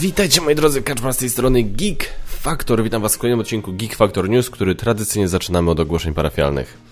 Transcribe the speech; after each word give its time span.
Witajcie 0.00 0.40
moi 0.40 0.54
drodzy, 0.54 0.82
Kaczmar 0.82 1.14
z 1.14 1.16
tej 1.16 1.30
strony 1.30 1.62
Geek 1.62 2.06
Factor. 2.26 2.82
Witam 2.82 3.02
was 3.02 3.14
w 3.14 3.18
kolejnym 3.18 3.40
odcinku 3.40 3.72
Geek 3.72 3.96
Factor 3.96 4.28
News, 4.28 4.50
który 4.50 4.74
tradycyjnie 4.74 5.28
zaczynamy 5.28 5.70
od 5.70 5.80
ogłoszeń 5.80 6.14
parafialnych. 6.14 6.87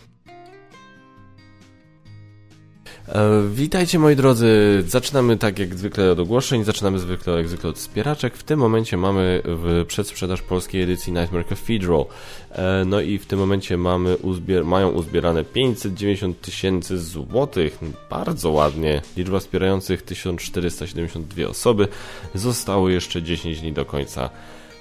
Witajcie 3.51 3.99
moi 3.99 4.17
drodzy, 4.17 4.83
zaczynamy 4.87 5.37
tak 5.37 5.59
jak 5.59 5.75
zwykle 5.75 6.13
od 6.13 6.19
ogłoszeń, 6.19 6.65
zaczynamy 6.65 6.99
zwykle 6.99 7.37
jak 7.37 7.49
zwykle 7.49 7.71
od 7.71 7.79
wspieraczek. 7.79 8.37
W 8.37 8.43
tym 8.43 8.59
momencie 8.59 8.97
mamy 8.97 9.43
w 9.45 9.85
przedsprzedaż 9.89 10.43
polskiej 10.43 10.83
edycji 10.83 11.13
Nightmare 11.13 11.47
Cathedral. 11.47 12.05
E, 12.53 12.85
no 12.87 13.01
i 13.01 13.19
w 13.19 13.27
tym 13.27 13.39
momencie 13.39 13.77
mamy 13.77 14.17
uzbier 14.17 14.65
mają 14.65 14.91
uzbierane 14.91 15.45
590 15.45 16.41
tysięcy 16.41 16.99
złotych. 16.99 17.79
Bardzo 18.11 18.51
ładnie. 18.51 19.03
Liczba 19.17 19.41
wspierających 19.41 20.03
1472 20.03 21.49
osoby. 21.49 21.89
Zostało 22.35 22.89
jeszcze 22.89 23.23
10 23.23 23.61
dni 23.61 23.73
do 23.73 23.85
końca 23.85 24.31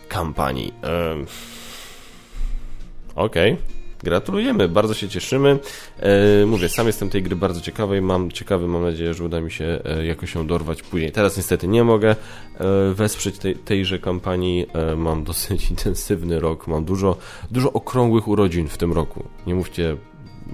kampanii. 0.08 0.74
Ehm... 0.84 1.26
Okej. 3.16 3.54
Okay. 3.54 3.75
Gratulujemy, 4.04 4.68
bardzo 4.68 4.94
się 4.94 5.10
cieszymy. 5.10 5.60
E, 6.00 6.46
mówię, 6.46 6.70
sam 6.70 6.88
jestem 6.88 7.10
tej 7.10 7.24
gry 7.24 7.36
bardzo 7.36 7.62
ciekawy 7.62 7.98
i 7.98 8.02
mam 8.02 8.32
ciekawy, 8.32 8.68
mam 8.68 8.84
nadzieję, 8.84 9.14
że 9.14 9.24
uda 9.24 9.42
mi 9.42 9.52
się 9.52 9.80
e, 9.86 10.06
jakoś 10.06 10.36
ją 10.36 10.48
dorwać 10.48 10.84
później. 10.84 11.12
Teraz 11.12 11.38
niestety 11.38 11.68
nie 11.68 11.84
mogę 11.84 12.10
e, 12.12 12.16
wesprzeć 12.94 13.38
tej, 13.38 13.56
tejże 13.56 14.00
kampanii. 14.00 14.66
E, 14.74 14.96
mam 14.96 15.24
dosyć 15.30 15.70
intensywny 15.70 16.40
rok, 16.40 16.68
mam 16.68 16.86
dużo, 16.86 17.18
dużo 17.52 17.74
okrągłych 17.74 18.28
urodzin 18.28 18.68
w 18.68 18.78
tym 18.78 18.94
roku. 18.94 19.24
Nie 19.48 19.56
mówcie 19.56 19.98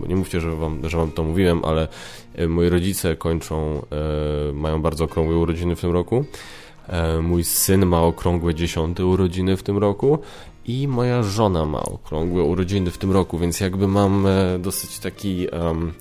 nie 0.08 0.16
mówcie, 0.16 0.42
że 0.42 0.56
wam, 0.56 0.90
że 0.90 0.98
wam 0.98 1.12
to 1.12 1.24
mówiłem, 1.24 1.66
ale 1.66 1.88
e, 2.36 2.48
moi 2.48 2.70
rodzice 2.70 3.16
kończą, 3.16 3.82
e, 4.50 4.54
mają 4.54 4.82
bardzo 4.82 5.04
okrągłe 5.04 5.36
urodziny 5.36 5.76
w 5.76 5.82
tym 5.82 5.92
roku. 5.92 6.26
Mój 7.22 7.44
syn 7.44 7.86
ma 7.86 8.02
okrągłe 8.02 8.56
dziesiąte 8.56 9.06
urodziny 9.06 9.58
w 9.58 9.64
tym 9.64 9.78
roku 9.78 10.20
i 10.66 10.88
moja 10.88 11.24
żona 11.24 11.66
ma 11.66 11.84
okrągłe 11.84 12.44
urodziny 12.44 12.92
w 12.92 12.98
tym 12.98 13.12
roku, 13.12 13.38
więc 13.38 13.60
jakby 13.60 13.88
mam 13.88 14.28
e, 14.28 14.60
dosyć 14.60 15.00
taki. 15.00 15.48
Um, 15.48 15.94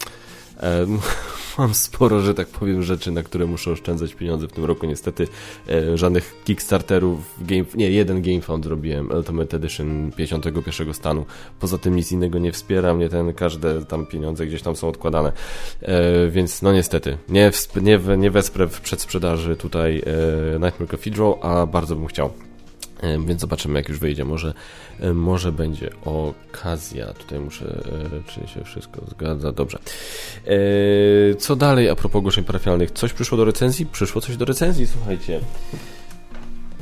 mam 1.58 1.74
sporo, 1.74 2.20
że 2.20 2.34
tak 2.34 2.48
powiem, 2.48 2.82
rzeczy, 2.82 3.10
na 3.10 3.22
które 3.22 3.46
muszę 3.46 3.70
oszczędzać 3.70 4.14
pieniądze 4.14 4.48
w 4.48 4.52
tym 4.52 4.64
roku. 4.64 4.86
Niestety 4.86 5.28
e, 5.68 5.98
żadnych 5.98 6.36
Kickstarterów, 6.44 7.18
game, 7.40 7.64
nie, 7.74 7.90
jeden 7.90 8.22
GameFound 8.22 8.64
zrobiłem, 8.64 9.10
Ultimate 9.10 9.56
Edition 9.56 10.10
51 10.16 10.94
stanu. 10.94 11.26
Poza 11.60 11.78
tym 11.78 11.96
nic 11.96 12.12
innego 12.12 12.38
nie 12.38 12.52
wspiera 12.52 12.94
mnie 12.94 13.08
ten, 13.08 13.34
każde 13.34 13.84
tam 13.84 14.06
pieniądze 14.06 14.46
gdzieś 14.46 14.62
tam 14.62 14.76
są 14.76 14.88
odkładane. 14.88 15.32
Więc 16.30 16.62
no 16.62 16.72
niestety, 16.72 17.18
nie, 17.28 17.50
nie, 17.82 18.00
nie 18.16 18.30
wesprę 18.30 18.66
w 18.66 18.80
przedsprzedaży 18.80 19.56
tutaj 19.56 20.02
Nightmare 20.60 20.88
Cathedral, 20.88 21.34
a 21.42 21.66
bardzo 21.66 21.96
bym 21.96 22.06
chciał. 22.06 22.49
E, 23.02 23.18
więc 23.18 23.40
zobaczymy, 23.40 23.78
jak 23.78 23.88
już 23.88 23.98
wyjdzie. 23.98 24.24
Może, 24.24 24.54
e, 25.00 25.12
może 25.12 25.52
będzie 25.52 25.90
okazja. 26.04 27.06
Tutaj 27.06 27.40
muszę, 27.40 27.82
e, 28.28 28.30
czy 28.30 28.54
się 28.54 28.64
wszystko 28.64 29.02
zgadza. 29.10 29.52
Dobrze. 29.52 29.78
Co 31.38 31.56
dalej 31.56 31.88
a 31.88 31.96
propos 31.96 32.18
ogłoszeń 32.18 32.44
parafialnych? 32.44 32.90
Coś 32.90 33.12
przyszło 33.12 33.38
do 33.38 33.44
recenzji? 33.44 33.86
Przyszło 33.86 34.20
coś 34.20 34.36
do 34.36 34.44
recenzji, 34.44 34.86
słuchajcie. 34.86 35.40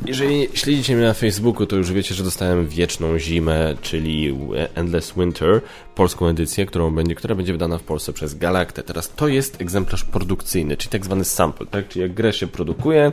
Jeżeli 0.07 0.49
śledzicie 0.55 0.97
mnie 0.97 1.07
na 1.07 1.15
Facebooku, 1.15 1.67
to 1.67 1.77
już 1.77 1.93
wiecie, 1.93 2.15
że 2.15 2.25
dostałem 2.25 2.69
Wieczną 2.69 3.19
Zimę, 3.19 3.75
czyli 3.83 4.39
Endless 4.75 5.13
Winter, 5.17 5.61
polską 5.99 6.29
edycję, 6.29 6.67
którą 6.67 6.95
będzie, 6.95 7.15
która 7.15 7.35
będzie 7.35 7.53
wydana 7.53 7.79
w 7.79 7.83
Polsce 7.83 8.13
przez 8.13 8.35
Galaktę. 8.35 8.83
Teraz 8.83 9.13
to 9.17 9.29
jest 9.29 9.61
egzemplarz 9.61 10.05
produkcyjny, 10.05 10.77
czyli 10.77 10.91
tak 10.91 11.05
zwany 11.05 11.25
sample, 11.25 11.67
tak? 11.67 11.89
Czyli 11.89 12.03
jak 12.03 12.15
grę 12.15 12.33
się 12.33 12.47
produkuje, 12.47 13.13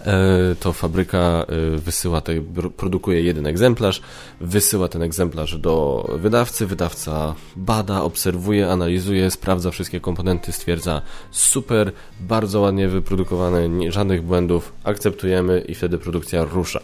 e, 0.00 0.54
to 0.60 0.72
fabryka 0.72 1.18
e, 1.18 1.76
wysyła, 1.76 2.20
te, 2.20 2.32
produkuje 2.76 3.22
jeden 3.22 3.46
egzemplarz, 3.46 4.02
wysyła 4.40 4.88
ten 4.88 5.02
egzemplarz 5.02 5.58
do 5.58 6.04
wydawcy, 6.18 6.66
wydawca 6.66 7.34
bada, 7.56 8.02
obserwuje, 8.02 8.70
analizuje, 8.70 9.30
sprawdza 9.30 9.70
wszystkie 9.70 10.00
komponenty, 10.00 10.52
stwierdza 10.52 11.02
super, 11.30 11.92
bardzo 12.20 12.60
ładnie 12.60 12.88
wyprodukowane, 12.88 13.92
żadnych 13.92 14.22
błędów, 14.22 14.72
akceptujemy 14.84 15.60
i 15.60 15.74
wtedy 15.74 15.98
produkcja 15.98 16.44
rusza. 16.44 16.80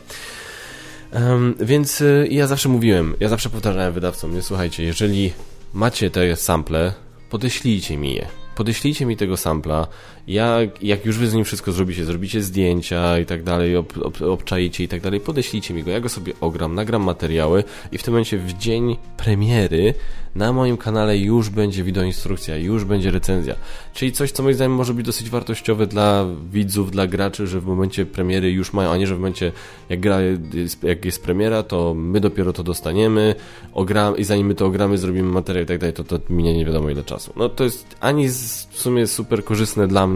Um, 1.15 1.55
więc 1.61 2.01
y, 2.01 2.29
ja 2.31 2.47
zawsze 2.47 2.69
mówiłem, 2.69 3.15
ja 3.21 3.29
zawsze 3.29 3.51
powtarzałem 3.51 3.93
wydawcom, 3.93 4.35
nie 4.35 4.43
słuchajcie, 4.43 4.83
jeżeli 4.83 5.33
macie 5.73 6.11
te 6.11 6.37
sample, 6.37 6.93
podeślijcie 7.31 7.97
mi 7.97 8.15
je. 8.15 8.27
Podeślijcie 8.55 9.07
mi 9.07 9.17
tego 9.17 9.37
sampla. 9.37 9.87
Ja, 10.27 10.59
jak 10.83 11.07
już 11.07 11.19
wy 11.19 11.27
z 11.27 11.35
nim 11.35 11.45
wszystko 11.45 11.73
zrobicie, 11.73 12.05
zrobicie 12.05 12.43
zdjęcia 12.43 13.19
i 13.19 13.27
tak 13.27 13.43
dalej, 13.43 13.77
ob, 13.77 13.93
ob, 14.23 14.43
i 14.79 14.89
tak 14.89 15.01
dalej, 15.01 15.21
podeślijcie 15.21 15.75
mi 15.75 15.83
go. 15.83 15.91
Ja 15.91 16.01
go 16.01 16.09
sobie 16.09 16.33
ogram, 16.41 16.75
nagram 16.75 17.03
materiały 17.03 17.65
i 17.93 17.99
w 17.99 18.03
tym 18.03 18.15
momencie 18.15 18.39
w 18.39 18.53
dzień 18.53 18.97
premiery 19.17 19.95
na 20.35 20.53
moim 20.53 20.77
kanale 20.77 21.19
już 21.19 21.51
będzie 21.51 21.85
wideoinstrukcja, 21.85 22.57
już 22.57 22.85
będzie 22.85 23.11
recenzja. 23.11 23.55
Czyli 23.95 24.13
coś, 24.13 24.33
co 24.33 24.43
moim 24.43 24.55
zdaniem 24.55 24.73
może 24.73 24.95
być 24.95 25.07
dosyć 25.07 25.31
wartościowe 25.31 25.87
dla 25.87 26.27
widzów, 26.53 26.91
dla 26.91 27.07
graczy, 27.07 27.47
że 27.47 27.61
w 27.61 27.67
momencie 27.67 28.07
premiery 28.07 28.53
już 28.53 28.73
mają, 28.73 28.91
a 28.91 28.97
nie, 28.97 29.07
że 29.07 29.15
w 29.15 29.19
momencie 29.19 29.53
jak 29.89 30.01
gra 30.01 30.19
jak 30.83 31.05
jest 31.05 31.23
premiera, 31.23 31.63
to 31.63 31.95
my 31.95 32.21
dopiero 32.21 32.53
to 32.53 32.63
dostaniemy, 32.63 33.35
ogram, 33.73 34.17
i 34.17 34.25
zanim 34.25 34.47
my 34.47 34.55
to 34.55 34.67
ogramy, 34.67 34.99
zrobimy 34.99 35.33
materiał 35.33 35.65
i 35.65 35.67
tak 35.67 35.79
dalej, 35.79 35.95
to, 35.95 36.05
to 36.05 36.19
minie 36.31 36.57
nie 36.57 36.65
wiadomo 36.65 36.91
ile 36.91 37.05
czasu. 37.05 37.33
No 37.37 37.49
to 37.49 37.65
jest 37.65 37.97
ani 38.01 38.29
w 38.29 38.79
sumie 38.79 39.07
super 39.07 39.45
korzystne 39.45 39.89
dla 39.89 40.07
mnie, 40.07 40.12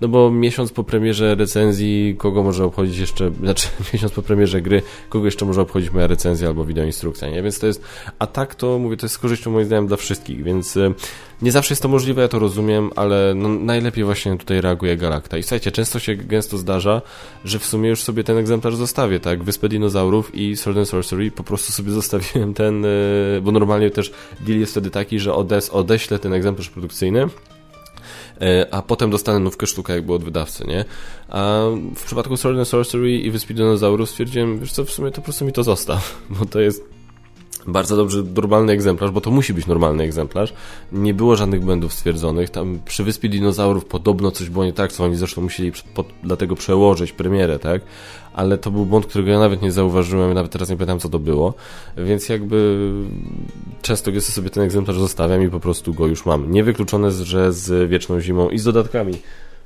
no 0.00 0.08
bo 0.08 0.30
miesiąc 0.30 0.72
po 0.72 0.84
premierze 0.84 1.34
recenzji, 1.34 2.14
kogo 2.18 2.42
może 2.42 2.64
obchodzić 2.64 2.98
jeszcze, 2.98 3.30
znaczy 3.40 3.68
miesiąc 3.94 4.12
po 4.12 4.22
premierze 4.22 4.62
gry, 4.62 4.82
kogo 5.08 5.24
jeszcze 5.24 5.44
może 5.44 5.60
obchodzić 5.60 5.90
moja 5.90 6.06
recenzja 6.06 6.48
albo 6.48 6.64
wideoinstrukcja, 6.64 7.30
nie? 7.30 7.42
Więc 7.42 7.58
to 7.58 7.66
jest, 7.66 7.82
a 8.18 8.26
tak 8.26 8.54
to 8.54 8.78
mówię, 8.78 8.96
to 8.96 9.06
jest 9.06 9.14
z 9.14 9.18
korzyścią 9.18 9.50
moim 9.50 9.66
zdaniem 9.66 9.86
dla 9.86 9.96
wszystkich, 9.96 10.42
więc 10.42 10.76
e, 10.76 10.92
nie 11.42 11.52
zawsze 11.52 11.72
jest 11.72 11.82
to 11.82 11.88
możliwe, 11.88 12.22
ja 12.22 12.28
to 12.28 12.38
rozumiem, 12.38 12.90
ale 12.96 13.32
no, 13.36 13.48
najlepiej 13.48 14.04
właśnie 14.04 14.38
tutaj 14.38 14.60
reaguje 14.60 14.96
Galakta. 14.96 15.38
I 15.38 15.42
słuchajcie, 15.42 15.72
często 15.72 15.98
się 15.98 16.16
gęsto 16.16 16.58
zdarza, 16.58 17.02
że 17.44 17.58
w 17.58 17.64
sumie 17.64 17.88
już 17.88 18.02
sobie 18.02 18.24
ten 18.24 18.36
egzemplarz 18.36 18.76
zostawię, 18.76 19.20
tak? 19.20 19.42
Wyspę 19.42 19.68
Dinozaurów 19.68 20.34
i 20.34 20.56
Sword 20.56 20.78
and 20.78 20.88
Sorcery 20.88 21.30
po 21.30 21.44
prostu 21.44 21.72
sobie 21.72 21.90
zostawiłem 22.00 22.54
ten, 22.54 22.84
e, 22.84 22.88
bo 23.42 23.52
normalnie 23.52 23.90
też 23.90 24.12
deal 24.40 24.58
jest 24.58 24.72
wtedy 24.72 24.90
taki, 24.90 25.18
że 25.18 25.34
odes 25.34 25.70
odeślę 25.70 26.18
ten 26.18 26.32
egzemplarz 26.32 26.70
produkcyjny, 26.70 27.28
a 28.70 28.82
potem 28.82 29.10
dostanę 29.10 29.38
nówkę 29.38 29.66
sztukę 29.66 29.94
jakby 29.94 30.12
od 30.12 30.24
wydawcy, 30.24 30.64
nie? 30.66 30.84
A 31.28 31.60
w 31.96 32.04
przypadku 32.04 32.36
Sword 32.36 32.58
and 32.58 32.68
Sorcery 32.68 33.18
i 33.18 33.30
Wyspy 33.30 33.54
Dinozaurów 33.54 34.10
stwierdziłem, 34.10 34.58
wiesz 34.58 34.72
co, 34.72 34.84
w 34.84 34.90
sumie 34.90 35.10
to 35.10 35.16
po 35.16 35.22
prostu 35.22 35.44
mi 35.44 35.52
to 35.52 35.62
zostaw, 35.62 36.18
bo 36.38 36.46
to 36.46 36.60
jest 36.60 36.94
bardzo 37.66 37.96
dobrze 37.96 38.22
normalny 38.36 38.72
egzemplarz, 38.72 39.10
bo 39.10 39.20
to 39.20 39.30
musi 39.30 39.54
być 39.54 39.66
normalny 39.66 40.04
egzemplarz. 40.04 40.54
Nie 40.92 41.14
było 41.14 41.36
żadnych 41.36 41.60
błędów 41.60 41.92
stwierdzonych. 41.92 42.50
Tam 42.50 42.78
przy 42.84 43.04
Wyspie 43.04 43.28
Dinozaurów 43.28 43.84
podobno 43.84 44.30
coś 44.30 44.50
było 44.50 44.64
nie 44.64 44.72
tak, 44.72 44.92
co 44.92 45.04
oni 45.04 45.16
zresztą 45.16 45.42
musieli 45.42 45.72
pod, 45.94 46.06
dlatego 46.22 46.56
przełożyć 46.56 47.12
premierę, 47.12 47.58
tak? 47.58 47.82
Ale 48.34 48.58
to 48.58 48.70
był 48.70 48.86
błąd, 48.86 49.06
którego 49.06 49.30
ja 49.30 49.38
nawet 49.38 49.62
nie 49.62 49.72
zauważyłem, 49.72 50.34
nawet 50.34 50.52
teraz 50.52 50.70
nie 50.70 50.76
pamiętam, 50.76 51.00
co 51.00 51.08
to 51.08 51.18
było. 51.18 51.54
Więc 51.96 52.28
jakby 52.28 52.90
często 53.82 54.10
gdy 54.10 54.20
sobie 54.20 54.50
ten 54.50 54.62
egzemplarz 54.62 54.98
zostawiam 54.98 55.42
i 55.42 55.48
po 55.48 55.60
prostu 55.60 55.94
go 55.94 56.06
już 56.06 56.26
mam. 56.26 56.50
Niewykluczone, 56.50 57.10
że 57.10 57.52
z 57.52 57.90
Wieczną 57.90 58.20
Zimą 58.20 58.48
i 58.48 58.58
z 58.58 58.64
dodatkami 58.64 59.14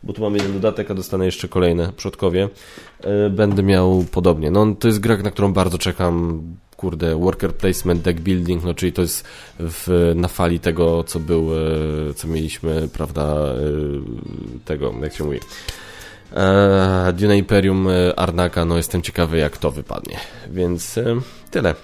bo 0.03 0.13
tu 0.13 0.23
mam 0.23 0.35
jeden 0.35 0.53
dodatek, 0.53 0.91
a 0.91 0.95
dostanę 0.95 1.25
jeszcze 1.25 1.49
kolejne 1.49 1.93
przodkowie. 1.97 2.49
E, 3.01 3.31
będę 3.31 3.63
miał 3.63 4.05
podobnie. 4.13 4.51
No 4.51 4.75
to 4.79 4.89
jest 4.89 5.01
gra, 5.01 5.17
na 5.17 5.31
którą 5.31 5.53
bardzo 5.53 5.79
czekam 5.79 6.43
kurde, 6.77 7.17
worker 7.17 7.55
placement, 7.55 8.03
deck 8.03 8.21
building, 8.21 8.65
no 8.65 8.75
czyli 8.75 8.93
to 8.93 9.03
jest 9.03 9.25
w, 9.59 10.13
na 10.17 10.29
fali 10.29 10.61
tego, 10.61 11.05
co 11.05 11.21
był, 11.21 11.51
e, 11.55 12.15
co 12.15 12.29
mieliśmy, 12.29 12.89
prawda, 12.93 13.23
e, 13.25 13.55
tego, 14.65 14.95
jak 15.03 15.15
się 15.15 15.25
mówi, 15.25 15.39
e, 16.33 17.13
Dune 17.13 17.39
Imperium 17.39 17.89
Arnaka, 18.17 18.65
no 18.65 18.77
jestem 18.77 19.03
ciekawy, 19.03 19.39
jak 19.39 19.57
to 19.57 19.71
wypadnie, 19.71 20.17
więc 20.51 20.95
tyle. 21.51 21.75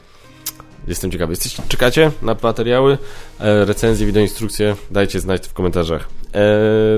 Jestem 0.88 1.10
ciekawy. 1.10 1.32
Jesteście, 1.32 1.62
czekacie 1.68 2.10
na 2.22 2.36
materiały, 2.42 2.98
recenzje, 3.40 4.06
wideoinstrukcje? 4.06 4.76
Dajcie 4.90 5.20
znać 5.20 5.48
w 5.48 5.52
komentarzach. 5.52 6.08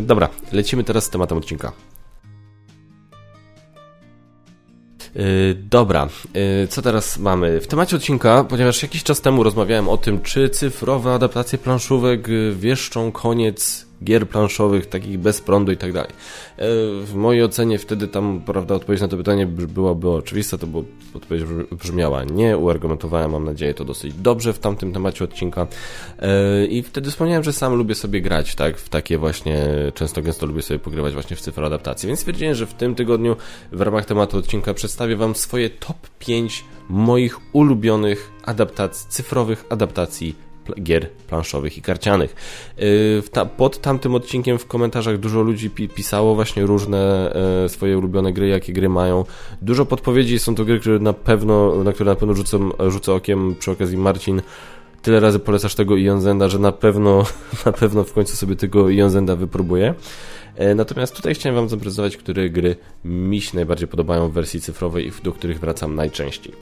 dobra, 0.02 0.28
lecimy 0.52 0.84
teraz 0.84 1.04
z 1.04 1.10
tematem 1.10 1.38
odcinka. 1.38 1.72
Yy, 5.16 5.54
dobra, 5.54 6.08
yy, 6.34 6.68
co 6.68 6.82
teraz 6.82 7.18
mamy? 7.18 7.60
W 7.60 7.66
temacie 7.66 7.96
odcinka, 7.96 8.44
ponieważ 8.44 8.82
jakiś 8.82 9.02
czas 9.02 9.20
temu 9.20 9.42
rozmawiałem 9.42 9.88
o 9.88 9.96
tym, 9.96 10.22
czy 10.22 10.50
cyfrowe 10.50 11.14
adaptacje 11.14 11.58
planszówek 11.58 12.28
wieszczą 12.52 13.12
koniec 13.12 13.85
gier 14.04 14.28
planszowych, 14.28 14.86
takich 14.86 15.18
bez 15.18 15.40
prądu 15.40 15.72
i 15.72 15.76
tak 15.76 15.92
dalej. 15.92 16.10
W 17.04 17.12
mojej 17.14 17.44
ocenie 17.44 17.78
wtedy 17.78 18.08
tam, 18.08 18.42
prawda, 18.46 18.74
odpowiedź 18.74 19.00
na 19.00 19.08
to 19.08 19.16
pytanie 19.16 19.46
byłaby 19.46 20.10
oczywista, 20.10 20.58
to 20.58 20.66
było, 20.66 20.84
odpowiedź 21.14 21.44
brzmiała 21.82 22.24
nie, 22.24 22.58
uargumentowałem, 22.58 23.30
mam 23.30 23.44
nadzieję, 23.44 23.74
to 23.74 23.84
dosyć 23.84 24.14
dobrze 24.14 24.52
w 24.52 24.58
tamtym 24.58 24.92
temacie 24.92 25.24
odcinka 25.24 25.66
i 26.68 26.82
wtedy 26.82 27.10
wspomniałem, 27.10 27.44
że 27.44 27.52
sam 27.52 27.74
lubię 27.74 27.94
sobie 27.94 28.20
grać, 28.20 28.54
tak, 28.54 28.78
w 28.78 28.88
takie 28.88 29.18
właśnie, 29.18 29.66
często 29.94 30.22
gęsto 30.22 30.46
lubię 30.46 30.62
sobie 30.62 30.78
pogrywać 30.78 31.12
właśnie 31.12 31.36
w 31.36 31.40
cyfroadaptacje, 31.40 32.06
więc 32.06 32.20
stwierdziłem, 32.20 32.54
że 32.54 32.66
w 32.66 32.74
tym 32.74 32.94
tygodniu 32.94 33.36
w 33.72 33.80
ramach 33.80 34.04
tematu 34.04 34.38
odcinka 34.38 34.74
przedstawię 34.74 35.16
Wam 35.16 35.34
swoje 35.34 35.70
top 35.70 35.96
5 36.18 36.64
moich 36.88 37.38
ulubionych 37.52 38.30
adaptacji, 38.44 39.10
cyfrowych 39.10 39.64
adaptacji 39.70 40.45
gier 40.82 41.10
planszowych 41.10 41.78
i 41.78 41.82
karcianych. 41.82 42.34
Y, 42.78 43.22
pod 43.56 43.80
tamtym 43.80 44.14
odcinkiem 44.14 44.58
w 44.58 44.66
komentarzach 44.66 45.18
dużo 45.18 45.42
ludzi 45.42 45.70
pisało 45.70 46.34
właśnie 46.34 46.66
różne 46.66 47.32
e, 47.64 47.68
swoje 47.68 47.98
ulubione 47.98 48.32
gry, 48.32 48.48
jakie 48.48 48.72
gry 48.72 48.88
mają. 48.88 49.24
Dużo 49.62 49.86
podpowiedzi, 49.86 50.38
są 50.38 50.54
to 50.54 50.64
gry, 50.64 50.80
które 50.80 50.98
na 50.98 51.12
pewno, 51.12 51.84
na 51.84 51.92
które 51.92 52.10
na 52.10 52.16
pewno 52.16 52.34
rzucę, 52.34 52.58
rzucę 52.88 53.12
okiem 53.12 53.54
przy 53.58 53.70
okazji 53.70 53.96
Marcin 53.96 54.42
tyle 55.06 55.20
razy 55.20 55.38
polecasz 55.38 55.74
tego 55.74 55.96
Ionzenda, 55.96 56.48
że 56.48 56.58
na 56.58 56.72
pewno, 56.72 57.24
na 57.66 57.72
pewno 57.72 58.04
w 58.04 58.12
końcu 58.12 58.36
sobie 58.36 58.56
tego 58.56 58.90
Ionzenda 58.90 59.36
wypróbuję. 59.36 59.94
E, 60.56 60.74
natomiast 60.74 61.16
tutaj 61.16 61.34
chciałem 61.34 61.56
Wam 61.56 61.68
zaprezentować, 61.68 62.16
które 62.16 62.50
gry 62.50 62.76
mi 63.04 63.40
się 63.40 63.56
najbardziej 63.56 63.88
podobają 63.88 64.28
w 64.28 64.32
wersji 64.32 64.60
cyfrowej 64.60 65.06
i 65.06 65.12
do 65.24 65.32
których 65.32 65.60
wracam 65.60 65.94
najczęściej. 65.94 66.52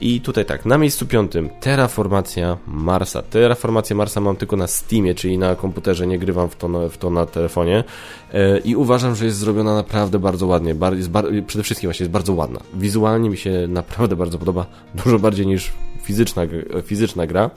I 0.00 0.20
tutaj 0.20 0.44
tak, 0.44 0.66
na 0.66 0.78
miejscu 0.78 1.06
piątym 1.06 1.50
Terraformacja 1.60 2.56
Marsa. 2.66 3.22
Terraformację 3.22 3.96
Marsa 3.96 4.20
mam 4.20 4.36
tylko 4.36 4.56
na 4.56 4.66
Steamie, 4.66 5.14
czyli 5.14 5.38
na 5.38 5.54
komputerze, 5.54 6.06
nie 6.06 6.18
grywam 6.18 6.48
w 6.48 6.56
to 6.56 6.90
w 6.90 6.98
to 6.98 7.10
na 7.10 7.26
telefonie 7.26 7.84
e, 8.32 8.58
i 8.58 8.76
uważam, 8.76 9.14
że 9.14 9.24
jest 9.24 9.38
zrobiona 9.38 9.74
naprawdę 9.74 10.18
bardzo 10.18 10.46
ładnie. 10.46 10.74
Jest 10.92 11.10
bar 11.10 11.24
przede 11.46 11.64
wszystkim 11.64 11.88
właśnie 11.88 12.04
jest 12.04 12.12
bardzo 12.12 12.32
ładna. 12.32 12.60
Wizualnie 12.74 13.30
mi 13.30 13.36
się 13.36 13.66
naprawdę 13.68 14.16
bardzo 14.16 14.38
podoba, 14.38 14.66
dużo 15.04 15.18
bardziej 15.18 15.46
niż 15.46 15.72
fizyczna, 16.02 16.42
fizyczna 16.84 17.26
gra. 17.26 17.50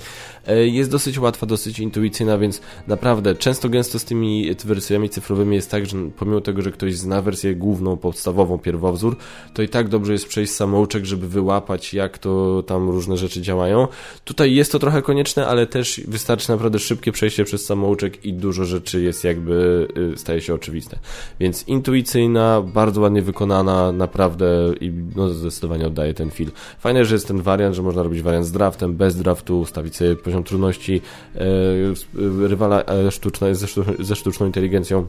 E, 0.47 0.67
jest 0.67 0.91
dosyć 0.91 1.19
łatwa, 1.19 1.45
dosyć 1.45 1.79
intuicyjna, 1.79 2.37
więc 2.37 2.61
naprawdę 2.87 3.35
często 3.35 3.69
gęsto 3.69 3.99
z 3.99 4.05
tymi 4.05 4.55
wersjami 4.65 5.09
cyfrowymi 5.09 5.55
jest 5.55 5.71
tak, 5.71 5.85
że 5.85 5.97
pomimo 6.17 6.41
tego, 6.41 6.61
że 6.61 6.71
ktoś 6.71 6.95
zna 6.95 7.21
wersję 7.21 7.55
główną, 7.55 7.97
podstawową, 7.97 8.57
pierwowzór, 8.57 9.17
to 9.53 9.61
i 9.61 9.69
tak 9.69 9.87
dobrze 9.87 10.13
jest 10.13 10.27
przejść 10.27 10.53
samouczek, 10.53 11.05
żeby 11.05 11.27
wyłapać, 11.27 11.93
jak 11.93 12.17
to 12.17 12.63
tam 12.67 12.89
różne 12.89 13.17
rzeczy 13.17 13.41
działają. 13.41 13.87
Tutaj 14.23 14.53
jest 14.53 14.71
to 14.71 14.79
trochę 14.79 15.01
konieczne, 15.01 15.47
ale 15.47 15.67
też 15.67 16.01
wystarczy 16.07 16.49
naprawdę 16.49 16.79
szybkie 16.79 17.11
przejście 17.11 17.43
przez 17.43 17.65
samouczek 17.65 18.25
i 18.25 18.33
dużo 18.33 18.65
rzeczy 18.65 19.01
jest 19.01 19.23
jakby, 19.23 19.87
y, 20.13 20.17
staje 20.17 20.41
się 20.41 20.53
oczywiste. 20.53 20.99
Więc 21.39 21.67
intuicyjna, 21.67 22.61
bardzo 22.61 23.01
ładnie 23.01 23.21
wykonana, 23.21 23.91
naprawdę 23.91 24.73
i 24.81 24.91
no, 25.15 25.29
zdecydowanie 25.29 25.87
oddaje 25.87 26.13
ten 26.13 26.31
film. 26.31 26.51
Fajne, 26.79 27.05
że 27.05 27.15
jest 27.15 27.27
ten 27.27 27.41
wariant, 27.41 27.75
że 27.75 27.81
można 27.81 28.03
robić 28.03 28.21
wariant 28.21 28.45
z 28.45 28.51
draftem, 28.51 28.95
bez 28.95 29.15
draftu, 29.15 29.59
ustawić 29.59 29.95
sobie 29.95 30.15
poziom 30.33 30.43
trudności 30.43 31.01
e, 31.35 32.47
rywala 32.47 32.83
e, 32.85 33.11
sztuczne, 33.11 33.55
ze, 33.99 34.15
sztuczną 34.15 34.45
inteligencją, 34.45 35.07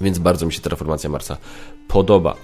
więc 0.00 0.18
bardzo 0.18 0.46
mi 0.46 0.52
się 0.52 0.60
Terraformacja 0.60 1.10
Marsa 1.10 1.36
podoba. 1.88 2.36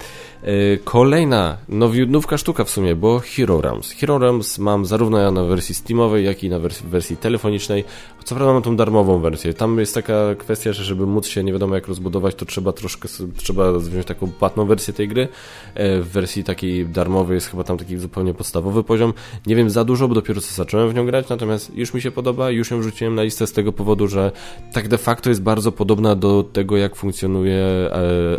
E, 0.43 0.77
kolejna 0.77 1.57
nowiudnówka 1.69 2.37
sztuka 2.37 2.63
w 2.63 2.69
sumie, 2.69 2.95
bo 2.95 3.19
Hero 3.19 3.61
Realms. 3.61 3.91
Hero 3.91 4.17
Realms 4.19 4.59
mam 4.59 4.85
zarówno 4.85 5.19
ja 5.19 5.31
na 5.31 5.43
wersji 5.43 5.75
steamowej, 5.75 6.25
jak 6.25 6.43
i 6.43 6.49
na 6.49 6.59
wersji, 6.59 6.87
wersji 6.87 7.17
telefonicznej. 7.17 7.83
Co 8.23 8.35
prawda 8.35 8.53
mam 8.53 8.61
tą 8.61 8.75
darmową 8.75 9.19
wersję. 9.19 9.53
Tam 9.53 9.79
jest 9.79 9.93
taka 9.93 10.35
kwestia, 10.37 10.73
że 10.73 10.83
żeby 10.83 11.05
móc 11.05 11.27
się 11.27 11.43
nie 11.43 11.53
wiadomo 11.53 11.75
jak 11.75 11.87
rozbudować, 11.87 12.35
to 12.35 12.45
trzeba 12.45 12.71
troszkę, 12.71 13.09
trzeba 13.37 13.73
wziąć 13.73 14.05
taką 14.05 14.31
płatną 14.31 14.65
wersję 14.65 14.93
tej 14.93 15.07
gry. 15.07 15.27
E, 15.75 16.01
w 16.01 16.07
wersji 16.09 16.43
takiej 16.43 16.85
darmowej 16.85 17.35
jest 17.35 17.47
chyba 17.47 17.63
tam 17.63 17.77
taki 17.77 17.97
zupełnie 17.97 18.33
podstawowy 18.33 18.83
poziom. 18.83 19.13
Nie 19.45 19.55
wiem 19.55 19.69
za 19.69 19.83
dużo, 19.83 20.07
bo 20.07 20.15
dopiero 20.15 20.41
co 20.41 20.53
zacząłem 20.53 20.89
w 20.89 20.93
nią 20.93 21.05
grać, 21.05 21.29
natomiast 21.29 21.75
już 21.75 21.93
mi 21.93 22.01
się 22.01 22.11
podoba, 22.11 22.51
już 22.51 22.71
ją 22.71 22.79
wrzuciłem 22.79 23.15
na 23.15 23.23
listę 23.23 23.47
z 23.47 23.51
tego 23.51 23.73
powodu, 23.73 24.07
że 24.07 24.31
tak 24.73 24.87
de 24.87 24.97
facto 24.97 25.29
jest 25.29 25.41
bardzo 25.41 25.71
podobna 25.71 26.15
do 26.15 26.43
tego, 26.43 26.77
jak 26.77 26.95
funkcjonuje 26.95 27.55
e, 27.55 27.91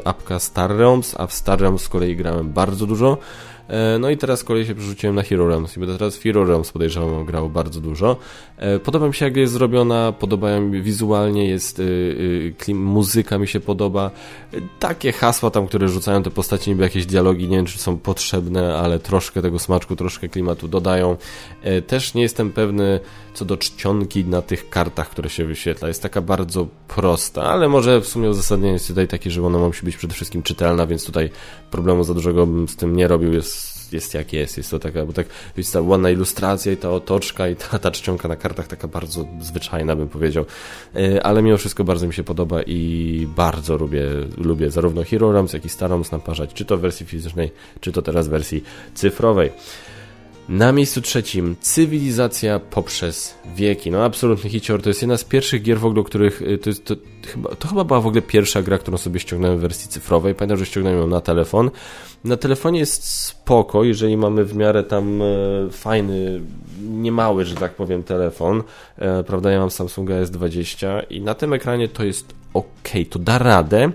apka 0.04 0.38
Star 0.38 0.76
Realms, 0.76 1.14
a 1.18 1.26
w 1.26 1.34
Star 1.34 1.60
Realms 1.60 1.88
kolei 1.94 2.16
grałem 2.16 2.52
bardzo 2.52 2.86
dużo. 2.86 3.18
E, 3.68 3.98
no 3.98 4.10
i 4.10 4.16
teraz 4.16 4.40
z 4.40 4.44
kolei 4.44 4.66
się 4.66 4.74
przerzuciłem 4.74 5.16
na 5.16 5.22
Hero 5.22 5.48
Realms 5.48 5.76
i 5.76 5.80
będę 5.80 5.98
teraz 5.98 6.16
w 6.16 6.22
Hero 6.22 6.44
Realms 6.44 6.72
podejrzewam 6.72 7.24
grał 7.24 7.50
bardzo 7.50 7.80
dużo. 7.80 8.16
E, 8.56 8.78
podoba 8.78 9.08
mi 9.08 9.14
się 9.14 9.24
jak 9.24 9.36
jest 9.36 9.52
zrobiona, 9.52 10.12
podobają 10.12 10.60
mi 10.60 10.82
wizualnie, 10.82 11.48
jest 11.48 11.78
y, 11.78 11.82
y, 11.82 12.54
klim, 12.58 12.82
muzyka 12.82 13.38
mi 13.38 13.48
się 13.48 13.60
podoba. 13.60 14.10
Takie 14.78 15.12
hasła 15.12 15.50
tam, 15.50 15.66
które 15.66 15.88
rzucają 15.88 16.22
te 16.22 16.30
postacie, 16.30 16.70
niby 16.70 16.82
jakieś 16.82 17.06
dialogi, 17.06 17.48
nie 17.48 17.56
wiem 17.56 17.66
czy 17.66 17.78
są 17.78 17.98
potrzebne, 17.98 18.76
ale 18.76 18.98
troszkę 18.98 19.42
tego 19.42 19.58
smaczku, 19.58 19.96
troszkę 19.96 20.28
klimatu 20.28 20.68
dodają. 20.68 21.16
E, 21.62 21.82
też 21.82 22.14
nie 22.14 22.22
jestem 22.22 22.52
pewny 22.52 23.00
co 23.34 23.44
do 23.44 23.56
czcionki 23.56 24.24
na 24.24 24.42
tych 24.42 24.68
kartach, 24.70 25.10
które 25.10 25.30
się 25.30 25.44
wyświetla. 25.44 25.88
Jest 25.88 26.02
taka 26.02 26.20
bardzo 26.20 26.66
prosta, 26.88 27.42
ale 27.42 27.68
może 27.68 28.00
w 28.00 28.06
sumie 28.06 28.30
uzasadnienie 28.30 28.72
jest 28.72 28.88
tutaj 28.88 29.08
takie, 29.08 29.30
że 29.30 29.46
ona 29.46 29.58
musi 29.58 29.84
być 29.84 29.96
przede 29.96 30.14
wszystkim 30.14 30.42
czytelna, 30.42 30.86
więc 30.86 31.06
tutaj 31.06 31.30
problemu 31.70 32.04
za 32.04 32.14
dużego 32.14 32.46
bym 32.46 32.68
z 32.68 32.76
tym 32.76 32.96
nie 32.96 33.08
robił. 33.08 33.32
Jest 33.32 33.63
jest 33.92 34.14
jak 34.14 34.32
jest, 34.32 34.56
jest 34.56 34.70
to 34.70 34.78
taka, 34.78 35.06
bo 35.06 35.12
tak 35.12 35.26
jest 35.56 35.72
ta 35.72 35.80
ładna 35.80 36.10
ilustracja 36.10 36.72
i 36.72 36.76
ta 36.76 36.90
otoczka 36.90 37.48
i 37.48 37.56
ta, 37.56 37.78
ta 37.78 37.90
czcionka 37.90 38.28
na 38.28 38.36
kartach 38.36 38.66
taka 38.66 38.88
bardzo 38.88 39.26
zwyczajna 39.40 39.96
bym 39.96 40.08
powiedział, 40.08 40.44
e, 40.96 41.26
ale 41.26 41.42
mimo 41.42 41.56
wszystko 41.56 41.84
bardzo 41.84 42.06
mi 42.06 42.14
się 42.14 42.24
podoba 42.24 42.62
i 42.62 43.28
bardzo 43.36 43.76
lubię, 43.76 44.02
lubię 44.36 44.70
zarówno 44.70 45.04
Hero 45.04 45.32
Realms, 45.32 45.52
jak 45.52 45.64
i 45.64 45.68
Star 45.68 45.90
Realms 45.90 46.12
naparzać, 46.12 46.50
czy 46.54 46.64
to 46.64 46.76
w 46.76 46.80
wersji 46.80 47.06
fizycznej, 47.06 47.50
czy 47.80 47.92
to 47.92 48.02
teraz 48.02 48.28
w 48.28 48.30
wersji 48.30 48.64
cyfrowej. 48.94 49.50
Na 50.48 50.72
miejscu 50.72 51.00
trzecim 51.00 51.56
Cywilizacja 51.60 52.58
poprzez 52.58 53.34
wieki. 53.56 53.90
No 53.90 54.04
absolutny 54.04 54.50
hicior. 54.50 54.82
To 54.82 54.90
jest 54.90 55.02
jedna 55.02 55.16
z 55.16 55.24
pierwszych 55.24 55.62
gier 55.62 55.78
w 55.78 55.84
ogóle, 55.84 56.04
których 56.04 56.42
y, 56.42 56.58
to, 56.58 56.70
jest, 56.70 56.84
to, 56.84 56.94
chyba, 57.26 57.54
to 57.54 57.68
chyba 57.68 57.84
była 57.84 58.00
w 58.00 58.06
ogóle 58.06 58.22
pierwsza 58.22 58.62
gra, 58.62 58.78
którą 58.78 58.96
sobie 58.96 59.20
ściągnąłem 59.20 59.58
w 59.58 59.60
wersji 59.60 59.88
cyfrowej. 59.88 60.34
Pamiętam, 60.34 60.58
że 60.58 60.66
ściągnąłem 60.66 60.98
ją 61.00 61.06
na 61.06 61.20
telefon. 61.20 61.70
Na 62.24 62.36
telefonie 62.36 62.78
jest 62.78 63.04
spoko, 63.04 63.84
jeżeli 63.84 64.16
mamy 64.16 64.44
w 64.44 64.56
miarę 64.56 64.82
tam 64.82 65.22
e, 65.22 65.24
fajny, 65.70 66.40
niemały, 66.82 67.44
że 67.44 67.54
tak 67.54 67.74
powiem, 67.74 68.02
telefon. 68.02 68.62
E, 68.98 69.24
prawda, 69.24 69.50
ja 69.50 69.58
mam 69.58 69.70
Samsunga 69.70 70.14
S20 70.14 71.02
i 71.10 71.20
na 71.20 71.34
tym 71.34 71.52
ekranie 71.52 71.88
to 71.88 72.04
jest 72.04 72.34
ok, 72.54 72.88
to 73.10 73.18
da 73.18 73.38
radę 73.38 73.92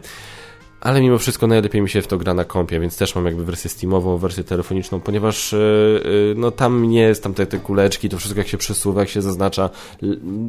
ale 0.82 1.02
mimo 1.02 1.18
wszystko 1.18 1.48
najlepiej 1.48 1.82
mi 1.82 1.90
się 1.90 2.02
w 2.02 2.08
to 2.08 2.18
gra 2.18 2.34
na 2.34 2.46
kompie, 2.46 2.80
więc 2.80 2.98
też 2.98 3.16
mam 3.16 3.26
jakby 3.26 3.46
wersję 3.46 3.70
steamową, 3.70 4.18
wersję 4.18 4.44
telefoniczną, 4.44 5.00
ponieważ 5.00 5.52
yy, 5.52 6.34
no 6.38 6.52
tam 6.52 6.90
nie 6.90 7.02
jest 7.02 7.24
tam 7.24 7.34
te, 7.34 7.46
te 7.46 7.60
kuleczki, 7.60 8.10
to 8.10 8.18
wszystko 8.18 8.40
jak 8.40 8.48
się 8.48 8.58
przesuwa, 8.58 9.00
jak 9.00 9.10
się 9.10 9.22
zaznacza, 9.22 9.70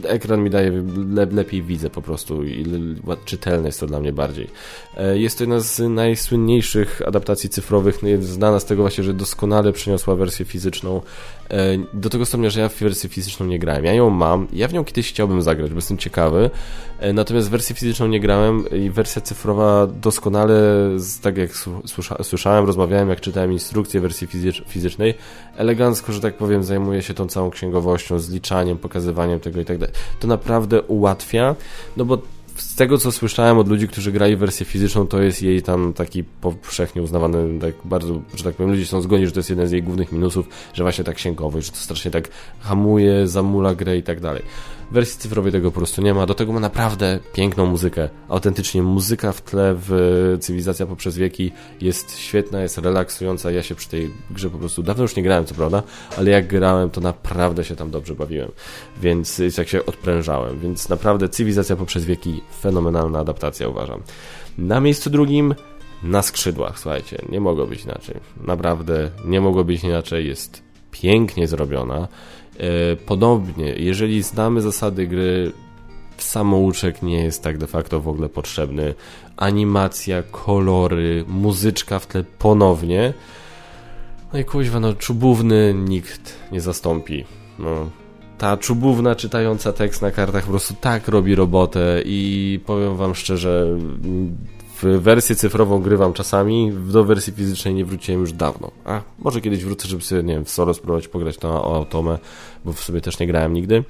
ekran 0.05 0.43
mi 0.43 0.51
daje, 0.51 0.83
le, 1.15 1.27
lepiej 1.27 1.63
widzę 1.63 1.91
po 1.91 2.03
prostu 2.03 2.45
i 2.45 2.67
czytelne 3.25 3.69
jest 3.69 3.81
to 3.81 3.87
dla 3.87 4.01
mnie 4.01 4.13
bardziej. 4.13 4.47
Yy, 4.97 5.19
jest 5.19 5.39
to 5.39 5.45
jedna 5.45 5.61
z 5.61 5.79
najsłynniejszych 5.79 7.03
adaptacji 7.07 7.51
cyfrowych, 7.51 8.03
no, 8.03 8.09
znana 8.21 8.61
z 8.61 8.65
tego 8.65 8.83
właśnie, 8.83 9.05
że 9.05 9.15
doskonale 9.15 9.73
przeniosła 9.73 10.15
wersję 10.15 10.45
fizyczną 10.45 11.01
E, 11.40 11.40
do 11.95 12.11
tego 12.11 12.27
stopnia, 12.27 12.51
że 12.51 12.61
ja 12.61 12.69
w 12.69 12.75
wersję 12.75 13.09
fizyczną 13.09 13.47
nie 13.47 13.59
grałem. 13.59 13.85
Ja 13.85 13.93
ją 13.93 14.11
mam, 14.11 14.47
ja 14.53 14.69
w 14.69 14.73
nią 14.73 14.85
kiedyś 14.85 15.09
chciałbym 15.09 15.43
zagrać, 15.43 15.71
bo 15.71 15.77
jestem 15.77 15.99
ciekawy, 15.99 16.51
e, 16.99 17.13
natomiast 17.13 17.51
wersję 17.51 17.77
fizyczną 17.77 18.07
nie 18.07 18.21
grałem 18.21 18.65
i 18.71 18.91
wersja 18.91 19.23
cyfrowa 19.23 19.87
doskonale, 19.87 20.61
tak 21.23 21.37
jak 21.37 21.51
słyszałem, 22.23 22.67
rozmawiałem, 22.67 23.09
jak 23.09 23.21
czytałem 23.21 23.53
instrukcję 23.53 24.01
wersji 24.01 24.29
fizycznej, 24.67 25.15
elegancko, 25.57 26.13
że 26.13 26.21
tak 26.21 26.37
powiem, 26.37 26.65
zajmuje 26.65 27.03
się 27.03 27.15
tą 27.15 27.27
całą 27.27 27.51
księgowością, 27.51 28.19
zliczaniem, 28.19 28.79
pokazywaniem 28.79 29.41
tego 29.41 29.61
i 29.61 29.65
tak 29.65 29.79
dalej. 29.79 29.95
To 30.21 30.29
naprawdę 30.29 30.83
ułatwia, 30.83 31.57
no 31.97 32.05
bo 32.05 32.19
z 32.61 32.75
tego 32.75 32.99
co 32.99 33.13
słyszałem 33.13 33.59
od 33.59 33.69
ludzi, 33.69 33.89
którzy 33.89 34.13
grali 34.13 34.37
wersję 34.37 34.67
fizyczną, 34.67 35.07
to 35.07 35.23
jest 35.23 35.43
jej 35.43 35.63
tam 35.63 35.93
taki 35.93 36.25
powszechnie 36.25 37.03
uznawany, 37.03 37.61
tak 37.61 37.75
bardzo, 37.85 38.21
że 38.35 38.45
tak 38.45 38.55
powiem, 38.55 38.73
ludzie 38.73 38.87
są 38.87 39.01
zgodni, 39.01 39.27
że 39.27 39.33
to 39.33 39.39
jest 39.39 39.51
jeden 39.51 39.69
z 39.69 39.73
jej 39.73 39.83
głównych 39.83 40.13
minusów, 40.13 40.49
że 40.75 40.83
właśnie 40.83 41.05
tak 41.05 41.17
księgowość, 41.17 41.67
że 41.67 41.73
to 41.73 41.79
strasznie 41.79 42.11
tak 42.11 42.29
hamuje, 42.61 43.29
zamula 43.29 43.75
grę 43.75 43.99
i 43.99 44.03
tak 44.03 44.21
dalej. 44.21 44.43
Wersji 44.93 45.21
cyfrowej 45.21 45.53
tego 45.53 45.71
po 45.71 45.77
prostu 45.77 46.03
nie 46.03 46.15
ma. 46.15 46.27
Do 46.27 46.35
tego 46.35 46.53
ma 46.53 46.61
naprawdę 46.61 47.19
piękną 47.33 47.67
muzykę. 47.67 48.09
Autentycznie 48.29 48.83
muzyka 48.83 49.33
w 49.33 49.41
tle 49.41 49.75
w 49.79 50.37
Cywilizacja 50.41 50.87
poprzez 50.87 51.17
wieki 51.17 51.53
jest 51.81 52.19
świetna, 52.19 52.63
jest 52.63 52.79
relaksująca. 52.79 53.51
Ja 53.51 53.63
się 53.63 53.75
przy 53.75 53.89
tej 53.89 54.11
grze 54.31 54.51
po 54.51 54.59
prostu 54.59 54.83
dawno 54.83 55.03
już 55.03 55.17
nie 55.17 55.23
grałem, 55.23 55.45
co 55.45 55.55
prawda, 55.55 55.83
ale 56.19 56.31
jak 56.31 56.47
grałem, 56.47 56.91
to 56.91 57.01
naprawdę 57.01 57.65
się 57.65 57.77
tam 57.77 57.91
dobrze 57.91 58.15
bawiłem. 58.15 58.51
Więc 59.03 59.43
jak 59.59 59.69
się 59.69 59.87
odprężałem. 59.87 60.61
Więc 60.61 60.89
naprawdę 60.89 61.29
Cywilizacja 61.29 61.77
poprzez 61.77 62.05
wieki 62.05 62.41
fenomenalna 62.61 63.19
adaptacja 63.19 63.69
uważam. 63.69 64.03
Na 64.59 64.81
miejscu 64.81 65.11
drugim 65.11 65.55
na 66.03 66.23
skrzydłach, 66.23 66.79
słuchajcie, 66.79 67.23
nie 67.29 67.41
mogło 67.41 67.67
być 67.67 67.85
inaczej. 67.85 68.17
Naprawdę 68.45 69.11
nie 69.25 69.41
mogło 69.41 69.65
być 69.65 69.85
inaczej. 69.85 70.29
Jest 70.29 70.63
pięknie 70.91 71.49
zrobiona. 71.49 72.09
E, 72.61 72.97
podobnie, 72.97 73.75
jeżeli 73.77 74.23
znamy 74.23 74.63
zasady 74.63 75.07
gry, 75.07 75.53
samouczek 76.19 77.03
nie 77.03 77.25
jest 77.25 77.43
tak 77.43 77.59
de 77.59 77.67
facto 77.67 78.01
w 78.01 78.09
ogóle 78.09 78.29
potrzebny. 78.29 78.95
Animacja, 79.37 80.23
kolory, 80.23 81.25
muzyczka 81.29 81.99
w 81.99 82.07
tle 82.07 82.25
ponownie. 82.39 83.15
No 84.33 84.39
i 84.39 84.45
kuźwa, 84.45 84.81
no 84.81 84.95
czubówny 84.95 85.75
nikt 85.75 86.37
nie 86.53 86.61
zastąpi. 86.61 87.25
No, 87.59 87.91
ta 88.39 88.57
czubówna 88.57 89.15
czytająca 89.15 89.73
tekst 89.73 90.03
na 90.03 90.11
kartach 90.11 90.45
po 90.45 90.51
prostu 90.51 90.75
tak 90.81 91.09
robi 91.09 91.35
robotę 91.35 92.03
i 92.05 92.61
powiem 92.67 92.97
wam 92.97 93.15
szczerze, 93.15 93.79
w 94.83 95.01
wersję 95.01 95.37
cyfrową 95.37 95.83
grywam 95.83 96.13
czasami, 96.13 96.73
do 96.73 97.05
wersji 97.05 97.33
fizycznej 97.33 97.75
nie 97.75 97.85
wróciłem 97.85 98.21
już 98.21 98.33
dawno. 98.33 98.71
A 98.85 99.01
może 99.19 99.41
kiedyś 99.41 99.65
wrócę, 99.65 99.89
żeby 99.89 100.03
sobie, 100.03 100.23
nie 100.23 100.35
wiem, 100.35 100.45
w 100.45 100.51
Solo 100.51 100.75
spróbować 100.75 101.09
pograć 101.09 101.37
to 101.37 101.49
o 101.49 101.77
Automę, 101.77 102.19
bo 102.65 102.73
w 102.73 102.81
sobie 102.81 103.01
też 103.01 103.19
nie 103.19 103.27
grałem 103.27 103.55
nigdy. 103.55 103.85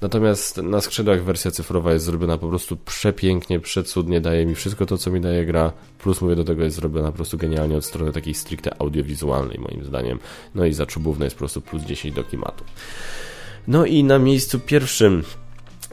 Natomiast 0.00 0.56
na 0.56 0.80
skrzydłach 0.80 1.24
wersja 1.24 1.50
cyfrowa 1.50 1.92
jest 1.92 2.04
zrobiona 2.04 2.38
po 2.38 2.48
prostu 2.48 2.76
przepięknie, 2.76 3.60
przecudnie, 3.60 4.20
daje 4.20 4.46
mi 4.46 4.54
wszystko 4.54 4.86
to, 4.86 4.98
co 4.98 5.10
mi 5.10 5.20
daje 5.20 5.46
gra, 5.46 5.72
plus 5.98 6.20
mówię 6.20 6.36
do 6.36 6.44
tego 6.44 6.64
jest 6.64 6.76
zrobiona 6.76 7.10
po 7.10 7.16
prostu 7.16 7.38
genialnie 7.38 7.76
od 7.76 7.84
strony 7.84 8.12
takiej 8.12 8.34
stricte 8.34 8.80
audiowizualnej 8.80 9.58
moim 9.58 9.84
zdaniem. 9.84 10.18
No 10.54 10.64
i 10.64 10.72
za 10.72 10.86
czubówne 10.86 11.26
jest 11.26 11.36
po 11.36 11.38
prostu 11.38 11.60
plus 11.60 11.82
10 11.82 12.14
do 12.14 12.24
klimatu. 12.24 12.64
No 13.68 13.86
i 13.86 14.04
na 14.04 14.18
miejscu 14.18 14.60
pierwszym 14.60 15.22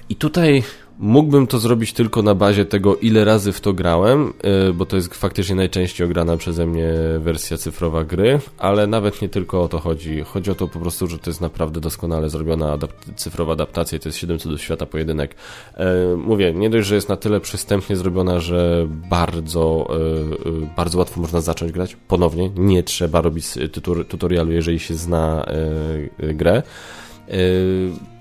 i 0.10 0.15
tutaj 0.15 0.63
Mógłbym 1.01 1.48
to 1.48 1.60
zrobić 1.60 1.93
tylko 1.93 2.22
na 2.22 2.36
bazie 2.36 2.65
tego, 2.65 2.96
ile 2.96 3.25
razy 3.25 3.51
w 3.51 3.62
to 3.62 3.74
grałem, 3.74 4.34
y, 4.70 4.74
bo 4.74 4.86
to 4.86 4.96
jest 4.96 5.15
faktycznie 5.15 5.55
najczęściej 5.55 6.08
ograna 6.08 6.38
przeze 6.38 6.65
mnie 6.65 6.93
wersja 7.20 7.58
cyfrowa 7.58 8.03
gry, 8.03 8.39
ale 8.58 8.88
nawet 8.88 9.22
nie 9.22 9.29
tylko 9.29 9.63
o 9.63 9.67
to 9.67 9.79
chodzi. 9.79 10.22
Chodzi 10.22 10.51
o 10.51 10.55
to 10.55 10.67
po 10.67 10.79
prostu, 10.79 11.08
że 11.08 11.20
to 11.20 11.29
jest 11.29 11.41
naprawdę 11.41 11.79
doskonale 11.79 12.29
zrobiona 12.29 12.77
cyfrowa 13.15 13.53
adaptacja 13.53 13.98
i 13.98 14.00
to 14.00 14.10
jest 14.10 14.17
7 14.17 14.38
do 14.46 14.58
świata 14.58 14.86
pojedynek. 14.86 15.36
Y, 16.13 16.17
mówię, 16.17 16.53
nie 16.53 16.70
dość, 16.70 16.88
że 16.88 16.96
jest 16.96 17.10
na 17.10 17.17
tyle 17.17 17.39
przystępnie 17.39 17.96
zrobiona, 17.96 18.39
że 18.39 18.88
bardzo, 19.10 19.88
y, 20.46 20.75
bardzo 20.75 20.98
łatwo 20.98 21.22
można 21.22 21.41
zacząć 21.41 21.72
grać 21.72 21.98
ponownie. 22.08 22.51
Nie 22.55 22.84
trzeba 22.84 23.22
robić 23.22 23.46
tutorialu, 24.10 24.51
jeżeli 24.51 24.79
się 24.79 24.96
zna 24.96 25.46
grę. 26.17 26.63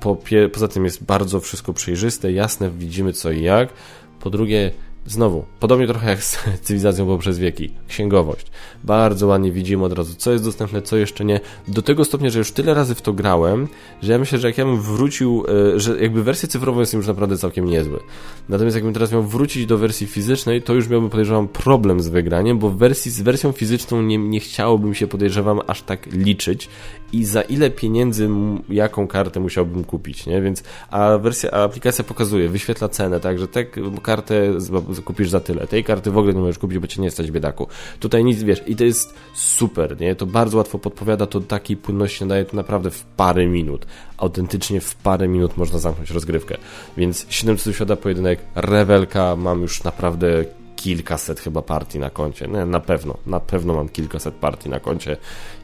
Po, 0.01 0.19
poza 0.53 0.69
tym 0.69 0.85
jest 0.85 1.05
bardzo 1.05 1.41
wszystko 1.41 1.73
przejrzyste, 1.73 2.33
jasne, 2.33 2.71
widzimy 2.71 3.13
co 3.13 3.31
i 3.31 3.43
jak. 3.43 3.73
Po 4.21 4.31
drugie, 4.31 4.71
Znowu, 5.07 5.45
podobnie 5.61 5.87
trochę 5.87 6.11
jak 6.11 6.23
z 6.23 6.39
cywilizacją 6.63 7.07
poprzez 7.07 7.39
wieki, 7.39 7.71
księgowość. 7.89 8.47
Bardzo 8.85 9.27
ładnie 9.27 9.53
widzimy 9.53 9.85
od 9.85 9.93
razu, 9.93 10.15
co 10.15 10.33
jest 10.33 10.45
dostępne, 10.45 10.83
co 10.83 10.97
jeszcze 10.97 11.25
nie. 11.25 11.41
Do 11.69 11.83
tego 11.83 12.05
stopnia, 12.05 12.31
że 12.31 12.39
już 12.39 12.53
tyle 12.53 12.75
razy 12.75 12.95
w 12.95 13.03
to 13.03 13.13
grałem, 13.13 13.69
że 14.03 14.13
ja 14.13 14.19
myślę, 14.19 14.39
że 14.39 14.49
jak 14.49 14.59
ja 14.59 14.65
bym 14.65 14.81
wrócił, 14.81 15.45
e, 15.75 15.81
że 15.81 16.03
jakby 16.03 16.23
wersję 16.23 16.49
cyfrową 16.49 16.81
jest 16.81 16.95
już 16.95 17.07
naprawdę 17.07 17.39
całkiem 17.39 17.65
niezły. 17.65 18.01
Natomiast 18.49 18.77
jakbym 18.77 18.93
teraz 18.93 19.13
miał 19.13 19.23
wrócić 19.23 19.67
do 19.67 19.79
wersji 19.79 20.07
fizycznej, 20.07 20.63
to 20.63 20.75
już 20.75 20.89
miałbym, 20.89 21.11
podejrzewam, 21.11 21.49
problem 21.49 22.01
z 22.01 22.09
wygraniem, 22.09 22.59
bo 22.59 22.71
wersji, 22.71 23.11
z 23.11 23.23
wersją 23.23 23.53
fizyczną 23.53 24.03
nie, 24.03 24.19
nie 24.19 24.41
chciałbym 24.41 24.95
się, 24.95 25.07
podejrzewam, 25.07 25.61
aż 25.67 25.83
tak 25.83 26.07
liczyć 26.07 26.69
i 27.13 27.25
za 27.25 27.43
ile 27.43 27.71
pieniędzy, 27.71 28.29
jaką 28.69 29.07
kartę 29.07 29.41
musiałbym 29.41 29.85
kupić, 29.85 30.27
nie? 30.27 30.43
Więc, 30.43 30.63
a 30.91 31.19
wersja, 31.19 31.51
a 31.51 31.63
aplikacja 31.63 32.05
pokazuje, 32.05 32.49
wyświetla 32.49 32.89
cenę, 32.89 33.21
także 33.21 33.49
tę 33.49 33.65
kartę 34.03 34.61
kupisz 35.05 35.31
za 35.31 35.41
tyle, 35.41 35.67
tej 35.67 35.85
karty 35.85 36.11
w 36.11 36.19
ogóle 36.19 36.35
nie 36.35 36.41
możesz 36.41 36.59
kupić, 36.59 36.79
bo 36.79 36.87
cię 36.87 37.03
nie 37.03 37.11
stać 37.11 37.31
biedaku. 37.31 37.67
Tutaj 38.01 38.25
nic, 38.25 38.43
wiesz, 38.43 38.63
i 38.67 38.77
to 38.77 38.85
jest 38.85 39.15
super, 39.35 40.01
nie? 40.01 40.15
To 40.15 40.27
bardzo 40.27 40.59
łatwo 40.59 40.79
podpowiada, 40.79 41.27
to 41.27 41.41
takiej 41.41 41.77
płynności 41.77 42.25
nadaje 42.25 42.45
to 42.45 42.57
naprawdę 42.57 42.91
w 42.91 43.05
parę 43.05 43.47
minut. 43.47 43.87
Autentycznie 44.17 44.81
w 44.81 44.95
parę 44.95 45.29
minut 45.29 45.57
można 45.57 45.79
zamknąć 45.79 46.11
rozgrywkę. 46.11 46.57
Więc 46.97 47.27
700 47.29 47.75
świata 47.75 47.97
pojedynek, 47.97 48.41
rewelka, 48.55 49.37
mam 49.37 49.63
już 49.63 49.85
naprawdę 49.85 50.45
kilkaset 50.77 51.41
chyba 51.41 51.63
partii 51.63 51.99
na 51.99 52.11
koncie. 52.11 52.49
Nie, 52.49 52.67
na 52.67 52.81
pewno, 52.81 53.17
na 53.27 53.41
pewno 53.41 53.75
mam 53.75 53.89
kilkaset 53.89 54.35
partii 54.35 54.71
na 54.71 54.81
koncie 54.81 55.17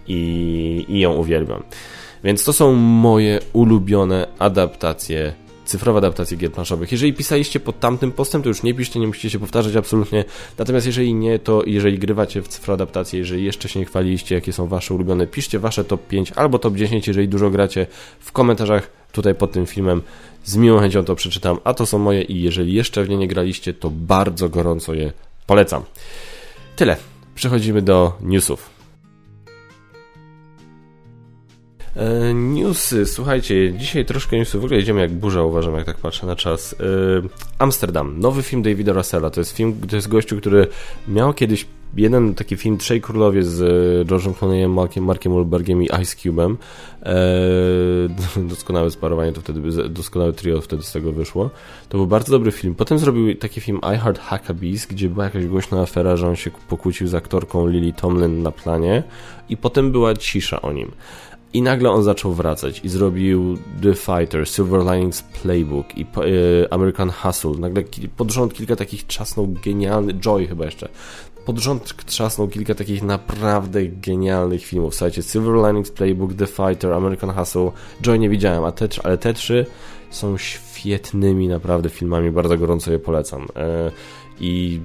i, 0.06 0.84
i 0.88 1.00
ją 1.00 1.14
uwielbiam. 1.14 1.62
Więc 2.24 2.44
to 2.44 2.52
są 2.52 2.72
moje 2.72 3.40
ulubione 3.52 4.26
adaptacje 4.38 5.34
cyfrowe 5.66 5.98
adaptacje 5.98 6.36
gier 6.36 6.52
planszowych. 6.52 6.92
Jeżeli 6.92 7.12
pisaliście 7.12 7.60
pod 7.60 7.80
tamtym 7.80 8.12
postem, 8.12 8.42
to 8.42 8.48
już 8.48 8.62
nie 8.62 8.74
piszcie, 8.74 9.00
nie 9.00 9.06
musicie 9.06 9.30
się 9.30 9.38
powtarzać 9.38 9.76
absolutnie. 9.76 10.24
Natomiast 10.58 10.86
jeżeli 10.86 11.14
nie, 11.14 11.38
to 11.38 11.62
jeżeli 11.66 11.98
grywacie 11.98 12.42
w 12.42 12.48
cyfrowe 12.48 12.74
adaptacje, 12.74 13.18
jeżeli 13.18 13.44
jeszcze 13.44 13.68
się 13.68 13.80
nie 13.80 13.86
chwaliliście, 13.86 14.34
jakie 14.34 14.52
są 14.52 14.66
wasze 14.66 14.94
ulubione, 14.94 15.26
piszcie 15.26 15.58
wasze 15.58 15.84
top 15.84 16.06
5 16.06 16.32
albo 16.32 16.58
top 16.58 16.74
10, 16.74 17.06
jeżeli 17.06 17.28
dużo 17.28 17.50
gracie 17.50 17.86
w 18.20 18.32
komentarzach 18.32 18.90
tutaj 19.12 19.34
pod 19.34 19.52
tym 19.52 19.66
filmem. 19.66 20.02
Z 20.44 20.56
miłą 20.56 20.80
chęcią 20.80 21.04
to 21.04 21.14
przeczytam, 21.14 21.58
a 21.64 21.74
to 21.74 21.86
są 21.86 21.98
moje 21.98 22.22
i 22.22 22.42
jeżeli 22.42 22.74
jeszcze 22.74 23.04
w 23.04 23.08
nie 23.08 23.16
nie 23.16 23.28
graliście, 23.28 23.74
to 23.74 23.90
bardzo 23.90 24.48
gorąco 24.48 24.94
je 24.94 25.12
polecam. 25.46 25.82
Tyle. 26.76 26.96
Przechodzimy 27.34 27.82
do 27.82 28.18
newsów. 28.20 28.75
Newsy, 32.34 33.06
słuchajcie, 33.06 33.72
dzisiaj 33.72 34.04
troszkę 34.04 34.36
newsów, 34.36 34.60
w 34.60 34.64
ogóle 34.64 34.80
jedziemy 34.80 35.00
jak 35.00 35.12
burza, 35.12 35.42
uważam, 35.42 35.74
jak 35.74 35.86
tak 35.86 35.96
patrzę 35.96 36.26
na 36.26 36.36
czas. 36.36 36.74
E, 36.80 36.84
Amsterdam, 37.58 38.20
nowy 38.20 38.42
film 38.42 38.62
Davida 38.62 38.92
Russella, 38.92 39.30
to 39.30 39.40
jest 39.40 39.56
film, 39.56 39.76
to 39.88 39.96
jest 39.96 40.08
gościu, 40.08 40.36
który 40.36 40.66
miał 41.08 41.34
kiedyś 41.34 41.66
jeden 41.96 42.34
taki 42.34 42.56
film 42.56 42.78
Trzej 42.78 43.00
Królowie 43.00 43.42
z 43.42 43.62
e, 43.62 44.04
George'em 44.04 44.34
Clooneyem, 44.34 44.72
Markiem, 44.72 45.04
Markiem 45.04 45.32
Wahlbergiem 45.32 45.82
i 45.82 45.86
Ice 45.86 46.16
Cube'em. 46.16 46.56
doskonałe 48.50 48.90
sparowanie, 48.90 49.32
to 49.32 49.40
wtedy 49.40 49.88
doskonałe 49.88 50.32
trio 50.32 50.60
wtedy 50.60 50.82
z 50.82 50.92
tego 50.92 51.12
wyszło. 51.12 51.50
To 51.88 51.98
był 51.98 52.06
bardzo 52.06 52.32
dobry 52.32 52.52
film. 52.52 52.74
Potem 52.74 52.98
zrobił 52.98 53.34
taki 53.34 53.60
film 53.60 53.80
I 53.94 53.98
Heart 53.98 54.20
Huckabees, 54.28 54.86
gdzie 54.86 55.08
była 55.08 55.24
jakaś 55.24 55.46
głośna 55.46 55.80
afera, 55.80 56.16
że 56.16 56.28
on 56.28 56.36
się 56.36 56.50
pokłócił 56.68 57.08
z 57.08 57.14
aktorką 57.14 57.66
Lily 57.66 57.92
Tomlin 57.92 58.42
na 58.42 58.50
planie 58.50 59.02
i 59.48 59.56
potem 59.56 59.92
była 59.92 60.14
cisza 60.14 60.62
o 60.62 60.72
nim. 60.72 60.92
I 61.52 61.62
nagle 61.62 61.90
on 61.90 62.02
zaczął 62.02 62.32
wracać 62.32 62.80
i 62.84 62.88
zrobił 62.88 63.58
The 63.82 63.94
Fighter, 63.94 64.48
Silver 64.48 64.80
Linings 64.80 65.22
Playbook 65.22 65.98
i 65.98 66.02
e, 66.02 66.72
American 66.72 67.10
Hustle. 67.10 67.50
Nagle 67.58 67.82
pod 68.16 68.30
rząd 68.30 68.54
kilka 68.54 68.76
takich 68.76 69.06
trzasnął 69.06 69.54
genialny, 69.64 70.14
Joy 70.14 70.46
chyba 70.46 70.64
jeszcze, 70.64 70.88
pod 71.46 71.58
rząd 71.58 72.06
trzasnął 72.06 72.48
kilka 72.48 72.74
takich 72.74 73.02
naprawdę 73.02 73.86
genialnych 73.86 74.64
filmów. 74.64 74.94
Słuchajcie, 74.94 75.22
Silver 75.22 75.68
Linings 75.68 75.90
Playbook, 75.90 76.34
The 76.34 76.46
Fighter, 76.46 76.92
American 76.92 77.30
Hustle, 77.30 77.70
Joy 78.02 78.18
nie 78.18 78.28
widziałem, 78.28 78.64
a 78.64 78.72
te, 78.72 78.88
ale 79.04 79.18
te 79.18 79.34
trzy 79.34 79.66
są 80.10 80.36
świetnymi 80.76 81.48
naprawdę 81.48 81.88
filmami, 81.88 82.30
bardzo 82.30 82.58
gorąco 82.58 82.92
je 82.92 82.98
polecam. 82.98 83.46
E, 83.56 83.90
i 84.40 84.80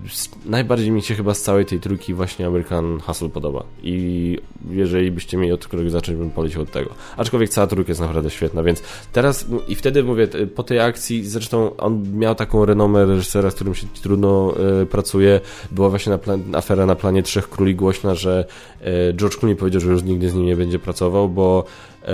najbardziej 0.45 0.91
mi 0.91 1.01
się 1.01 1.15
chyba 1.15 1.33
z 1.33 1.41
całej 1.41 1.65
tej 1.65 1.79
trójki 1.79 2.13
właśnie 2.13 2.47
American 2.47 2.99
Hustle 2.99 3.29
podoba. 3.29 3.63
I 3.83 4.37
jeżeli 4.69 5.11
byście 5.11 5.37
mieli 5.37 5.51
od 5.51 5.67
któregoś 5.67 5.91
zacząć, 5.91 6.17
bym 6.17 6.31
polecił 6.31 6.61
od 6.61 6.71
tego. 6.71 6.89
Aczkolwiek 7.17 7.49
cała 7.49 7.67
trójka 7.67 7.91
jest 7.91 8.01
naprawdę 8.01 8.29
świetna, 8.29 8.63
więc 8.63 8.83
teraz 9.11 9.45
i 9.67 9.75
wtedy 9.75 10.03
mówię, 10.03 10.27
po 10.55 10.63
tej 10.63 10.79
akcji, 10.79 11.25
zresztą 11.25 11.77
on 11.77 12.17
miał 12.17 12.35
taką 12.35 12.65
renomę 12.65 13.05
reżysera, 13.05 13.51
z 13.51 13.55
którym 13.55 13.75
się 13.75 13.87
trudno 14.01 14.53
y, 14.81 14.85
pracuje. 14.85 15.39
Była 15.71 15.89
właśnie 15.89 16.09
na 16.11 16.17
plan, 16.17 16.55
afera 16.55 16.85
na 16.85 16.95
planie 16.95 17.23
Trzech 17.23 17.49
Króli 17.49 17.75
głośna, 17.75 18.15
że 18.15 18.45
y, 18.81 19.13
George 19.13 19.37
Clooney 19.37 19.55
powiedział, 19.55 19.81
że 19.81 19.91
już 19.91 20.03
nigdy 20.03 20.29
z 20.29 20.33
nim 20.33 20.45
nie 20.45 20.55
będzie 20.55 20.79
pracował, 20.79 21.29
bo 21.29 21.65
E, 22.05 22.13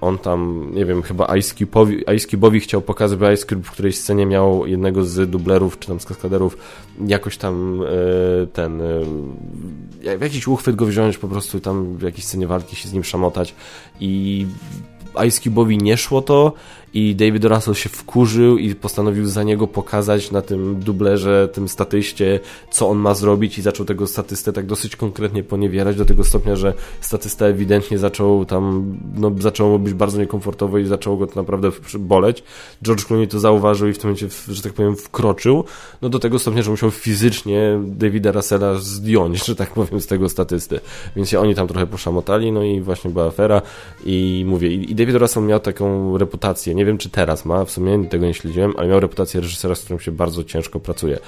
on 0.00 0.18
tam, 0.18 0.70
nie 0.74 0.84
wiem, 0.84 1.02
chyba 1.02 1.36
Ice 1.36 1.54
Cube'owi, 1.54 2.14
Ice 2.14 2.60
chciał 2.60 2.82
pokazać, 2.82 3.07
bo 3.16 3.30
Ice 3.32 3.46
Cube 3.46 3.62
w 3.62 3.70
którejś 3.70 3.98
scenie 3.98 4.26
miał 4.26 4.66
jednego 4.66 5.04
z 5.04 5.30
dublerów, 5.30 5.78
czy 5.78 5.88
tam 5.88 6.00
z 6.00 6.04
kaskaderów, 6.04 6.58
jakoś 7.06 7.36
tam 7.36 7.82
e, 7.82 8.46
ten, 8.46 8.80
e, 8.80 10.18
w 10.18 10.22
jakiś 10.22 10.48
uchwyt 10.48 10.76
go 10.76 10.86
wziąć, 10.86 11.18
po 11.18 11.28
prostu 11.28 11.60
tam 11.60 11.96
w 11.96 12.02
jakiejś 12.02 12.24
scenie 12.24 12.46
walki 12.46 12.76
się 12.76 12.88
z 12.88 12.92
nim 12.92 13.04
szamotać. 13.04 13.54
I 14.00 14.46
Ice 15.26 15.40
Cube'owi 15.40 15.82
nie 15.82 15.96
szło 15.96 16.22
to 16.22 16.52
i 16.94 17.14
David 17.14 17.44
Russell 17.44 17.74
się 17.74 17.88
wkurzył 17.88 18.58
i 18.58 18.74
postanowił 18.74 19.28
za 19.28 19.42
niego 19.42 19.66
pokazać 19.66 20.30
na 20.30 20.42
tym 20.42 20.80
dublerze, 20.80 21.48
tym 21.52 21.68
statyście, 21.68 22.40
co 22.70 22.88
on 22.88 22.98
ma 22.98 23.14
zrobić 23.14 23.58
i 23.58 23.62
zaczął 23.62 23.86
tego 23.86 24.06
statystę 24.06 24.52
tak 24.52 24.66
dosyć 24.66 24.96
konkretnie 24.96 25.42
poniewierać 25.42 25.96
do 25.96 26.04
tego 26.04 26.24
stopnia, 26.24 26.56
że 26.56 26.74
statysta 27.00 27.46
ewidentnie 27.46 27.98
zaczął 27.98 28.44
tam, 28.44 28.96
no 29.14 29.32
zaczęło 29.38 29.78
być 29.78 29.94
bardzo 29.94 30.18
niekomfortowo 30.18 30.78
i 30.78 30.86
zaczęło 30.86 31.16
go 31.16 31.26
to 31.26 31.40
naprawdę 31.40 31.70
boleć. 31.98 32.42
George 32.84 33.04
Clooney 33.04 33.28
to 33.28 33.40
zauważył 33.40 33.88
i 33.88 33.92
w 33.92 33.98
tym 33.98 34.10
momencie, 34.10 34.28
że 34.48 34.62
tak 34.62 34.72
powiem, 34.72 34.96
wkroczył, 34.96 35.64
no 36.02 36.08
do 36.08 36.18
tego 36.18 36.38
stopnia, 36.38 36.62
że 36.62 36.70
musiał 36.70 36.90
fizycznie 36.90 37.80
Davida 37.84 38.32
Russella 38.32 38.74
zdjąć, 38.74 39.46
że 39.46 39.56
tak 39.56 39.70
powiem, 39.70 40.00
z 40.00 40.06
tego 40.06 40.28
statysty. 40.28 40.80
Więc 41.16 41.28
się 41.28 41.40
oni 41.40 41.54
tam 41.54 41.68
trochę 41.68 41.86
poszamotali, 41.86 42.52
no 42.52 42.62
i 42.62 42.80
właśnie 42.80 43.10
była 43.10 43.26
afera 43.26 43.62
i 44.04 44.44
mówię, 44.46 44.74
i 44.74 44.94
David 44.94 45.16
Russell 45.16 45.42
miał 45.42 45.60
taką 45.60 46.18
reputację, 46.18 46.74
nie 46.74 46.84
wiem 46.88 46.98
czy 46.98 47.10
teraz 47.10 47.44
ma, 47.44 47.64
w 47.64 47.70
sumie 47.70 48.04
tego 48.04 48.26
nie 48.26 48.34
śledziłem, 48.34 48.72
ale 48.76 48.88
miał 48.88 49.00
reputację 49.00 49.40
reżysera, 49.40 49.74
z 49.74 49.80
którym 49.80 50.00
się 50.00 50.12
bardzo 50.12 50.44
ciężko 50.44 50.80
pracuje. 50.80 51.18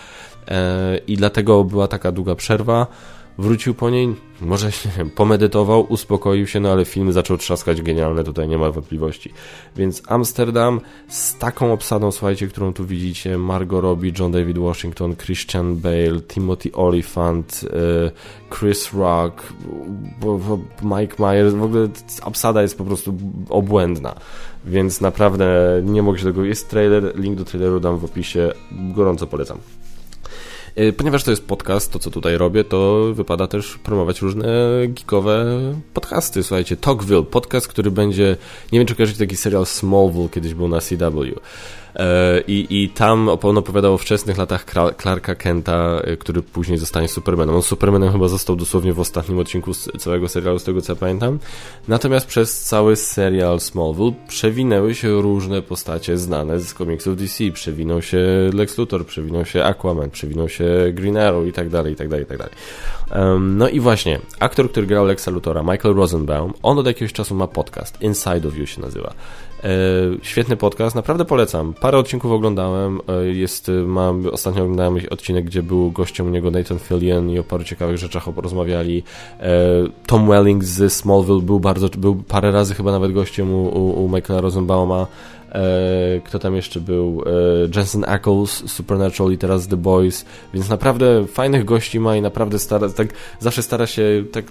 E, 0.49 0.99
I 1.07 1.17
dlatego 1.17 1.64
była 1.64 1.88
taka 1.88 2.12
długa 2.12 2.35
przerwa. 2.35 2.87
Wrócił 3.38 3.75
po 3.75 3.90
niej, 3.90 4.14
może 4.40 4.72
się 4.80 4.90
pomedytował, 5.14 5.87
uspokoił 5.88 6.46
się, 6.46 6.60
no 6.60 6.72
ale 6.72 6.84
film 6.84 7.12
zaczął 7.12 7.37
trzaskać 7.37 7.82
genialne, 7.82 8.25
tutaj 8.25 8.49
nie 8.49 8.58
ma 8.58 8.70
wątpliwości. 8.70 9.32
Więc 9.76 10.02
Amsterdam 10.06 10.80
z 11.08 11.38
taką 11.38 11.72
obsadą, 11.72 12.12
słuchajcie, 12.12 12.49
którą 12.49 12.72
tu 12.72 12.87
widzicie, 12.87 13.38
Margot 13.38 13.82
Robbie, 13.82 14.12
John 14.18 14.32
David 14.32 14.58
Washington, 14.58 15.16
Christian 15.16 15.76
Bale, 15.76 16.20
Timothy 16.28 16.72
Olyphant, 16.72 17.64
y, 17.64 18.56
Chris 18.58 18.92
Rock, 18.92 19.42
Mike 20.82 21.16
Myers, 21.18 21.54
w 21.54 21.62
ogóle 21.62 21.88
obsada 22.22 22.62
jest 22.62 22.78
po 22.78 22.84
prostu 22.84 23.14
obłędna. 23.49 24.14
Więc 24.64 25.00
naprawdę 25.00 25.46
nie 25.84 26.02
mogę 26.02 26.18
się 26.18 26.25
tego... 26.25 26.44
Jest 26.44 26.70
trailer, 26.70 27.18
link 27.18 27.38
do 27.38 27.44
traileru 27.44 27.80
dam 27.80 27.99
w 27.99 28.04
opisie, 28.04 28.52
gorąco 28.72 29.26
polecam. 29.26 29.58
Y, 30.79 30.93
ponieważ 30.93 31.25
to 31.25 31.31
jest 31.31 31.47
podcast, 31.47 31.93
to 31.93 31.99
co 31.99 32.11
tutaj 32.11 32.39
robię, 32.39 32.65
to 32.65 33.05
wypada 33.15 33.47
też 33.47 33.79
promować 33.79 34.23
różne 34.23 34.47
geekowe 34.89 35.45
podcasty. 35.95 36.43
Słuchajcie, 36.43 36.77
Talkville, 36.77 37.23
podcast, 37.23 37.69
który 37.69 37.91
będzie, 37.91 38.37
nie 38.73 38.79
wiem 38.79 38.87
czy 38.87 38.95
kojarzycie 38.95 39.19
taki 39.19 39.37
serial 39.37 39.67
Smallville, 39.67 40.29
kiedyś 40.29 40.55
był 40.55 40.69
na 40.69 40.81
CW. 40.81 41.25
E, 41.97 42.40
I, 42.40 42.82
I 42.82 42.88
tam 42.88 43.28
on 43.42 43.59
opowiadał 43.59 43.94
o 43.94 43.99
wczesnych 43.99 44.38
latach 44.38 44.66
Clarka 45.02 45.35
Kenta, 45.35 46.00
e, 46.04 46.16
który 46.16 46.42
później 46.42 46.78
zostanie 46.78 47.09
Supermanem. 47.09 47.54
On 47.54 47.62
Supermanem 47.62 48.12
chyba 48.12 48.28
został 48.28 48.56
dosłownie 48.56 48.92
w 48.92 49.00
ostatnim 49.00 49.38
odcinku 49.38 49.75
całego 49.75 50.28
serialu, 50.28 50.59
z 50.59 50.64
tego 50.64 50.82
co 50.82 50.92
ja 50.92 50.97
pamiętam. 50.97 51.38
Natomiast 51.88 52.26
przez 52.26 52.61
cały 52.61 52.97
serial 52.97 53.61
Smallville 53.61 54.12
przewinęły 54.28 54.94
się 54.94 55.23
różne 55.23 55.62
postacie 55.62 56.18
znane 56.18 56.61
z 56.61 56.75
komiksów 56.75 57.16
DC. 57.16 57.44
Przewinął 57.52 58.02
się 58.02 58.18
Lex 58.54 58.78
Luthor, 58.78 59.06
przewinął 59.06 59.44
się 59.44 59.64
Aquaman, 59.64 60.11
przewinął 60.11 60.49
się 60.49 60.64
Green 60.92 61.16
Arrow 61.16 61.47
i 61.47 61.52
tak 61.52 61.68
dalej, 61.68 61.92
i 61.92 61.97
tak 61.97 62.09
dalej, 62.09 62.25
i 62.25 62.28
tak 62.28 62.38
dalej. 62.38 62.54
Um, 63.16 63.59
no 63.59 63.68
i 63.68 63.80
właśnie, 63.80 64.20
aktor, 64.38 64.70
który 64.70 64.87
grał 64.87 65.06
Lexa 65.06 65.28
Luthora, 65.30 65.62
Michael 65.62 65.94
Rosenbaum, 65.94 66.52
on 66.62 66.78
od 66.78 66.87
jakiegoś 66.87 67.12
czasu 67.12 67.35
ma 67.35 67.47
podcast, 67.47 68.02
Inside 68.02 68.49
of 68.49 68.56
You 68.56 68.66
się 68.66 68.80
nazywa. 68.80 69.14
E, 69.64 69.71
świetny 70.23 70.57
podcast, 70.57 70.97
naprawdę 70.97 71.25
polecam. 71.25 71.75
Parę 71.81 71.99
odcinków 71.99 72.33
oglądałem. 72.33 73.00
E, 73.09 73.26
jest, 73.26 73.69
e, 73.69 73.73
mam, 73.73 74.26
ostatnio 74.26 74.62
oglądałem 74.62 74.99
odcinek, 75.11 75.45
gdzie 75.45 75.62
był 75.62 75.90
gościem 75.90 76.26
u 76.26 76.31
niego 76.31 76.50
Nathan 76.50 76.79
Fillion 76.79 77.31
i 77.31 77.38
o 77.38 77.45
paru 77.45 77.64
ciekawych 77.64 77.99
rzeczach 77.99 78.26
rozmawiali. 78.37 79.02
Tom 80.07 80.29
Welling 80.29 80.64
z 80.64 80.93
Smallville 80.93 81.43
był 81.43 81.61
bardzo, 81.61 81.88
był 81.88 82.17
parę 82.17 82.50
razy 82.50 82.75
chyba 82.75 82.93
nawet 82.93 83.12
gościem 83.12 83.55
u, 83.55 83.69
u, 83.69 84.05
u 84.05 84.09
Michaela 84.09 84.40
Rosenbauma. 84.40 85.07
E, 85.52 86.21
kto 86.25 86.38
tam 86.38 86.57
jeszcze 86.57 86.80
był? 86.80 87.23
E, 87.26 87.76
Jensen 87.76 88.04
Ackles, 88.09 88.50
Supernatural 88.50 89.33
i 89.33 89.38
teraz 89.38 89.69
The 89.69 89.76
Boys, 89.76 90.25
więc 90.54 90.69
naprawdę 90.69 91.26
fajnych 91.26 91.64
gości 91.64 92.00
ma 92.00 92.16
i 92.16 92.23
naprawdę 92.23 92.59
stara, 92.59 92.88
tak, 92.88 93.09
zawsze 93.40 93.62
stara 93.62 93.87
się, 93.87 94.25
tak 94.33 94.45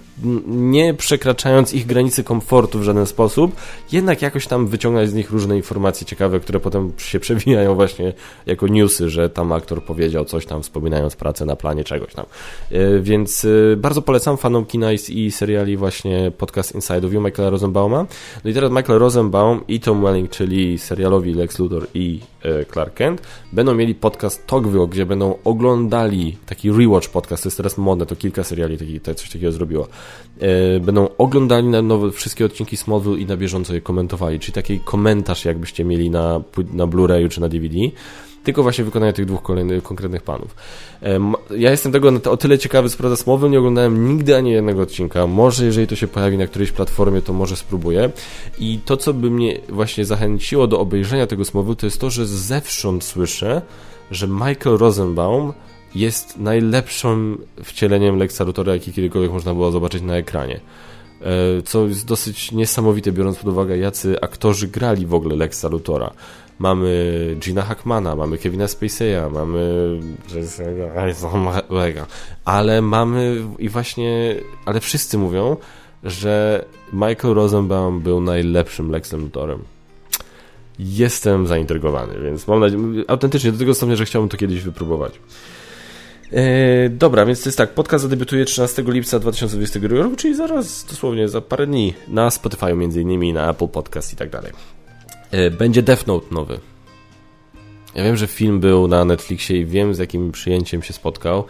nie 0.46 0.94
przekraczając 0.94 1.74
ich 1.74 1.86
granicy 1.86 2.24
komfortu 2.24 2.78
w 2.78 2.82
żaden 2.82 3.06
sposób, 3.06 3.56
jednak 3.92 4.22
jakoś 4.22 4.46
tam 4.46 4.66
wyciągać 4.66 5.10
z 5.10 5.14
nich 5.14 5.30
różne 5.30 5.56
informacje 5.56 6.06
ciekawe, 6.06 6.40
które 6.40 6.60
potem 6.60 6.92
się 6.96 7.20
przewijają 7.20 7.74
właśnie 7.74 8.12
jako 8.46 8.66
newsy, 8.66 9.10
że 9.10 9.30
tam 9.30 9.52
aktor 9.52 9.84
powiedział 9.84 10.24
coś 10.24 10.46
tam, 10.46 10.62
wspominając 10.62 11.16
pracę 11.16 11.46
na 11.46 11.56
planie 11.56 11.84
czegoś 11.84 12.14
tam. 12.14 12.26
E, 12.70 13.00
więc 13.00 13.46
bardzo 13.76 14.02
polecam 14.02 14.36
fanom 14.36 14.66
kina 14.66 14.92
i 15.08 15.30
seriali 15.30 15.76
właśnie 15.76 16.32
podcast 16.38 16.74
Inside 16.74 17.06
of 17.06 17.12
You 17.12 17.20
Michaela 17.20 17.50
Rosenbauma. 17.50 18.06
No 18.44 18.50
i 18.50 18.54
teraz 18.54 18.70
Michael 18.70 18.98
Rosenbaum 18.98 19.60
i 19.68 19.80
Tom 19.80 20.02
Welling, 20.02 20.30
czyli 20.30 20.78
serialowi 20.90 21.34
Lex 21.34 21.58
Luthor 21.58 21.86
i 21.94 22.20
e, 22.42 22.64
Clark 22.64 22.94
Kent, 22.94 23.22
będą 23.52 23.74
mieli 23.74 23.94
podcast 23.94 24.46
Togville, 24.46 24.86
gdzie 24.86 25.06
będą 25.06 25.34
oglądali 25.44 26.36
taki 26.46 26.72
rewatch 26.72 27.08
podcast, 27.08 27.42
to 27.42 27.46
jest 27.46 27.56
teraz 27.56 27.78
modne, 27.78 28.06
to 28.06 28.16
kilka 28.16 28.44
seriali 28.44 28.78
taki, 28.78 29.00
coś 29.00 29.30
takiego 29.30 29.52
zrobiło. 29.52 29.88
E, 30.40 30.80
będą 30.80 31.08
oglądali 31.18 31.68
na 31.68 31.82
nowe 31.82 32.10
wszystkie 32.10 32.44
odcinki 32.44 32.76
Smallville 32.76 33.18
i 33.18 33.26
na 33.26 33.36
bieżąco 33.36 33.74
je 33.74 33.80
komentowali, 33.80 34.38
czyli 34.38 34.52
taki 34.52 34.80
komentarz 34.80 35.44
jakbyście 35.44 35.84
mieli 35.84 36.10
na, 36.10 36.40
na 36.72 36.86
Blu-rayu 36.86 37.28
czy 37.28 37.40
na 37.40 37.48
DVD 37.48 37.76
tylko 38.44 38.62
właśnie 38.62 38.84
wykonania 38.84 39.12
tych 39.12 39.26
dwóch 39.26 39.42
kolejnych, 39.42 39.82
konkretnych 39.82 40.22
panów. 40.22 40.54
Ja 41.56 41.70
jestem 41.70 41.92
tego 41.92 42.12
o 42.30 42.36
tyle 42.36 42.58
ciekawy 42.58 42.88
z 42.88 42.96
Prawda 42.96 43.16
Smowy, 43.16 43.50
nie 43.50 43.58
oglądałem 43.58 44.08
nigdy 44.08 44.36
ani 44.36 44.50
jednego 44.50 44.82
odcinka. 44.82 45.26
Może 45.26 45.64
jeżeli 45.64 45.86
to 45.86 45.96
się 45.96 46.08
pojawi 46.08 46.38
na 46.38 46.46
którejś 46.46 46.72
platformie, 46.72 47.22
to 47.22 47.32
może 47.32 47.56
spróbuję. 47.56 48.10
I 48.58 48.78
to, 48.84 48.96
co 48.96 49.14
by 49.14 49.30
mnie 49.30 49.60
właśnie 49.68 50.04
zachęciło 50.04 50.66
do 50.66 50.80
obejrzenia 50.80 51.26
tego 51.26 51.44
Smowy, 51.44 51.76
to 51.76 51.86
jest 51.86 52.00
to, 52.00 52.10
że 52.10 52.26
zewsząd 52.26 53.04
słyszę, 53.04 53.62
że 54.10 54.28
Michael 54.28 54.76
Rosenbaum 54.78 55.52
jest 55.94 56.38
najlepszym 56.38 57.38
wcieleniem 57.64 58.16
Lexa 58.16 58.40
Luthora, 58.46 58.72
jaki 58.72 58.92
kiedykolwiek 58.92 59.32
można 59.32 59.54
było 59.54 59.70
zobaczyć 59.70 60.02
na 60.02 60.16
ekranie. 60.16 60.60
E, 61.20 61.62
co 61.62 61.86
jest 61.86 62.06
dosyć 62.06 62.52
niesamowite, 62.52 63.12
biorąc 63.12 63.38
pod 63.38 63.48
uwagę, 63.48 63.78
jacy 63.78 64.20
aktorzy 64.20 64.68
grali 64.68 65.06
w 65.06 65.14
ogóle 65.14 65.36
Lexa 65.36 65.64
Luthora 65.70 66.10
mamy 66.60 67.16
Gina 67.38 67.62
Hackmana, 67.62 68.16
mamy 68.16 68.38
Kevina 68.38 68.66
Spacey'a, 68.66 69.32
mamy 69.32 70.00
ale 72.44 72.82
mamy 72.82 73.42
i 73.58 73.68
właśnie, 73.68 74.34
ale 74.64 74.80
wszyscy 74.80 75.18
mówią, 75.18 75.56
że 76.04 76.64
Michael 76.92 77.34
Rosenbaum 77.34 78.00
był 78.00 78.20
najlepszym 78.20 78.90
Lexem 78.90 79.20
Luthorem. 79.20 79.62
Jestem 80.78 81.46
zaintrygowany, 81.46 82.20
więc 82.24 82.48
mam 82.48 82.60
nadzieję, 82.60 83.04
autentycznie 83.08 83.52
do 83.52 83.58
tego 83.58 83.74
stopnia, 83.74 83.96
że 83.96 84.04
chciałbym 84.04 84.28
to 84.28 84.36
kiedyś 84.36 84.62
wypróbować. 84.62 85.12
E, 86.32 86.88
dobra, 86.88 87.26
więc 87.26 87.42
to 87.42 87.48
jest 87.48 87.58
tak, 87.58 87.74
podcast 87.74 88.02
zadebiutuje 88.02 88.44
13 88.44 88.84
lipca 88.86 89.18
2022 89.18 89.96
roku, 89.96 90.16
czyli 90.16 90.34
zaraz, 90.34 90.84
dosłownie 90.84 91.28
za 91.28 91.40
parę 91.40 91.66
dni 91.66 91.94
na 92.08 92.30
Spotify 92.30 92.74
między 92.74 93.00
innymi, 93.00 93.32
na 93.32 93.50
Apple 93.50 93.68
Podcast 93.68 94.12
i 94.12 94.16
tak 94.16 94.30
dalej. 94.30 94.52
E, 95.30 95.50
będzie 95.50 95.82
Death 95.82 96.06
Note 96.06 96.34
nowy. 96.34 96.60
Ja 97.94 98.04
wiem, 98.04 98.16
że 98.16 98.26
film 98.26 98.60
był 98.60 98.88
na 98.88 99.04
Netflixie 99.04 99.60
i 99.60 99.66
wiem 99.66 99.94
z 99.94 99.98
jakim 99.98 100.32
przyjęciem 100.32 100.82
się 100.82 100.92
spotkał. 100.92 101.44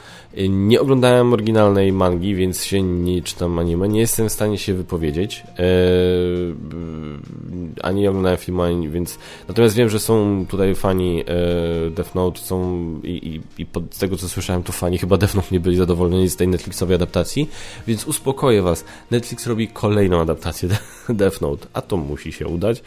Nie 0.48 0.80
oglądałem 0.80 1.32
oryginalnej 1.32 1.92
mangi, 1.92 2.34
więc 2.34 2.64
się 2.64 2.82
nie 2.82 3.22
czytam 3.22 3.58
anime. 3.58 3.88
Nie 3.88 4.00
jestem 4.00 4.28
w 4.28 4.32
stanie 4.32 4.58
się 4.58 4.74
wypowiedzieć. 4.74 5.42
Eee, 5.58 6.54
ani 7.82 8.08
oglądałem 8.08 8.38
filmu, 8.38 8.62
ani, 8.62 8.88
więc... 8.88 9.18
Natomiast 9.48 9.74
wiem, 9.74 9.88
że 9.88 10.00
są 10.00 10.46
tutaj 10.48 10.74
fani 10.74 11.20
e, 11.20 11.90
Death 11.90 12.14
Note, 12.14 12.40
są 12.40 12.84
i, 13.04 13.40
i, 13.58 13.62
i 13.62 13.66
z 13.90 13.98
tego 13.98 14.16
co 14.16 14.28
słyszałem, 14.28 14.62
to 14.62 14.72
fani 14.72 14.98
chyba 14.98 15.16
Death 15.16 15.34
Note 15.34 15.48
nie 15.52 15.60
byli 15.60 15.76
zadowoleni 15.76 16.28
z 16.28 16.36
tej 16.36 16.48
Netflixowej 16.48 16.94
adaptacji, 16.94 17.50
więc 17.86 18.06
uspokoję 18.06 18.62
was. 18.62 18.84
Netflix 19.10 19.46
robi 19.46 19.68
kolejną 19.68 20.20
adaptację 20.20 20.68
Death 21.08 21.40
Note, 21.40 21.66
a 21.72 21.82
to 21.82 21.96
musi 21.96 22.32
się 22.32 22.46
udać. 22.46 22.82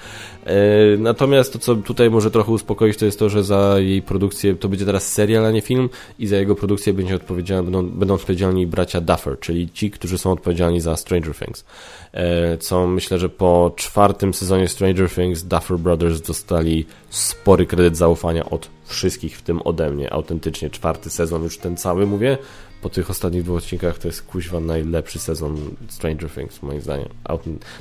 Eee, 0.46 1.00
natomiast 1.00 1.54
to, 1.54 1.60
co 1.60 1.76
tutaj 1.76 2.10
może 2.10 2.32
trochę 2.32 2.52
uspokoić, 2.52 2.98
to 2.98 3.06
jest 3.06 3.20
to, 3.20 3.30
że 3.30 3.44
za 3.44 3.76
jej 3.80 4.02
produkcję, 4.02 4.56
to 4.56 4.70
będzie 4.70 4.86
teraz 4.86 5.12
serial, 5.12 5.46
a 5.46 5.52
nie 5.52 5.62
film 5.62 5.90
i 6.20 6.28
za 6.28 6.36
jego 6.36 6.56
produkcję 6.56 6.94
będzie 6.94 7.16
odpowiedzialny, 7.16 7.33
będą, 7.64 7.90
będą 7.90 8.14
odpowiedzialni 8.14 8.68
bracia 8.68 9.02
Duffer, 9.02 9.40
czyli 9.40 9.70
ci, 9.70 9.92
którzy 9.92 10.18
są 10.18 10.32
odpowiedzialni 10.32 10.82
za 10.82 10.98
Stranger 10.98 11.36
Things. 11.36 11.66
E, 12.14 12.58
co 12.58 12.88
myślę, 12.88 13.20
że 13.20 13.30
po 13.30 13.74
czwartym 13.76 14.34
sezonie 14.34 14.68
Stranger 14.68 15.10
Things 15.10 15.44
Duffer 15.44 15.80
Brothers 15.80 16.22
dostali 16.22 16.86
spory 17.10 17.66
kredyt 17.66 17.98
zaufania 17.98 18.50
od 18.50 18.70
wszystkich, 18.86 19.38
w 19.38 19.42
tym 19.42 19.62
ode 19.64 19.90
mnie. 19.90 20.14
Autentycznie 20.14 20.70
czwarty 20.70 21.10
sezon, 21.10 21.44
już 21.44 21.58
ten 21.58 21.78
cały 21.78 22.06
mówię, 22.06 22.38
po 22.84 22.90
tych 22.90 23.10
ostatnich 23.10 23.44
dwóch 23.44 23.58
odcinkach 23.58 23.98
to 23.98 24.08
jest 24.08 24.22
kuźwa 24.22 24.60
najlepszy 24.60 25.20
sezon 25.20 25.58
Stranger 25.88 26.30
Things, 26.30 26.62
moim 26.64 26.82
zdaniem. 26.82 27.10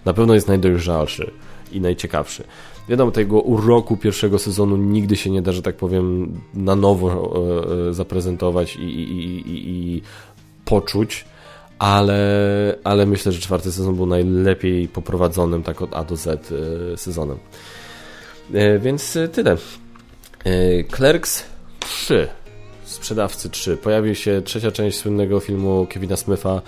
Na 0.05 0.13
pewno 0.13 0.35
jest 0.35 0.49
najdojrzalszy 0.49 1.31
i 1.73 1.81
najciekawszy. 1.81 2.45
Wiadomo, 2.89 3.11
tego 3.11 3.41
uroku 3.41 3.97
pierwszego 3.97 4.39
sezonu 4.39 4.77
nigdy 4.77 5.17
się 5.17 5.31
nie 5.31 5.43
da, 5.43 5.53
że 5.53 5.63
tak 5.63 5.77
powiem, 5.77 6.33
na 6.55 6.77
nowo 6.77 7.09
e, 7.09 7.89
e, 7.89 7.95
zaprezentować 7.95 8.77
i, 8.77 8.83
i, 8.83 9.41
i, 9.51 9.97
i 9.97 10.03
poczuć, 10.65 11.25
ale, 11.79 12.79
ale 12.85 13.07
myślę, 13.07 13.33
że 13.33 13.41
czwarty 13.41 13.73
sezon 13.73 13.97
był 13.97 14.07
najlepiej 14.07 14.89
poprowadzonym 14.89 15.63
tak 15.63 15.83
od 15.83 15.95
A 15.95 16.05
do 16.05 16.17
Z 16.17 16.27
e, 16.53 16.97
sezonem. 16.97 17.39
Więc 18.81 19.19
tyle. 19.33 19.57
Clerks 20.91 21.45
3 21.81 22.29
Sprzedawcy 22.93 23.51
3. 23.51 23.77
Pojawi 23.77 24.15
się 24.15 24.43
trzecia 24.45 24.71
część 24.71 24.99
słynnego 24.99 25.41
filmu 25.41 25.87
Kevina 25.91 26.17
Smitha. 26.17 26.63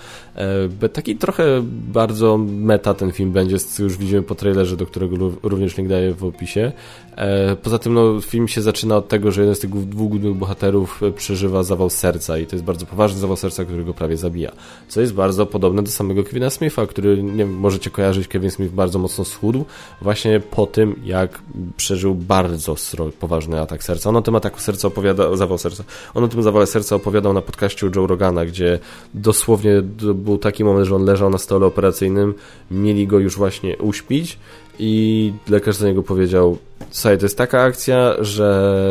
E, 0.81 0.89
taki 0.89 1.15
trochę 1.15 1.61
bardzo 1.67 2.37
meta 2.37 2.93
ten 2.93 3.11
film 3.11 3.31
będzie, 3.31 3.57
już 3.79 3.97
widzimy 3.97 4.21
po 4.21 4.35
trailerze, 4.35 4.77
do 4.77 4.85
którego 4.85 5.31
również 5.43 5.77
link 5.77 5.89
daję 5.89 6.13
w 6.13 6.23
opisie. 6.23 6.71
E, 7.15 7.55
poza 7.55 7.79
tym 7.79 7.93
no, 7.93 8.21
film 8.21 8.47
się 8.47 8.61
zaczyna 8.61 8.97
od 8.97 9.07
tego, 9.07 9.31
że 9.31 9.41
jeden 9.41 9.55
z 9.55 9.59
tych 9.59 9.69
dwóch 9.69 10.09
głównych 10.09 10.33
bohaterów 10.33 11.01
przeżywa 11.15 11.63
zawał 11.63 11.89
serca 11.89 12.37
i 12.37 12.45
to 12.45 12.55
jest 12.55 12.65
bardzo 12.65 12.85
poważny 12.85 13.19
zawał 13.19 13.37
serca, 13.37 13.65
który 13.65 13.83
go 13.83 13.93
prawie 13.93 14.17
zabija. 14.17 14.51
Co 14.87 15.01
jest 15.01 15.13
bardzo 15.13 15.45
podobne 15.45 15.83
do 15.83 15.91
samego 15.91 16.23
Kevina 16.23 16.49
Smitha, 16.49 16.87
który, 16.87 17.23
nie 17.23 17.45
możecie 17.45 17.89
kojarzyć, 17.89 18.27
Kevin 18.27 18.51
Smith 18.51 18.73
bardzo 18.73 18.99
mocno 18.99 19.25
schudł 19.25 19.65
właśnie 20.01 20.39
po 20.39 20.67
tym, 20.67 20.99
jak 21.03 21.41
przeżył 21.77 22.15
bardzo 22.15 22.75
poważny 23.19 23.61
atak 23.61 23.83
serca. 23.83 24.09
On 24.09 24.15
o 24.15 24.21
tym 24.21 24.35
ataku 24.35 24.59
serca 24.59 24.87
opowiada, 24.87 25.35
zawał 25.35 25.57
serca 25.57 25.83
On 26.13 26.23
o 26.23 26.27
tym 26.27 26.43
zawale 26.43 26.67
serca 26.67 26.95
opowiadał 26.95 27.33
na 27.33 27.41
podcaście 27.41 27.89
Joe 27.95 28.07
Rogana, 28.07 28.45
gdzie 28.45 28.79
dosłownie 29.13 29.81
był 30.15 30.37
taki 30.37 30.63
moment, 30.63 30.87
że 30.87 30.95
on 30.95 31.05
leżał 31.05 31.29
na 31.29 31.37
stole 31.37 31.65
operacyjnym, 31.65 32.33
mieli 32.71 33.07
go 33.07 33.19
już 33.19 33.35
właśnie 33.35 33.77
uśpić 33.77 34.37
i 34.79 35.33
lekarz 35.49 35.75
za 35.75 35.87
niego 35.87 36.03
powiedział 36.03 36.57
słuchaj, 36.89 37.17
to 37.17 37.25
jest 37.25 37.37
taka 37.37 37.61
akcja, 37.61 38.15
że 38.19 38.81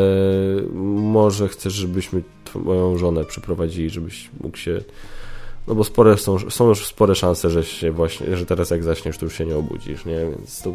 może 0.75 1.49
chcesz, 1.49 1.73
żebyśmy 1.73 2.23
twoją 2.45 2.99
żonę 2.99 3.25
przyprowadzili, 3.25 3.91
żebyś 3.91 4.31
mógł 4.41 4.57
się 4.57 4.81
no 5.69 5.75
bo 5.75 5.85
spore 5.85 6.19
są, 6.19 6.39
są 6.51 6.69
już 6.69 6.87
spore 6.87 7.15
szanse, 7.15 7.51
że 7.51 7.65
się 7.65 7.93
właśnie, 7.93 8.37
że 8.37 8.47
teraz 8.47 8.71
jak 8.71 8.83
zaśniesz, 8.83 9.19
to 9.19 9.27
już 9.27 9.39
się 9.39 9.47
nie 9.47 9.57
obudzisz, 9.57 10.05
nie? 10.05 10.19
Więc 10.19 10.63
to 10.63 10.73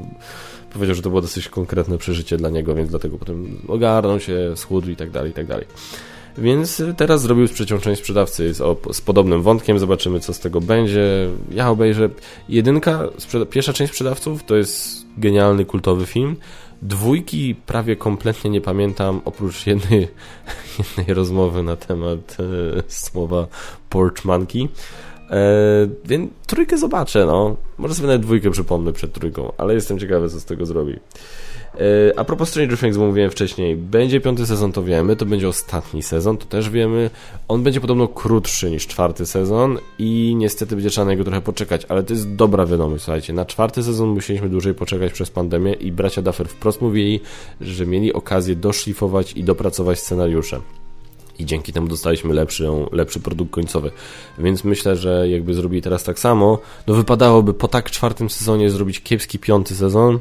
powiedział, 0.73 0.95
że 0.95 1.01
to 1.01 1.09
było 1.09 1.21
dosyć 1.21 1.49
konkretne 1.49 1.97
przeżycie 1.97 2.37
dla 2.37 2.49
niego, 2.49 2.75
więc 2.75 2.89
dlatego 2.89 3.17
potem 3.17 3.57
ogarnął 3.67 4.19
się, 4.19 4.53
schudł 4.55 4.89
i 4.89 4.95
tak 4.95 5.11
dalej, 5.11 5.31
i 5.31 5.33
tak 5.33 5.47
dalej. 5.47 5.65
Więc 6.39 6.81
teraz 6.97 7.21
zrobił 7.21 7.47
z 7.47 7.51
trzecią 7.51 7.79
część 7.79 8.01
sprzedawcy 8.01 8.53
z, 8.53 8.57
z, 8.95 9.01
podobnym 9.01 9.41
wątkiem, 9.41 9.79
zobaczymy 9.79 10.19
co 10.19 10.33
z 10.33 10.39
tego 10.39 10.61
będzie. 10.61 11.29
Ja 11.51 11.69
obejrzę. 11.69 12.09
Jedynka, 12.49 13.03
pierwsza 13.49 13.73
część 13.73 13.91
sprzedawców 13.91 14.43
to 14.43 14.55
jest 14.55 15.05
genialny, 15.17 15.65
kultowy 15.65 16.05
film. 16.05 16.35
Dwójki 16.81 17.55
prawie 17.55 17.95
kompletnie 17.95 18.49
nie 18.49 18.61
pamiętam, 18.61 19.21
oprócz 19.25 19.67
jednej, 19.67 20.07
jednej 20.79 21.13
rozmowy 21.13 21.63
na 21.63 21.75
temat 21.75 22.37
e, 22.39 22.83
słowa 22.87 23.47
Porch 23.89 24.25
Monkey. 24.25 24.69
E, 25.29 25.37
więc 26.05 26.31
trójkę 26.47 26.77
zobaczę, 26.77 27.25
no. 27.25 27.55
Może 27.77 27.95
sobie 27.95 28.07
nawet 28.07 28.21
dwójkę 28.21 28.51
przypomnę 28.51 28.93
przed 28.93 29.13
trójką, 29.13 29.51
ale 29.57 29.73
jestem 29.73 29.99
ciekawy, 29.99 30.29
co 30.29 30.39
z 30.39 30.45
tego 30.45 30.65
zrobi. 30.65 30.99
E, 31.75 32.19
a 32.19 32.23
propos 32.23 32.49
Stranger 32.49 32.77
Things, 32.77 32.97
bo 32.97 33.05
mówiłem 33.05 33.31
wcześniej, 33.31 33.75
będzie 33.75 34.21
piąty 34.21 34.45
sezon, 34.45 34.71
to 34.71 34.83
wiemy, 34.83 35.15
to 35.15 35.25
będzie 35.25 35.47
ostatni 35.47 36.03
sezon, 36.03 36.37
to 36.37 36.45
też 36.45 36.69
wiemy. 36.69 37.09
On 37.47 37.63
będzie 37.63 37.81
podobno 37.81 38.07
krótszy 38.07 38.71
niż 38.71 38.87
czwarty 38.87 39.25
sezon 39.25 39.77
i 39.99 40.35
niestety 40.37 40.75
będzie 40.75 40.89
trzeba 40.89 41.05
na 41.05 41.11
niego 41.11 41.23
trochę 41.23 41.41
poczekać, 41.41 41.85
ale 41.89 42.03
to 42.03 42.13
jest 42.13 42.35
dobra 42.35 42.65
wiadomość, 42.65 43.03
słuchajcie. 43.03 43.33
Na 43.33 43.45
czwarty 43.45 43.83
sezon 43.83 44.09
musieliśmy 44.09 44.49
dłużej 44.49 44.73
poczekać 44.73 45.11
przez 45.13 45.29
pandemię 45.29 45.73
i 45.73 45.91
bracia 45.91 46.21
Duffer 46.21 46.47
wprost 46.47 46.81
mówili, 46.81 47.19
że 47.61 47.85
mieli 47.85 48.13
okazję 48.13 48.55
doszlifować 48.55 49.33
i 49.33 49.43
dopracować 49.43 49.99
scenariusze 49.99 50.61
i 51.39 51.45
dzięki 51.45 51.73
temu 51.73 51.87
dostaliśmy 51.87 52.33
lepszy, 52.33 52.67
lepszy 52.91 53.19
produkt 53.19 53.51
końcowy. 53.51 53.91
Więc 54.37 54.63
myślę, 54.63 54.95
że 54.95 55.29
jakby 55.29 55.53
zrobili 55.53 55.81
teraz 55.81 56.03
tak 56.03 56.19
samo, 56.19 56.59
no 56.87 56.93
wypadałoby 56.93 57.53
po 57.53 57.67
tak 57.67 57.91
czwartym 57.91 58.29
sezonie 58.29 58.69
zrobić 58.69 59.01
kiepski 59.01 59.39
piąty 59.39 59.75
sezon, 59.75 60.19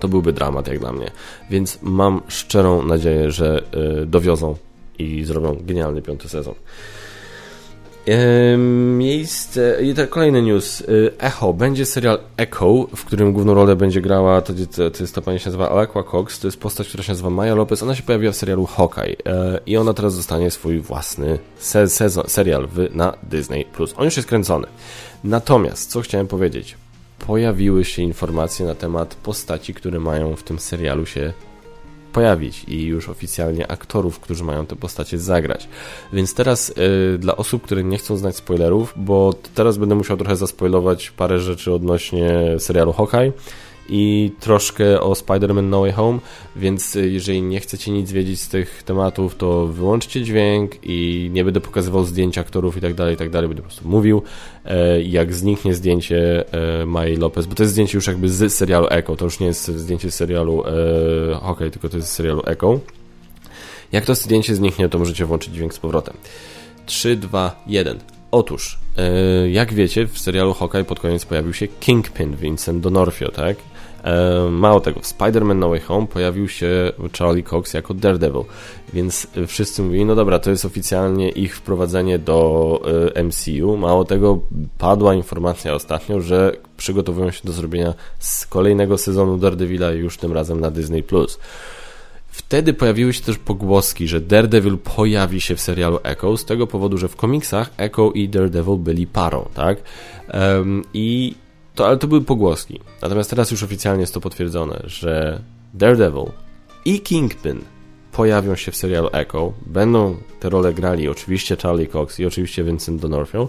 to 0.00 0.08
byłby 0.08 0.32
dramat 0.32 0.68
jak 0.68 0.78
dla 0.78 0.92
mnie. 0.92 1.10
Więc 1.50 1.78
mam 1.82 2.20
szczerą 2.28 2.82
nadzieję, 2.82 3.30
że 3.30 3.62
y, 4.02 4.06
dowiozą 4.06 4.56
i 4.98 5.24
zrobią 5.24 5.56
genialny 5.60 6.02
piąty 6.02 6.28
sezon. 6.28 6.54
Miejsce, 8.98 9.78
i 9.82 9.94
kolejny 10.10 10.42
news. 10.42 10.80
Y, 10.80 11.12
Echo. 11.18 11.52
Będzie 11.52 11.86
serial 11.86 12.18
Echo, 12.36 12.86
w 12.96 13.04
którym 13.04 13.32
główną 13.32 13.54
rolę 13.54 13.76
będzie 13.76 14.00
grała, 14.00 14.42
to, 14.42 14.52
to 14.76 15.02
jest 15.02 15.14
ta 15.14 15.20
pani 15.20 15.38
się 15.38 15.46
nazywa 15.46 15.70
Alekwa 15.70 16.02
Cox, 16.02 16.40
to 16.40 16.48
jest 16.48 16.60
postać, 16.60 16.88
która 16.88 17.02
się 17.04 17.12
nazywa 17.12 17.30
Maya 17.30 17.54
Lopez. 17.54 17.82
Ona 17.82 17.94
się 17.94 18.02
pojawiła 18.02 18.32
w 18.32 18.36
serialu 18.36 18.66
Hawkeye 18.66 19.16
e, 19.26 19.60
i 19.66 19.76
ona 19.76 19.94
teraz 19.94 20.16
dostanie 20.16 20.50
swój 20.50 20.80
własny 20.80 21.38
se 21.58 21.88
sezon, 21.88 22.24
serial 22.28 22.66
w, 22.66 22.94
na 22.94 23.16
Disney+. 23.22 23.64
On 23.96 24.04
już 24.04 24.16
jest 24.16 24.28
kręcony. 24.28 24.66
Natomiast, 25.24 25.90
co 25.90 26.00
chciałem 26.00 26.26
powiedzieć, 26.26 26.76
pojawiły 27.26 27.84
się 27.84 28.02
informacje 28.02 28.66
na 28.66 28.74
temat 28.74 29.14
postaci, 29.14 29.74
które 29.74 30.00
mają 30.00 30.36
w 30.36 30.42
tym 30.42 30.58
serialu 30.58 31.06
się 31.06 31.32
pojawić 32.12 32.64
i 32.68 32.82
już 32.86 33.08
oficjalnie 33.08 33.70
aktorów, 33.70 34.20
którzy 34.20 34.44
mają 34.44 34.66
te 34.66 34.76
postacie 34.76 35.18
zagrać. 35.18 35.68
Więc 36.12 36.34
teraz 36.34 36.70
y, 37.14 37.18
dla 37.18 37.36
osób, 37.36 37.62
które 37.62 37.84
nie 37.84 37.98
chcą 37.98 38.16
znać 38.16 38.36
spoilerów, 38.36 38.94
bo 38.96 39.34
teraz 39.54 39.78
będę 39.78 39.94
musiał 39.94 40.16
trochę 40.16 40.36
zaspoilować 40.36 41.10
parę 41.10 41.38
rzeczy 41.40 41.72
odnośnie 41.72 42.30
serialu 42.58 42.92
Hawkeye, 42.92 43.32
i 43.88 44.32
troszkę 44.40 45.00
o 45.00 45.12
Spider-Man 45.12 45.64
No 45.64 45.80
Way 45.80 45.92
Home, 45.92 46.18
więc 46.56 46.94
jeżeli 46.94 47.42
nie 47.42 47.60
chcecie 47.60 47.90
nic 47.90 48.12
wiedzieć 48.12 48.40
z 48.40 48.48
tych 48.48 48.82
tematów, 48.82 49.36
to 49.36 49.66
wyłączcie 49.66 50.22
dźwięk 50.22 50.72
i 50.82 51.30
nie 51.32 51.44
będę 51.44 51.60
pokazywał 51.60 52.04
zdjęć 52.04 52.38
aktorów 52.38 52.76
i 52.76 52.80
tak 52.80 52.94
dalej, 52.94 53.14
i 53.14 53.16
tak 53.16 53.30
dalej, 53.30 53.48
będę 53.48 53.62
po 53.62 53.68
prostu 53.68 53.88
mówił, 53.88 54.22
e, 54.64 55.02
jak 55.02 55.34
zniknie 55.34 55.74
zdjęcie 55.74 56.44
e, 56.82 56.86
Mai 56.86 57.16
Lopez, 57.16 57.46
bo 57.46 57.54
to 57.54 57.62
jest 57.62 57.72
zdjęcie 57.72 57.98
już 57.98 58.06
jakby 58.06 58.28
z 58.28 58.54
serialu 58.54 58.86
Echo, 58.90 59.16
to 59.16 59.24
już 59.24 59.40
nie 59.40 59.46
jest 59.46 59.66
zdjęcie 59.66 60.10
z 60.10 60.14
serialu 60.14 60.64
e, 60.66 61.34
Hockey, 61.34 61.70
tylko 61.70 61.88
to 61.88 61.96
jest 61.96 62.08
z 62.08 62.12
serialu 62.12 62.42
Echo. 62.46 62.80
Jak 63.92 64.04
to 64.04 64.14
zdjęcie 64.14 64.54
zniknie, 64.54 64.88
to 64.88 64.98
możecie 64.98 65.24
włączyć 65.24 65.54
dźwięk 65.54 65.74
z 65.74 65.78
powrotem. 65.78 66.14
3, 66.86 67.16
2, 67.16 67.62
1. 67.66 67.98
Otóż, 68.30 68.78
jak 69.50 69.74
wiecie, 69.74 70.06
w 70.06 70.18
serialu 70.18 70.54
Hawkeye 70.54 70.84
pod 70.84 71.00
koniec 71.00 71.24
pojawił 71.24 71.52
się 71.52 71.68
Kingpin 71.68 72.36
Vincent 72.36 72.84
D'Onofrio, 72.84 73.30
tak? 73.32 73.56
E, 74.08 74.50
mało 74.50 74.80
tego, 74.80 75.00
w 75.00 75.04
Spider-Man 75.04 75.56
No 75.56 75.68
Way 75.68 75.80
Home 75.80 76.06
pojawił 76.06 76.48
się 76.48 76.92
Charlie 77.18 77.42
Cox 77.42 77.74
jako 77.74 77.94
Daredevil, 77.94 78.42
więc 78.92 79.26
wszyscy 79.46 79.82
mówili, 79.82 80.04
no 80.04 80.14
dobra, 80.14 80.38
to 80.38 80.50
jest 80.50 80.64
oficjalnie 80.64 81.28
ich 81.28 81.56
wprowadzenie 81.56 82.18
do 82.18 82.80
e, 83.14 83.22
MCU. 83.24 83.76
Mało 83.76 84.04
tego, 84.04 84.40
padła 84.78 85.14
informacja 85.14 85.74
ostatnio, 85.74 86.20
że 86.20 86.56
przygotowują 86.76 87.30
się 87.30 87.40
do 87.44 87.52
zrobienia 87.52 87.94
z 88.18 88.46
kolejnego 88.46 88.98
sezonu 88.98 89.38
Daredevila 89.38 89.90
już 89.90 90.16
tym 90.16 90.32
razem 90.32 90.60
na 90.60 90.70
Disney+. 90.70 91.04
Wtedy 92.28 92.74
pojawiły 92.74 93.12
się 93.12 93.22
też 93.22 93.38
pogłoski, 93.38 94.08
że 94.08 94.20
Daredevil 94.20 94.78
pojawi 94.78 95.40
się 95.40 95.56
w 95.56 95.60
serialu 95.60 95.98
Echo, 96.02 96.36
z 96.36 96.44
tego 96.44 96.66
powodu, 96.66 96.98
że 96.98 97.08
w 97.08 97.16
komiksach 97.16 97.70
Echo 97.76 98.12
i 98.14 98.28
Daredevil 98.28 98.76
byli 98.76 99.06
parą, 99.06 99.48
tak? 99.54 99.78
Um, 100.34 100.84
I 100.94 101.34
to, 101.78 101.86
ale 101.86 101.96
to 101.96 102.06
były 102.06 102.20
pogłoski. 102.20 102.80
Natomiast 103.02 103.30
teraz 103.30 103.50
już 103.50 103.62
oficjalnie 103.62 104.00
jest 104.00 104.14
to 104.14 104.20
potwierdzone, 104.20 104.82
że 104.84 105.40
Daredevil 105.74 106.26
i 106.84 107.00
Kingpin 107.00 107.60
pojawią 108.12 108.56
się 108.56 108.72
w 108.72 108.76
serialu 108.76 109.08
Echo. 109.12 109.52
Będą 109.66 110.16
te 110.40 110.48
role 110.48 110.74
grali 110.74 111.08
oczywiście 111.08 111.56
Charlie 111.56 111.86
Cox 111.86 112.20
i 112.20 112.26
oczywiście 112.26 112.64
Vincent 112.64 113.02
D'Onofrio, 113.02 113.48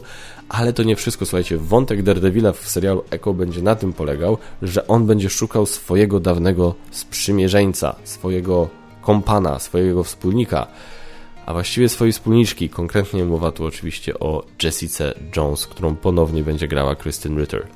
ale 0.49 0.73
to 0.73 0.83
nie 0.83 0.95
wszystko. 0.95 1.25
Słuchajcie, 1.25 1.57
wątek 1.57 2.03
Daredevila 2.03 2.51
w 2.51 2.69
serialu 2.69 3.03
Echo 3.11 3.33
będzie 3.33 3.61
na 3.61 3.75
tym 3.75 3.93
polegał, 3.93 4.37
że 4.61 4.87
on 4.87 5.05
będzie 5.05 5.29
szukał 5.29 5.65
swojego 5.65 6.19
dawnego 6.19 6.75
sprzymierzeńca, 6.91 7.95
swojego 8.03 8.69
kompana, 9.01 9.59
swojego 9.59 10.03
wspólnika, 10.03 10.67
a 11.45 11.53
właściwie 11.53 11.89
swojej 11.89 12.13
wspólniczki. 12.13 12.69
Konkretnie 12.69 13.25
mowa 13.25 13.51
tu 13.51 13.65
oczywiście 13.65 14.19
o 14.19 14.43
Jessica 14.63 15.03
Jones, 15.37 15.67
którą 15.67 15.95
ponownie 15.95 16.43
będzie 16.43 16.67
grała 16.67 16.95
Kristen 16.95 17.37
Ritter. 17.39 17.67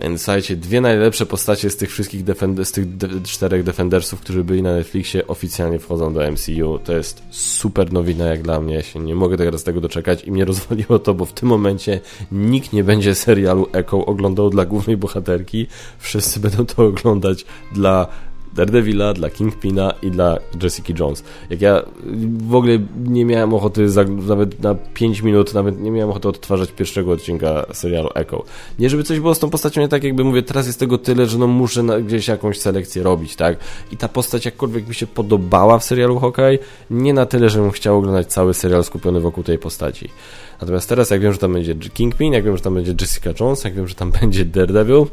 Więc 0.00 0.22
słuchajcie, 0.22 0.56
dwie 0.56 0.80
najlepsze 0.80 1.26
postacie 1.26 1.70
z 1.70 1.76
tych 1.76 1.90
wszystkich 1.90 2.24
defend- 2.24 2.64
z 2.64 2.72
tych 2.72 2.96
de 2.96 3.08
czterech 3.22 3.62
Defendersów, 3.62 4.20
którzy 4.20 4.44
byli 4.44 4.62
na 4.62 4.74
Netflixie, 4.74 5.26
oficjalnie 5.26 5.78
wchodzą 5.78 6.14
do 6.14 6.30
MCU. 6.30 6.78
To 6.84 6.96
jest 6.96 7.22
super 7.30 7.92
nowina 7.92 8.24
jak 8.24 8.42
dla 8.42 8.60
mnie. 8.60 8.82
się 8.82 9.00
nie 9.00 9.14
mogę 9.14 9.36
teraz 9.36 9.64
tego 9.64 9.80
doczekać 9.80 10.24
i 10.24 10.32
mnie 10.32 10.44
rozwaliło 10.54 10.98
to, 10.98 11.14
bo 11.14 11.24
w 11.24 11.32
tym 11.32 11.48
momencie 11.48 12.00
nikt 12.32 12.72
nie 12.72 12.84
będzie 12.84 13.14
serialu 13.14 13.68
Echo 13.72 14.06
oglądał 14.06 14.50
dla 14.50 14.64
głównej 14.64 14.96
bohaterki. 14.96 15.66
Wszyscy 15.98 16.40
będą 16.40 16.66
to 16.66 16.84
oglądać 16.84 17.44
dla 17.72 18.08
Daredevila, 18.54 19.12
dla 19.12 19.30
Kingpina 19.30 19.92
i 20.02 20.10
dla 20.10 20.38
Jessica 20.62 20.92
Jones. 20.98 21.24
Jak 21.50 21.60
ja 21.60 21.82
w 22.48 22.54
ogóle 22.54 22.78
nie 23.06 23.24
miałem 23.24 23.54
ochoty 23.54 23.90
za, 23.90 24.04
nawet 24.04 24.62
na 24.62 24.74
5 24.74 25.22
minut, 25.22 25.54
nawet 25.54 25.80
nie 25.80 25.90
miałem 25.90 26.10
ochoty 26.10 26.28
odtwarzać 26.28 26.72
pierwszego 26.72 27.12
odcinka 27.12 27.66
serialu 27.72 28.08
Echo. 28.14 28.44
Nie 28.78 28.90
żeby 28.90 29.04
coś 29.04 29.20
było 29.20 29.34
z 29.34 29.38
tą 29.38 29.50
postacią 29.50 29.80
nie 29.80 29.88
tak, 29.88 30.04
jakby 30.04 30.24
mówię, 30.24 30.42
teraz 30.42 30.66
jest 30.66 30.80
tego 30.80 30.98
tyle, 30.98 31.26
że 31.26 31.38
no 31.38 31.46
muszę 31.46 31.82
na, 31.82 32.00
gdzieś 32.00 32.28
jakąś 32.28 32.58
selekcję 32.58 33.02
robić, 33.02 33.36
tak? 33.36 33.58
I 33.92 33.96
ta 33.96 34.08
postać 34.08 34.44
jakkolwiek 34.44 34.88
mi 34.88 34.94
się 34.94 35.06
podobała 35.06 35.78
w 35.78 35.84
serialu 35.84 36.18
Hawkeye, 36.18 36.58
nie 36.90 37.14
na 37.14 37.26
tyle, 37.26 37.48
żebym 37.48 37.70
chciał 37.70 37.98
oglądać 37.98 38.26
cały 38.26 38.54
serial 38.54 38.84
skupiony 38.84 39.20
wokół 39.20 39.44
tej 39.44 39.58
postaci. 39.58 40.08
Natomiast 40.60 40.88
teraz, 40.88 41.10
jak 41.10 41.20
wiem, 41.20 41.32
że 41.32 41.38
tam 41.38 41.52
będzie 41.52 41.74
Kingpin, 41.74 42.32
jak 42.32 42.44
wiem, 42.44 42.56
że 42.56 42.62
tam 42.62 42.74
będzie 42.74 42.94
Jessica 43.00 43.30
Jones, 43.40 43.64
jak 43.64 43.74
wiem, 43.74 43.88
że 43.88 43.94
tam 43.94 44.10
będzie 44.20 44.44
Daredevil, 44.44 45.06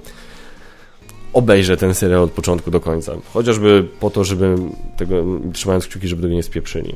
obejrzę 1.34 1.78
ten 1.78 1.94
serial 1.94 2.22
od 2.22 2.32
początku 2.32 2.72
do 2.72 2.80
końca. 2.80 3.14
Chociażby 3.34 3.88
po 4.00 4.10
to, 4.10 4.24
żeby 4.24 4.56
tego, 4.98 5.24
trzymając 5.54 5.88
kciuki, 5.88 6.08
żeby 6.08 6.22
tego 6.22 6.34
nie 6.34 6.44
spieprzyli. 6.44 6.96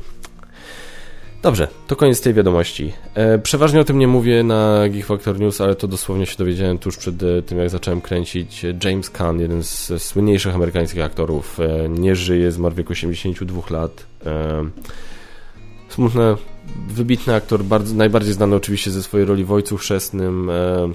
Dobrze, 1.42 1.68
to 1.86 1.96
koniec 1.96 2.20
tej 2.20 2.34
wiadomości. 2.34 2.92
E, 3.14 3.38
przeważnie 3.38 3.80
o 3.80 3.84
tym 3.84 3.98
nie 3.98 4.08
mówię 4.08 4.42
na 4.42 4.88
Geek 4.88 5.06
Factor 5.06 5.40
News, 5.40 5.60
ale 5.60 5.74
to 5.74 5.88
dosłownie 5.88 6.26
się 6.26 6.36
dowiedziałem 6.36 6.78
tuż 6.78 6.96
przed 6.96 7.22
e, 7.22 7.42
tym, 7.42 7.58
jak 7.58 7.70
zacząłem 7.70 8.00
kręcić. 8.00 8.66
James 8.84 9.10
Caan, 9.10 9.40
jeden 9.40 9.62
z 9.62 10.02
słynniejszych 10.02 10.54
amerykańskich 10.54 11.04
aktorów, 11.04 11.60
e, 11.60 11.88
nie 11.88 12.16
żyje, 12.16 12.52
zmarł 12.52 12.74
w 12.74 12.78
wieku 12.78 12.92
82 12.92 13.62
lat. 13.70 14.06
E, 14.26 14.64
smutne, 15.88 16.36
wybitny 16.88 17.34
aktor, 17.34 17.64
bardzo, 17.64 17.94
najbardziej 17.94 18.32
znany 18.32 18.56
oczywiście 18.56 18.90
ze 18.90 19.02
swojej 19.02 19.26
roli 19.26 19.44
w 19.44 19.52
Ojcu 19.52 19.76
Chrzestnym, 19.76 20.50
e, 20.50 20.88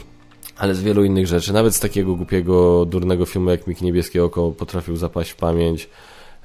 ale 0.62 0.76
z 0.76 0.82
wielu 0.82 1.04
innych 1.04 1.28
rzeczy. 1.28 1.54
Nawet 1.54 1.76
z 1.76 1.80
takiego 1.80 2.16
głupiego, 2.16 2.86
durnego 2.86 3.26
filmu 3.26 3.50
jak 3.50 3.68
Miki 3.68 3.86
Niebieskie 3.86 4.24
Oko 4.24 4.52
potrafił 4.52 4.96
zapaść 4.96 5.32
w 5.32 5.36
pamięć. 5.36 5.90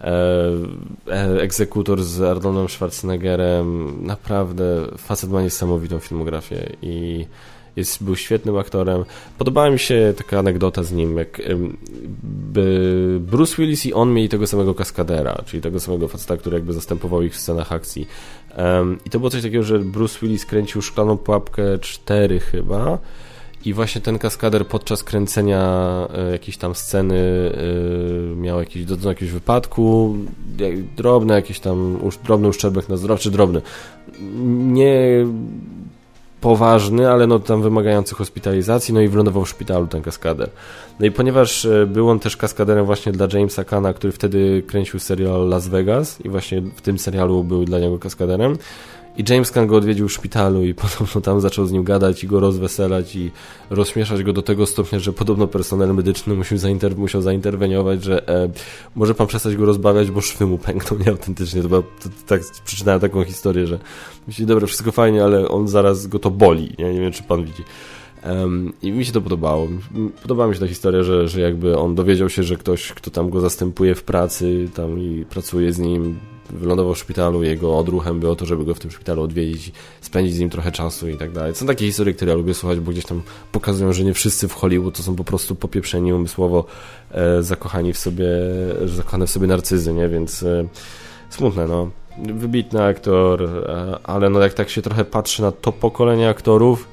e, 0.00 1.40
Egzekutor 1.40 2.02
z 2.02 2.22
Arnoldem 2.22 2.68
Schwarzeneggerem. 2.68 3.96
Naprawdę 4.06 4.64
facet 4.98 5.30
ma 5.30 5.42
niesamowitą 5.42 5.98
filmografię 5.98 6.72
i 6.82 7.26
jest, 7.76 8.04
był 8.04 8.16
świetnym 8.16 8.56
aktorem. 8.56 9.04
Podobała 9.38 9.70
mi 9.70 9.78
się 9.78 10.14
taka 10.16 10.38
anegdota 10.38 10.82
z 10.82 10.92
nim, 10.92 11.16
jak 11.16 11.42
Bruce 13.20 13.56
Willis 13.58 13.86
i 13.86 13.94
on 13.94 14.14
mieli 14.14 14.28
tego 14.28 14.46
samego 14.46 14.74
kaskadera, 14.74 15.42
czyli 15.46 15.62
tego 15.62 15.80
samego 15.80 16.08
faceta, 16.08 16.36
który 16.36 16.56
jakby 16.56 16.72
zastępował 16.72 17.22
ich 17.22 17.34
w 17.34 17.40
scenach 17.40 17.72
akcji. 17.72 18.08
I 19.04 19.10
to 19.10 19.18
było 19.18 19.30
coś 19.30 19.42
takiego, 19.42 19.62
że 19.62 19.78
Bruce 19.78 20.18
Willis 20.22 20.46
kręcił 20.46 20.82
Szklaną 20.82 21.16
Pułapkę 21.16 21.78
4 21.78 22.40
chyba 22.40 22.98
i 23.66 23.74
właśnie 23.74 24.00
ten 24.00 24.18
kaskader 24.18 24.66
podczas 24.66 25.04
kręcenia 25.04 25.90
e, 26.14 26.32
jakiejś 26.32 26.56
tam 26.56 26.74
sceny 26.74 27.52
e, 28.32 28.36
miał 28.36 28.58
jakiś, 28.60 28.84
do 28.84 29.08
jakiegoś 29.08 29.32
wypadku, 29.32 30.14
drobny 30.96 31.34
jakiś 31.34 31.60
tam, 31.60 31.98
drobny 32.24 32.48
uszczerbek 32.48 32.88
na 32.88 32.96
zdrowiu, 32.96 33.22
czy 33.22 33.30
drobny. 33.30 33.62
Nie 34.56 35.26
poważny, 36.40 37.10
ale 37.10 37.26
no 37.26 37.38
tam 37.38 37.62
wymagający 37.62 38.14
hospitalizacji, 38.14 38.94
no 38.94 39.00
i 39.00 39.08
wylądował 39.08 39.44
w 39.44 39.48
szpitalu 39.48 39.86
ten 39.86 40.02
kaskader. 40.02 40.50
No 41.00 41.06
i 41.06 41.10
ponieważ 41.10 41.64
e, 41.64 41.86
był 41.86 42.10
on 42.10 42.18
też 42.18 42.36
kaskaderem 42.36 42.86
właśnie 42.86 43.12
dla 43.12 43.28
Jamesa 43.32 43.64
Kana, 43.64 43.92
który 43.92 44.12
wtedy 44.12 44.62
kręcił 44.66 45.00
serial 45.00 45.48
Las 45.48 45.68
Vegas 45.68 46.20
i 46.20 46.28
właśnie 46.28 46.60
w 46.60 46.80
tym 46.80 46.98
serialu 46.98 47.44
był 47.44 47.64
dla 47.64 47.78
niego 47.78 47.98
kaskaderem, 47.98 48.58
i 49.18 49.24
James 49.28 49.50
Caan 49.50 49.66
go 49.66 49.76
odwiedził 49.76 50.08
w 50.08 50.12
szpitalu 50.12 50.64
i 50.64 50.74
podobno 50.82 51.20
tam 51.20 51.40
zaczął 51.40 51.66
z 51.66 51.72
nim 51.72 51.84
gadać 51.84 52.24
i 52.24 52.26
go 52.26 52.40
rozweselać 52.40 53.16
i 53.16 53.30
rozśmieszać 53.70 54.22
go 54.22 54.32
do 54.32 54.42
tego 54.42 54.66
stopnia, 54.66 54.98
że 54.98 55.12
podobno 55.12 55.46
personel 55.46 55.94
medyczny 55.94 56.34
musiał, 56.34 56.58
zainter 56.58 56.96
musiał 56.96 57.22
zainterweniować, 57.22 58.04
że 58.04 58.28
e, 58.28 58.48
może 58.94 59.14
pan 59.14 59.26
przestać 59.26 59.56
go 59.56 59.66
rozbawiać, 59.66 60.10
bo 60.10 60.20
szwy 60.20 60.46
mu 60.46 60.58
pękną 60.58 60.98
nieautentycznie. 61.06 61.62
To, 61.62 61.68
była, 61.68 61.82
to, 61.82 62.08
tak, 62.26 62.40
przeczytałem 62.64 63.00
taką 63.00 63.24
historię, 63.24 63.66
że 63.66 63.78
myśli, 64.26 64.46
dobra, 64.46 64.66
wszystko 64.66 64.92
fajnie, 64.92 65.24
ale 65.24 65.48
on 65.48 65.68
zaraz 65.68 66.06
go 66.06 66.18
to 66.18 66.30
boli. 66.30 66.74
Nie, 66.78 66.94
nie 66.94 67.00
wiem, 67.00 67.12
czy 67.12 67.22
pan 67.22 67.44
widzi. 67.44 67.62
I 68.82 68.92
mi 68.92 69.04
się 69.04 69.12
to 69.12 69.20
podobało. 69.20 69.68
Podobała 70.22 70.48
mi 70.48 70.54
się 70.54 70.60
ta 70.60 70.66
historia, 70.66 71.02
że, 71.02 71.28
że 71.28 71.40
jakby 71.40 71.78
on 71.78 71.94
dowiedział 71.94 72.28
się, 72.28 72.42
że 72.42 72.56
ktoś, 72.56 72.92
kto 72.92 73.10
tam 73.10 73.30
go 73.30 73.40
zastępuje 73.40 73.94
w 73.94 74.02
pracy 74.02 74.68
tam 74.74 74.98
i 74.98 75.24
pracuje 75.30 75.72
z 75.72 75.78
nim, 75.78 76.18
wylądował 76.50 76.94
w 76.94 76.98
szpitalu, 76.98 77.42
jego 77.42 77.78
odruchem 77.78 78.20
było 78.20 78.36
to, 78.36 78.46
żeby 78.46 78.64
go 78.64 78.74
w 78.74 78.78
tym 78.78 78.90
szpitalu 78.90 79.22
odwiedzić, 79.22 79.72
spędzić 80.00 80.34
z 80.34 80.38
nim 80.38 80.50
trochę 80.50 80.72
czasu 80.72 81.08
i 81.08 81.16
tak 81.16 81.32
dalej. 81.32 81.54
Są 81.54 81.66
takie 81.66 81.86
historie, 81.86 82.14
które 82.14 82.30
ja 82.30 82.36
lubię 82.36 82.54
słuchać, 82.54 82.80
bo 82.80 82.92
gdzieś 82.92 83.04
tam 83.04 83.22
pokazują, 83.52 83.92
że 83.92 84.04
nie 84.04 84.14
wszyscy 84.14 84.48
w 84.48 84.52
Hollywood 84.52 84.96
to 84.96 85.02
są 85.02 85.16
po 85.16 85.24
prostu 85.24 85.54
popieprzeni 85.54 86.12
umysłowo 86.12 86.64
e, 87.10 87.42
zakochani 87.42 87.92
w 87.92 87.98
sobie, 87.98 88.28
zakochane 88.84 89.26
w 89.26 89.30
sobie 89.30 89.46
narcyzy, 89.46 89.92
nie? 89.92 90.08
Więc 90.08 90.42
e, 90.42 90.68
smutne, 91.30 91.66
no. 91.66 91.90
Wybitny 92.18 92.84
aktor, 92.84 93.42
e, 93.42 93.98
ale 94.04 94.30
no 94.30 94.40
jak 94.40 94.54
tak 94.54 94.70
się 94.70 94.82
trochę 94.82 95.04
patrzy 95.04 95.42
na 95.42 95.52
to 95.52 95.72
pokolenie 95.72 96.28
aktorów, 96.28 96.88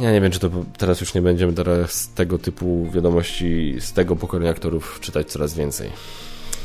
ja 0.00 0.12
nie 0.12 0.20
wiem, 0.20 0.32
czy 0.32 0.38
to 0.38 0.50
teraz 0.78 1.00
już 1.00 1.14
nie 1.14 1.22
będziemy 1.22 1.52
teraz 1.52 2.08
tego 2.14 2.38
typu 2.38 2.90
wiadomości 2.90 3.76
z 3.80 3.92
tego 3.92 4.16
pokolenia 4.16 4.50
aktorów 4.50 4.98
czytać 5.00 5.30
coraz 5.30 5.54
więcej. 5.54 5.90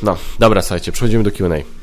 No, 0.03 0.17
dobra, 0.39 0.61
słuchajcie, 0.61 0.91
przechodzimy 0.91 1.23
do 1.23 1.31
Q&A. 1.31 1.79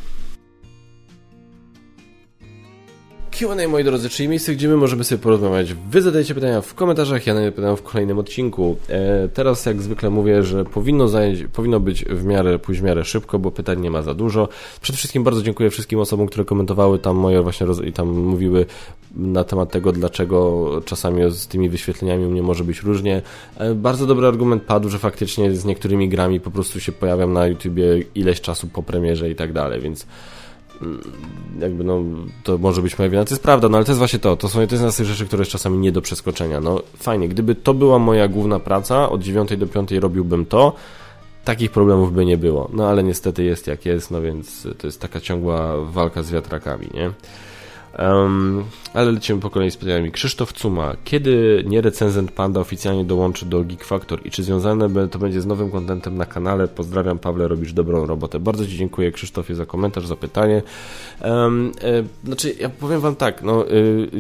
Q&A, 3.39 3.69
moi 3.69 3.85
drodzy, 3.85 4.09
czyli 4.09 4.29
miejsce, 4.29 4.55
gdzie 4.55 4.69
my 4.69 4.77
możemy 4.77 5.05
sobie 5.05 5.23
porozmawiać. 5.23 5.75
Wy 5.75 6.03
zadajcie 6.03 6.35
pytania 6.35 6.61
w 6.61 6.75
komentarzach, 6.75 7.27
ja 7.27 7.35
na 7.35 7.41
nie 7.41 7.53
pytam 7.53 7.77
w 7.77 7.83
kolejnym 7.83 8.19
odcinku. 8.19 8.77
E, 8.89 9.29
teraz, 9.29 9.67
jak 9.67 9.83
zwykle 9.83 10.11
mówię, 10.11 10.43
że 10.43 10.65
powinno, 10.65 11.09
zająć, 11.09 11.45
powinno 11.53 11.81
być 11.81 12.05
w 12.05 12.25
miarę, 12.25 12.59
pójść 12.59 12.81
w 12.81 12.85
miarę 12.85 13.05
szybko, 13.05 13.39
bo 13.39 13.51
pytań 13.51 13.81
nie 13.81 13.91
ma 13.91 14.03
za 14.03 14.15
dużo. 14.15 14.49
Przede 14.81 14.97
wszystkim 14.97 15.25
bardzo 15.25 15.43
dziękuję 15.43 15.71
wszystkim 15.71 15.99
osobom, 15.99 16.27
które 16.27 16.45
komentowały 16.45 16.99
tam 16.99 17.17
moje 17.17 17.43
właśnie 17.43 17.67
roz... 17.67 17.81
i 17.81 17.93
tam 17.93 18.09
mówiły 18.09 18.67
na 19.17 19.45
temat 19.45 19.71
tego, 19.71 19.93
dlaczego 19.93 20.71
czasami 20.85 21.23
z 21.31 21.47
tymi 21.47 21.69
wyświetleniami 21.69 22.27
u 22.27 22.31
mnie 22.31 22.43
może 22.43 22.65
być 22.65 22.83
różnie. 22.83 23.23
E, 23.57 23.75
bardzo 23.75 24.07
dobry 24.07 24.27
argument 24.27 24.63
padł, 24.63 24.89
że 24.89 24.99
faktycznie 24.99 25.55
z 25.55 25.65
niektórymi 25.65 26.09
grami 26.09 26.41
po 26.41 26.51
prostu 26.51 26.81
się 26.81 26.93
pojawiam 26.93 27.33
na 27.33 27.47
YouTubie 27.47 27.85
ileś 28.15 28.41
czasu 28.41 28.67
po 28.67 28.83
premierze 28.83 29.31
i 29.31 29.35
tak 29.35 29.53
dalej, 29.53 29.81
więc 29.81 30.07
Mm, 30.83 31.01
jakby 31.61 31.85
no, 31.85 32.03
to 32.45 32.59
może 32.59 32.83
być 32.83 32.99
moja 32.99 33.11
wina, 33.11 33.25
to 33.25 33.35
jest 33.35 33.43
prawda, 33.43 33.69
no 33.69 33.77
ale 33.77 33.85
to 33.85 33.93
jest 33.93 33.99
właśnie 33.99 34.19
to, 34.19 34.37
to 34.37 34.49
są 34.49 34.67
to 34.67 34.75
jest 34.75 34.95
z 34.95 34.97
tych 34.97 35.07
rzeczy, 35.07 35.27
które 35.27 35.41
jest 35.41 35.53
czasami 35.53 35.79
nie 35.79 35.93
do 35.93 36.03
przeskoczenia, 36.03 36.61
no 36.61 36.83
fajnie, 36.97 37.29
gdyby 37.29 37.55
to 37.55 37.75
była 37.75 37.99
moja 37.99 38.29
główna 38.29 38.61
praca, 38.61 39.09
od 39.09 39.23
9 39.23 39.57
do 39.57 39.67
5 39.67 39.93
robiłbym 39.93 40.47
to, 40.47 40.73
takich 41.45 41.71
problemów 41.71 42.13
by 42.13 42.25
nie 42.25 42.37
było, 42.37 42.71
no 42.73 42.89
ale 42.89 43.03
niestety 43.03 43.45
jest 43.45 43.67
jak 43.67 43.87
jest, 43.87 44.11
no 44.11 44.23
więc 44.23 44.69
to 44.79 44.87
jest 44.87 45.01
taka 45.01 45.21
ciągła 45.21 45.85
walka 45.85 46.23
z 46.23 46.31
wiatrakami, 46.31 46.89
nie? 46.95 47.11
Um, 47.99 48.65
ale 48.95 49.13
lecimy 49.13 49.41
po 49.41 49.51
kolei 49.51 49.71
z 49.71 49.77
pytaniami. 49.77 50.13
Krzysztof 50.13 50.53
Cuma. 50.53 50.97
Kiedy 51.05 51.65
nierecenzent 51.67 52.33
Panda 52.33 52.61
oficjalnie 52.61 53.05
dołączy 53.05 53.47
do 53.47 53.65
Geek 53.65 53.85
Factor 53.85 54.27
i 54.27 54.31
czy 54.31 54.43
związane 54.43 55.09
to 55.09 55.19
będzie 55.19 55.41
z 55.41 55.47
nowym 55.47 55.71
kontentem 55.71 56.17
na 56.17 56.27
kanale? 56.27 56.69
Pozdrawiam, 56.69 57.19
Pawle, 57.19 57.49
robisz 57.49 57.73
dobrą 57.73 58.07
robotę. 58.07 58.41
Bardzo 58.41 58.67
Ci 58.67 58.77
dziękuję, 58.77 59.13
Krzysztofie, 59.13 59.55
za 59.55 59.67
komentarz, 59.67 60.07
za 60.07 60.17
pytanie. 60.17 60.63
Um, 61.25 61.73
e, 61.83 62.03
znaczy, 62.25 62.55
ja 62.61 62.69
powiem 62.69 63.01
Wam 63.01 63.17
tak, 63.17 63.43
no... 63.43 63.71
Y, 63.71 64.11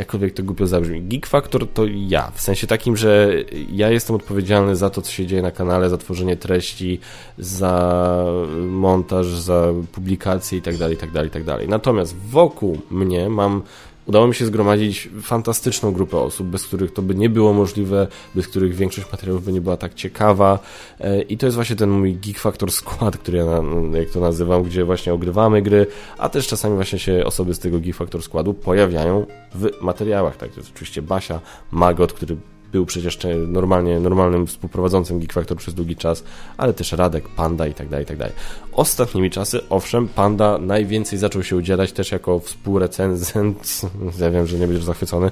jakkolwiek 0.00 0.34
to 0.34 0.42
głupio 0.42 0.66
zabrzmi. 0.66 1.02
Geek 1.02 1.26
Factor 1.26 1.68
to 1.68 1.82
ja, 1.86 2.30
w 2.34 2.40
sensie 2.40 2.66
takim, 2.66 2.96
że 2.96 3.34
ja 3.72 3.90
jestem 3.90 4.16
odpowiedzialny 4.16 4.76
za 4.76 4.90
to, 4.90 5.02
co 5.02 5.12
się 5.12 5.26
dzieje 5.26 5.42
na 5.42 5.50
kanale, 5.50 5.90
za 5.90 5.98
tworzenie 5.98 6.36
treści, 6.36 7.00
za 7.38 8.24
montaż, 8.68 9.26
za 9.26 9.66
publikacje 9.92 10.58
itd., 10.58 10.90
itd., 10.90 11.24
itd. 11.24 11.58
Natomiast 11.68 12.16
wokół 12.16 12.78
mnie 12.90 13.28
mam 13.28 13.62
udało 14.10 14.26
mi 14.26 14.34
się 14.34 14.46
zgromadzić 14.46 15.08
fantastyczną 15.22 15.92
grupę 15.92 16.18
osób, 16.18 16.46
bez 16.46 16.64
których 16.64 16.92
to 16.92 17.02
by 17.02 17.14
nie 17.14 17.30
było 17.30 17.52
możliwe, 17.52 18.06
bez 18.34 18.48
których 18.48 18.74
większość 18.74 19.12
materiałów 19.12 19.44
by 19.44 19.52
nie 19.52 19.60
była 19.60 19.76
tak 19.76 19.94
ciekawa. 19.94 20.58
E, 21.00 21.22
I 21.22 21.36
to 21.36 21.46
jest 21.46 21.54
właśnie 21.54 21.76
ten 21.76 21.90
mój 21.90 22.14
Geek 22.14 22.38
Factor 22.38 22.72
skład, 22.72 23.16
który 23.16 23.38
ja, 23.38 23.44
jak 23.92 24.10
to 24.10 24.20
nazywam, 24.20 24.62
gdzie 24.62 24.84
właśnie 24.84 25.14
ogrywamy 25.14 25.62
gry, 25.62 25.86
a 26.18 26.28
też 26.28 26.48
czasami 26.48 26.74
właśnie 26.74 26.98
się 26.98 27.24
osoby 27.24 27.54
z 27.54 27.58
tego 27.58 27.80
Geek 27.80 27.96
Factor 27.96 28.22
składu 28.22 28.54
pojawiają 28.54 29.26
w 29.54 29.82
materiałach. 29.82 30.36
Tak, 30.36 30.50
to 30.50 30.60
jest 30.60 30.72
oczywiście 30.74 31.02
Basia, 31.02 31.40
Magot, 31.70 32.12
który 32.12 32.36
był 32.72 32.86
przecież 32.86 33.18
normalnie, 33.46 34.00
normalnym 34.00 34.46
współprowadzącym 34.46 35.20
Geek 35.20 35.32
Factor 35.32 35.56
przez 35.56 35.74
długi 35.74 35.96
czas, 35.96 36.24
ale 36.56 36.72
też 36.72 36.92
Radek, 36.92 37.28
Panda 37.28 37.66
i 37.66 37.74
tak 37.74 37.88
dalej, 37.88 38.04
i 38.04 38.06
tak 38.08 38.16
dalej. 38.16 38.34
Ostatnimi 38.72 39.30
czasy, 39.30 39.60
owszem, 39.70 40.08
Panda 40.08 40.58
najwięcej 40.58 41.18
zaczął 41.18 41.42
się 41.42 41.56
udzielać 41.56 41.92
też 41.92 42.12
jako 42.12 42.38
współrecenzent, 42.38 43.80
ja 44.20 44.30
wiem, 44.30 44.46
że 44.46 44.58
nie 44.58 44.66
będziesz 44.66 44.84
zachwycony, 44.84 45.30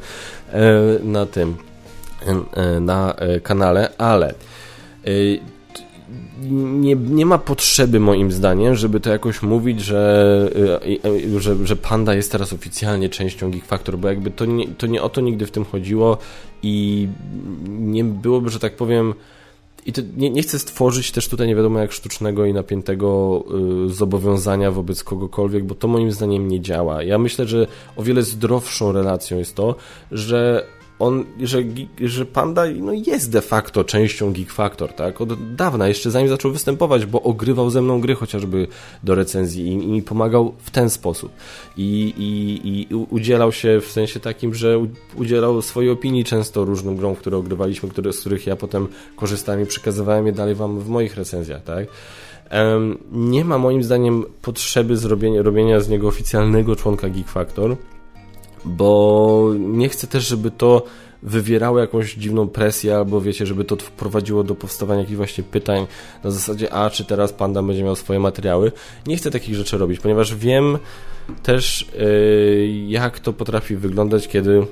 e, 0.52 0.70
na 1.02 1.26
tym, 1.26 1.56
e, 2.54 2.80
na 2.80 3.14
e, 3.14 3.40
kanale, 3.40 3.96
ale 3.98 4.34
nie, 6.50 6.94
nie 6.94 7.26
ma 7.26 7.38
potrzeby 7.38 8.00
moim 8.00 8.32
zdaniem, 8.32 8.74
żeby 8.74 9.00
to 9.00 9.10
jakoś 9.10 9.42
mówić, 9.42 9.80
że, 9.80 10.50
że, 11.38 11.66
że 11.66 11.76
Panda 11.76 12.14
jest 12.14 12.32
teraz 12.32 12.52
oficjalnie 12.52 13.08
częścią 13.08 13.50
Geek 13.50 13.64
Factor, 13.64 13.98
bo 13.98 14.08
jakby 14.08 14.30
to 14.30 14.44
nie, 14.44 14.68
to 14.68 14.86
nie 14.86 15.02
o 15.02 15.08
to 15.08 15.20
nigdy 15.20 15.46
w 15.46 15.50
tym 15.50 15.64
chodziło 15.64 16.18
i 16.62 17.08
nie 17.68 18.04
byłoby, 18.04 18.50
że 18.50 18.58
tak 18.58 18.76
powiem, 18.76 19.14
i 19.86 19.92
nie, 20.16 20.30
nie, 20.30 20.42
chcę 20.42 20.58
stworzyć 20.58 21.12
też 21.12 21.28
tutaj 21.28 21.46
nie 21.46 21.56
wiadomo 21.56 21.78
jak 21.78 21.92
sztucznego 21.92 22.46
i 22.46 22.52
napiętego 22.52 23.44
y, 23.86 23.94
zobowiązania 23.94 24.70
wobec 24.70 25.04
kogokolwiek, 25.04 25.64
bo 25.64 25.74
to 25.74 25.88
moim 25.88 26.12
zdaniem 26.12 26.48
nie 26.48 26.60
działa. 26.60 27.02
Ja 27.02 27.18
myślę, 27.18 27.46
że 27.46 27.66
o 27.96 28.02
wiele 28.02 28.22
zdrowszą 28.22 28.92
relacją 28.92 29.38
jest 29.38 29.54
to, 29.54 29.74
że 30.12 30.66
on, 30.98 31.24
że, 31.42 31.58
że 32.00 32.26
Panda 32.26 32.62
no, 32.80 32.92
jest 32.92 33.30
de 33.30 33.42
facto 33.42 33.84
częścią 33.84 34.32
Geek 34.32 34.52
Factor, 34.52 34.92
tak? 34.92 35.20
Od 35.20 35.54
dawna, 35.54 35.88
jeszcze 35.88 36.10
zanim 36.10 36.28
zaczął 36.28 36.52
występować, 36.52 37.06
bo 37.06 37.22
ogrywał 37.22 37.70
ze 37.70 37.82
mną 37.82 38.00
gry 38.00 38.14
chociażby 38.14 38.66
do 39.02 39.14
recenzji 39.14 39.66
i, 39.66 39.76
mi 39.76 40.02
pomagał 40.02 40.54
w 40.58 40.70
ten 40.70 40.90
sposób. 40.90 41.32
I, 41.76 42.14
i, 42.18 42.68
I 42.68 42.94
udzielał 42.94 43.52
się 43.52 43.80
w 43.80 43.86
sensie 43.86 44.20
takim, 44.20 44.54
że 44.54 44.86
udzielał 45.16 45.62
swojej 45.62 45.90
opinii 45.90 46.24
często 46.24 46.64
różnym 46.64 46.96
grom, 46.96 47.16
które 47.16 47.36
ogrywaliśmy, 47.36 47.88
które, 47.88 48.12
z 48.12 48.20
których 48.20 48.46
ja 48.46 48.56
potem 48.56 48.88
korzystałem 49.16 49.62
i 49.62 49.66
przekazywałem 49.66 50.26
je 50.26 50.32
dalej 50.32 50.54
wam 50.54 50.80
w 50.80 50.88
moich 50.88 51.16
recenzjach, 51.16 51.62
tak? 51.62 51.86
Um, 52.52 52.98
nie 53.12 53.44
ma 53.44 53.58
moim 53.58 53.82
zdaniem 53.82 54.24
potrzeby 54.42 54.96
zrobienia, 54.96 55.42
robienia 55.42 55.80
z 55.80 55.88
niego 55.88 56.08
oficjalnego 56.08 56.76
członka 56.76 57.08
Geek 57.08 57.28
Factor, 57.28 57.76
bo 58.68 59.52
nie 59.58 59.88
chcę 59.88 60.06
też, 60.06 60.26
żeby 60.26 60.50
to 60.50 60.84
wywierało 61.22 61.78
jakąś 61.78 62.14
dziwną 62.14 62.48
presję, 62.48 62.96
albo 62.96 63.20
wiecie, 63.20 63.46
żeby 63.46 63.64
to 63.64 63.76
prowadziło 63.76 64.44
do 64.44 64.54
powstawania 64.54 65.00
jakichś 65.00 65.16
właśnie 65.16 65.44
pytań 65.44 65.86
na 66.24 66.30
zasadzie, 66.30 66.72
a 66.72 66.90
czy 66.90 67.04
teraz 67.04 67.32
Panda 67.32 67.62
będzie 67.62 67.84
miał 67.84 67.96
swoje 67.96 68.20
materiały. 68.20 68.72
Nie 69.06 69.16
chcę 69.16 69.30
takich 69.30 69.54
rzeczy 69.54 69.78
robić, 69.78 70.00
ponieważ 70.00 70.34
wiem 70.34 70.78
też, 71.42 71.88
yy, 71.98 72.68
jak 72.88 73.20
to 73.20 73.32
potrafi 73.32 73.76
wyglądać, 73.76 74.28
kiedy 74.28 74.66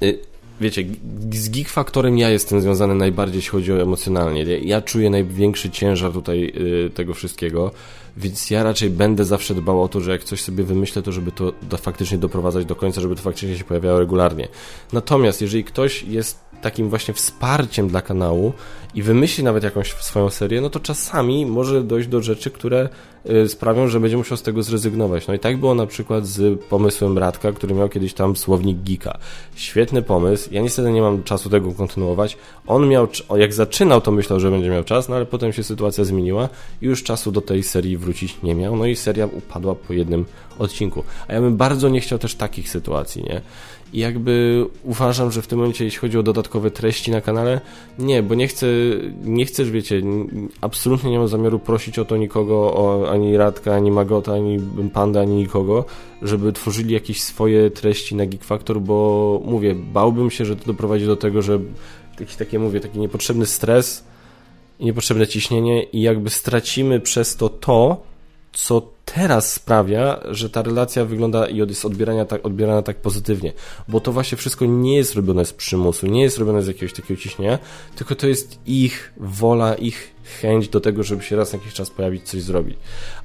yy, 0.00 0.18
wiecie, 0.60 0.84
z 1.32 1.48
Geek 1.48 1.68
ja 2.16 2.30
jestem 2.30 2.60
związany 2.60 2.94
najbardziej, 2.94 3.36
jeśli 3.36 3.50
chodzi 3.50 3.72
o 3.72 3.82
emocjonalnie. 3.82 4.42
Ja 4.42 4.82
czuję 4.82 5.10
największy 5.10 5.70
ciężar 5.70 6.12
tutaj 6.12 6.52
y, 6.86 6.90
tego 6.90 7.14
wszystkiego, 7.14 7.70
więc 8.16 8.50
ja 8.50 8.62
raczej 8.62 8.90
będę 8.90 9.24
zawsze 9.24 9.54
dbał 9.54 9.82
o 9.82 9.88
to, 9.88 10.00
że 10.00 10.10
jak 10.10 10.24
coś 10.24 10.40
sobie 10.40 10.64
wymyślę, 10.64 11.02
to 11.02 11.12
żeby 11.12 11.32
to 11.32 11.52
faktycznie 11.76 12.18
doprowadzać 12.18 12.64
do 12.64 12.76
końca, 12.76 13.00
żeby 13.00 13.16
to 13.16 13.22
faktycznie 13.22 13.56
się 13.56 13.64
pojawiało 13.64 13.98
regularnie. 13.98 14.48
Natomiast 14.92 15.42
jeżeli 15.42 15.64
ktoś 15.64 16.02
jest 16.02 16.38
takim 16.64 16.88
właśnie 16.88 17.14
wsparciem 17.14 17.88
dla 17.88 18.02
kanału 18.02 18.52
i 18.94 19.02
wymyśli 19.02 19.44
nawet 19.44 19.64
jakąś 19.64 19.92
swoją 19.92 20.30
serię, 20.30 20.60
no 20.60 20.70
to 20.70 20.80
czasami 20.80 21.46
może 21.46 21.82
dojść 21.82 22.08
do 22.08 22.22
rzeczy, 22.22 22.50
które 22.50 22.88
y, 23.30 23.48
sprawią, 23.48 23.88
że 23.88 24.00
będzie 24.00 24.16
musiał 24.16 24.36
z 24.36 24.42
tego 24.42 24.62
zrezygnować. 24.62 25.26
No 25.26 25.34
i 25.34 25.38
tak 25.38 25.56
było 25.56 25.74
na 25.74 25.86
przykład 25.86 26.26
z 26.26 26.60
pomysłem 26.60 27.18
Radka, 27.18 27.52
który 27.52 27.74
miał 27.74 27.88
kiedyś 27.88 28.14
tam 28.14 28.36
słownik 28.36 28.78
Geeka. 28.82 29.18
Świetny 29.54 30.02
pomysł, 30.02 30.48
ja 30.52 30.62
niestety 30.62 30.90
nie 30.90 31.02
mam 31.02 31.22
czasu 31.22 31.50
tego 31.50 31.72
kontynuować. 31.72 32.36
On 32.66 32.88
miał, 32.88 33.08
jak 33.36 33.52
zaczynał, 33.54 34.00
to 34.00 34.10
myślał, 34.10 34.40
że 34.40 34.50
będzie 34.50 34.70
miał 34.70 34.84
czas, 34.84 35.08
no 35.08 35.16
ale 35.16 35.26
potem 35.26 35.52
się 35.52 35.62
sytuacja 35.62 36.04
zmieniła 36.04 36.48
i 36.82 36.86
już 36.86 37.02
czasu 37.02 37.32
do 37.32 37.40
tej 37.40 37.62
serii 37.62 37.96
wrócić 37.96 38.42
nie 38.42 38.54
miał, 38.54 38.76
no 38.76 38.86
i 38.86 38.96
seria 38.96 39.26
upadła 39.26 39.74
po 39.74 39.92
jednym 39.92 40.24
odcinku. 40.58 41.04
A 41.28 41.32
ja 41.32 41.40
bym 41.40 41.56
bardzo 41.56 41.88
nie 41.88 42.00
chciał 42.00 42.18
też 42.18 42.34
takich 42.34 42.70
sytuacji, 42.70 43.22
nie? 43.22 43.40
I 43.94 43.98
jakby 43.98 44.64
uważam, 44.84 45.30
że 45.30 45.42
w 45.42 45.46
tym 45.46 45.58
momencie, 45.58 45.84
jeśli 45.84 46.00
chodzi 46.00 46.18
o 46.18 46.22
dodatkowe 46.22 46.70
treści 46.70 47.10
na 47.10 47.20
kanale, 47.20 47.60
nie, 47.98 48.22
bo 48.22 48.34
nie 48.34 48.48
chcę, 48.48 48.66
nie 49.24 49.46
chcesz, 49.46 49.70
wiecie, 49.70 50.02
absolutnie 50.60 51.10
nie 51.10 51.18
mam 51.18 51.28
zamiaru 51.28 51.58
prosić 51.58 51.98
o 51.98 52.04
to 52.04 52.16
nikogo, 52.16 52.54
o, 52.54 53.10
ani 53.10 53.36
Radka, 53.36 53.74
ani 53.74 53.90
Magota, 53.90 54.32
ani 54.32 54.58
Panda, 54.92 55.20
ani 55.20 55.34
nikogo, 55.34 55.84
żeby 56.22 56.52
tworzyli 56.52 56.94
jakieś 56.94 57.22
swoje 57.22 57.70
treści 57.70 58.14
na 58.14 58.26
Geek 58.26 58.44
Factor, 58.44 58.80
bo 58.80 59.40
mówię, 59.44 59.74
bałbym 59.74 60.30
się, 60.30 60.44
że 60.44 60.56
to 60.56 60.64
doprowadzi 60.66 61.06
do 61.06 61.16
tego, 61.16 61.42
że 61.42 61.60
jakiś 62.20 62.36
takie, 62.36 62.58
mówię, 62.58 62.80
taki 62.80 62.98
niepotrzebny 62.98 63.46
stres 63.46 64.04
i 64.78 64.84
niepotrzebne 64.84 65.26
ciśnienie 65.26 65.82
i 65.82 66.02
jakby 66.02 66.30
stracimy 66.30 67.00
przez 67.00 67.36
to 67.36 67.48
to, 67.48 68.02
co 68.54 68.88
teraz 69.04 69.52
sprawia, 69.52 70.20
że 70.30 70.50
ta 70.50 70.62
relacja 70.62 71.04
wygląda 71.04 71.46
i 71.46 71.56
jest 71.56 71.84
odbierana 71.84 72.24
tak, 72.24 72.46
odbierana 72.46 72.82
tak 72.82 72.96
pozytywnie, 72.96 73.52
bo 73.88 74.00
to 74.00 74.12
właśnie 74.12 74.38
wszystko 74.38 74.64
nie 74.64 74.96
jest 74.96 75.14
robione 75.14 75.44
z 75.44 75.52
przymusu, 75.52 76.06
nie 76.06 76.22
jest 76.22 76.38
robione 76.38 76.62
z 76.62 76.66
jakiegoś 76.66 76.92
takiego 76.92 77.20
ciśnienia, 77.20 77.58
tylko 77.96 78.14
to 78.14 78.26
jest 78.26 78.58
ich 78.66 79.12
wola, 79.16 79.74
ich 79.74 80.14
chęć 80.40 80.68
do 80.68 80.80
tego, 80.80 81.02
żeby 81.02 81.22
się 81.22 81.36
raz 81.36 81.52
na 81.52 81.58
jakiś 81.58 81.74
czas 81.74 81.90
pojawić, 81.90 82.22
coś 82.22 82.42
zrobić. 82.42 82.76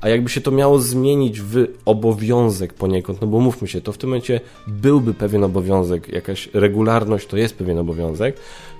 A 0.02 0.10
jakby 0.10 0.30
się 0.30 0.42
to 0.42 0.52
miało 0.52 0.80
zmienić 0.80 1.42
w 1.42 1.68
obowiązek 1.86 2.74
poniekąd, 2.74 3.22
no 3.22 3.28
bo 3.28 3.40
mówmy 3.40 3.68
się, 3.68 3.82
to 3.82 3.92
w 3.92 3.98
tym 3.98 4.10
momencie 4.10 4.42
byłby 4.68 5.14
pewien 5.14 5.44
obowiązek, 5.44 6.08
jakaś 6.08 6.50
regularność 6.54 7.28
to 7.28 7.38
jest 7.38 7.56
pewien 7.56 7.78
obowiązek, 7.78 8.36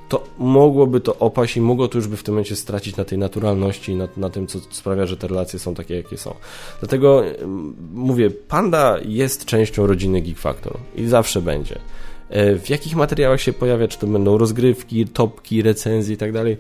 to 0.10 0.24
mogłoby 0.38 1.00
to 1.00 1.18
opaść 1.18 1.58
i 1.58 1.62
mogło 1.62 1.88
to 1.88 1.98
już 1.98 2.08
by 2.08 2.18
w 2.18 2.24
tym 2.24 2.34
momencie 2.34 2.56
stracić 2.56 2.96
na 2.96 3.06
tej 3.06 3.18
naturalności, 3.18 3.96
na, 3.96 4.08
na 4.18 4.30
tym, 4.30 4.48
co 4.48 4.60
sprawia, 4.70 5.06
że 5.06 5.18
te 5.18 5.28
relacje 5.28 5.60
są 5.60 5.76
takie, 5.76 5.96
jakie 5.96 6.18
są. 6.18 6.36
Dlatego 6.80 7.24
mówię, 7.94 8.30
Panda 8.30 8.98
jest 9.06 9.46
częścią 9.46 9.88
rodziny 9.88 10.22
Geek 10.22 10.38
Factor 10.38 10.78
i 10.96 11.08
zawsze 11.08 11.42
będzie. 11.42 11.80
E, 12.30 12.56
w 12.56 12.70
jakich 12.70 12.96
materiałach 12.96 13.42
się 13.42 13.54
pojawia, 13.54 13.88
czy 13.88 14.00
to 14.00 14.08
będą 14.08 14.38
rozgrywki, 14.38 15.06
topki, 15.06 15.62
recenzje 15.62 16.14
i 16.14 16.18
tak 16.18 16.32
dalej, 16.32 16.58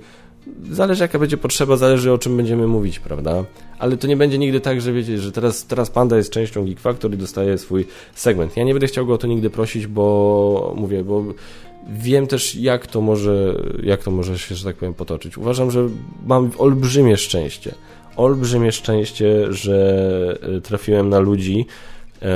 zależy 0.71 1.03
jaka 1.03 1.19
będzie 1.19 1.37
potrzeba, 1.37 1.77
zależy 1.77 2.11
o 2.11 2.17
czym 2.17 2.37
będziemy 2.37 2.67
mówić, 2.67 2.99
prawda? 2.99 3.43
Ale 3.79 3.97
to 3.97 4.07
nie 4.07 4.17
będzie 4.17 4.37
nigdy 4.37 4.59
tak, 4.59 4.81
że 4.81 4.93
wiecie, 4.93 5.17
że 5.17 5.31
teraz, 5.31 5.65
teraz 5.65 5.89
Panda 5.89 6.17
jest 6.17 6.31
częścią 6.31 6.65
Geek 6.65 6.79
Factor 6.79 7.13
i 7.13 7.17
dostaje 7.17 7.57
swój 7.57 7.85
segment. 8.15 8.57
Ja 8.57 8.63
nie 8.63 8.73
będę 8.73 8.87
chciał 8.87 9.05
go 9.05 9.13
o 9.13 9.17
to 9.17 9.27
nigdy 9.27 9.49
prosić, 9.49 9.87
bo 9.87 10.73
mówię, 10.77 11.03
bo 11.03 11.23
wiem 11.87 12.27
też, 12.27 12.55
jak 12.55 12.87
to 12.87 13.01
może, 13.01 13.55
jak 13.83 14.03
to 14.03 14.11
może 14.11 14.39
się, 14.39 14.55
że 14.55 14.65
tak 14.65 14.75
powiem, 14.75 14.93
potoczyć. 14.93 15.37
Uważam, 15.37 15.71
że 15.71 15.89
mam 16.25 16.51
olbrzymie 16.57 17.17
szczęście. 17.17 17.75
Olbrzymie 18.15 18.71
szczęście, 18.71 19.53
że 19.53 20.39
e, 20.57 20.61
trafiłem 20.61 21.09
na 21.09 21.19
ludzi 21.19 21.65
e, 22.21 22.27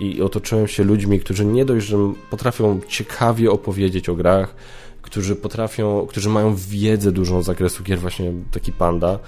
i 0.00 0.22
otoczyłem 0.22 0.68
się 0.68 0.84
ludźmi, 0.84 1.20
którzy 1.20 1.44
nie 1.44 1.64
dość, 1.64 1.86
że 1.86 1.96
potrafią 2.30 2.80
ciekawie 2.88 3.50
opowiedzieć 3.50 4.08
o 4.08 4.14
grach, 4.14 4.54
którzy 5.02 5.36
potrafią, 5.36 6.06
którzy 6.06 6.28
mają 6.28 6.54
wiedzę 6.56 7.12
dużą 7.12 7.42
z 7.42 7.46
zakresu 7.46 7.82
gier, 7.82 7.98
właśnie 7.98 8.32
taki 8.52 8.72
panda, 8.72 9.18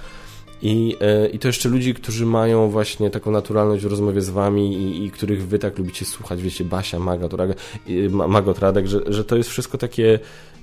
i, 0.63 0.97
e, 1.01 1.29
I 1.29 1.39
to 1.39 1.49
jeszcze 1.49 1.69
ludzi, 1.69 1.95
którzy 1.95 2.27
mają 2.27 2.71
właśnie 2.71 3.11
taką 3.11 3.31
naturalność 3.31 3.85
w 3.85 3.91
rozmowie 3.91 4.21
z 4.21 4.31
wami 4.31 4.75
i, 4.75 5.05
i 5.05 5.11
których 5.11 5.49
wy 5.49 5.59
tak 5.59 5.79
lubicie 5.79 6.05
słuchać, 6.05 6.43
wiecie, 6.43 6.65
Basia, 6.65 6.99
Magot, 6.99 7.33
Magot 8.11 8.59
Radek, 8.59 8.87
że, 8.87 9.01
że 9.07 9.25
to 9.25 9.37
jest 9.37 9.51
wszystko 9.51 9.79
takie... 9.79 10.19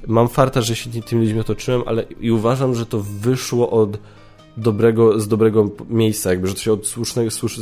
Mam 0.08 0.30
farta, 0.30 0.62
że 0.62 0.76
się 0.76 0.90
tymi 0.90 1.22
ludźmi 1.22 1.40
otoczyłem, 1.40 1.84
ale 1.86 2.04
i 2.20 2.32
uważam, 2.32 2.76
że 2.76 2.86
to 2.86 3.00
wyszło 3.00 3.70
od 3.70 3.98
dobrego, 4.58 5.20
z 5.20 5.28
dobrego 5.28 5.70
miejsca, 5.90 6.30
jakby, 6.30 6.48
że 6.48 6.54
to 6.54 6.60
się 6.60 6.74
od 6.74 6.88
słusznego, 6.88 7.32
słusz, 7.32 7.60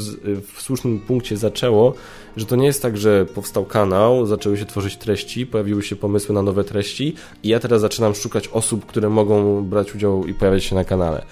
w 0.54 0.62
słusznym 0.62 1.00
punkcie 1.00 1.38
zaczęło, 1.38 1.94
że 2.38 2.46
to 2.46 2.56
nie 2.56 2.66
jest 2.66 2.82
tak, 2.82 2.98
że 2.98 3.26
powstał 3.26 3.66
kanał, 3.66 4.26
zaczęły 4.26 4.58
się 4.58 4.66
tworzyć 4.66 4.98
treści, 4.98 5.46
pojawiły 5.46 5.84
się 5.84 5.96
pomysły 5.96 6.36
na 6.36 6.42
nowe 6.42 6.64
treści 6.64 7.16
i 7.44 7.48
ja 7.48 7.60
teraz 7.60 7.82
zaczynam 7.82 8.16
szukać 8.16 8.48
osób, 8.48 8.86
które 8.86 9.10
mogą 9.10 9.64
brać 9.64 9.96
udział 9.96 10.26
i 10.26 10.34
pojawiać 10.34 10.64
się 10.64 10.76
na 10.76 10.84
kanale 10.84 11.26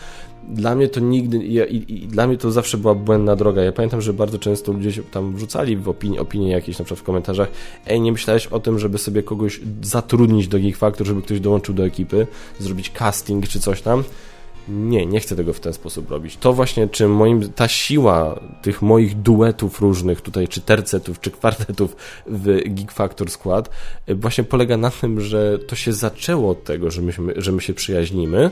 dla 0.49 0.75
mnie 0.75 0.87
to 0.87 0.99
nigdy, 0.99 1.37
ja, 1.37 1.65
i, 1.65 1.85
i, 1.87 2.07
dla 2.07 2.27
mnie 2.27 2.37
to 2.37 2.51
zawsze 2.51 2.77
była 2.77 2.95
błędna 2.95 3.35
droga. 3.35 3.61
Ja 3.61 3.71
pamiętam, 3.71 4.01
że 4.01 4.13
bardzo 4.13 4.39
często 4.39 4.71
ludzie 4.71 4.91
się 4.91 5.03
tam 5.03 5.35
wrzucali 5.35 5.77
w 5.77 5.89
opinie, 5.89 6.21
opinie 6.21 6.51
jakieś, 6.51 6.79
na 6.79 6.85
przykład 6.85 6.99
w 6.99 7.03
komentarzach, 7.03 7.49
ej, 7.85 8.01
nie 8.01 8.11
myślałeś 8.11 8.47
o 8.47 8.59
tym, 8.59 8.79
żeby 8.79 8.97
sobie 8.97 9.23
kogoś 9.23 9.59
zatrudnić 9.81 10.47
do 10.47 10.59
Geek 10.59 10.77
Factor, 10.77 11.07
żeby 11.07 11.21
ktoś 11.21 11.39
dołączył 11.39 11.75
do 11.75 11.85
ekipy, 11.85 12.27
zrobić 12.59 12.91
casting 12.91 13.47
czy 13.47 13.59
coś 13.59 13.81
tam. 13.81 14.03
Nie, 14.67 15.05
nie 15.05 15.19
chcę 15.19 15.35
tego 15.35 15.53
w 15.53 15.59
ten 15.59 15.73
sposób 15.73 16.11
robić. 16.11 16.37
To 16.37 16.53
właśnie, 16.53 16.87
czy 16.87 17.07
moim, 17.07 17.53
ta 17.53 17.67
siła 17.67 18.39
tych 18.61 18.81
moich 18.81 19.21
duetów 19.21 19.81
różnych 19.81 20.21
tutaj, 20.21 20.47
czy 20.47 20.61
tercetów, 20.61 21.19
czy 21.19 21.31
kwartetów 21.31 21.95
w 22.27 22.45
Geek 22.65 22.91
Factor 22.91 23.29
skład, 23.29 23.69
właśnie 24.07 24.43
polega 24.43 24.77
na 24.77 24.91
tym, 24.91 25.21
że 25.21 25.59
to 25.59 25.75
się 25.75 25.93
zaczęło 25.93 26.51
od 26.51 26.63
tego, 26.63 26.91
że, 26.91 27.01
myśmy, 27.01 27.33
że 27.37 27.51
my 27.51 27.61
się 27.61 27.73
przyjaźnimy, 27.73 28.51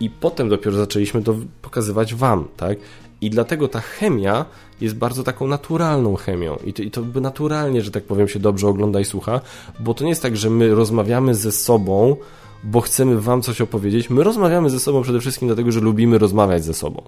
i 0.00 0.10
potem 0.10 0.48
dopiero 0.48 0.76
zaczęliśmy 0.76 1.22
to 1.22 1.34
pokazywać 1.62 2.14
wam, 2.14 2.48
tak? 2.56 2.78
I 3.20 3.30
dlatego 3.30 3.68
ta 3.68 3.80
chemia 3.80 4.44
jest 4.80 4.96
bardzo 4.96 5.22
taką 5.22 5.46
naturalną 5.46 6.16
chemią. 6.16 6.56
I 6.64 6.72
to, 6.72 6.82
I 6.82 6.90
to 6.90 7.02
by 7.02 7.20
naturalnie, 7.20 7.82
że 7.82 7.90
tak 7.90 8.04
powiem, 8.04 8.28
się 8.28 8.38
dobrze 8.38 8.68
ogląda 8.68 9.00
i 9.00 9.04
słucha, 9.04 9.40
bo 9.80 9.94
to 9.94 10.04
nie 10.04 10.10
jest 10.10 10.22
tak, 10.22 10.36
że 10.36 10.50
my 10.50 10.74
rozmawiamy 10.74 11.34
ze 11.34 11.52
sobą, 11.52 12.16
bo 12.64 12.80
chcemy 12.80 13.20
wam 13.20 13.42
coś 13.42 13.60
opowiedzieć. 13.60 14.10
My 14.10 14.24
rozmawiamy 14.24 14.70
ze 14.70 14.80
sobą 14.80 15.02
przede 15.02 15.20
wszystkim 15.20 15.48
dlatego, 15.48 15.72
że 15.72 15.80
lubimy 15.80 16.18
rozmawiać 16.18 16.64
ze 16.64 16.74
sobą 16.74 17.02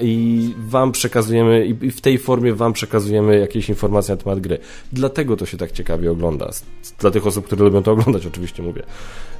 i 0.00 0.54
wam 0.58 0.92
przekazujemy, 0.92 1.66
i 1.66 1.90
w 1.90 2.00
tej 2.00 2.18
formie 2.18 2.54
wam 2.54 2.72
przekazujemy 2.72 3.38
jakieś 3.38 3.68
informacje 3.68 4.14
na 4.14 4.22
temat 4.22 4.40
gry. 4.40 4.58
Dlatego 4.92 5.36
to 5.36 5.46
się 5.46 5.56
tak 5.56 5.72
ciekawie 5.72 6.10
ogląda. 6.10 6.50
Dla 6.98 7.10
tych 7.10 7.26
osób, 7.26 7.46
które 7.46 7.64
lubią 7.64 7.82
to 7.82 7.92
oglądać, 7.92 8.26
oczywiście 8.26 8.62
mówię. 8.62 8.82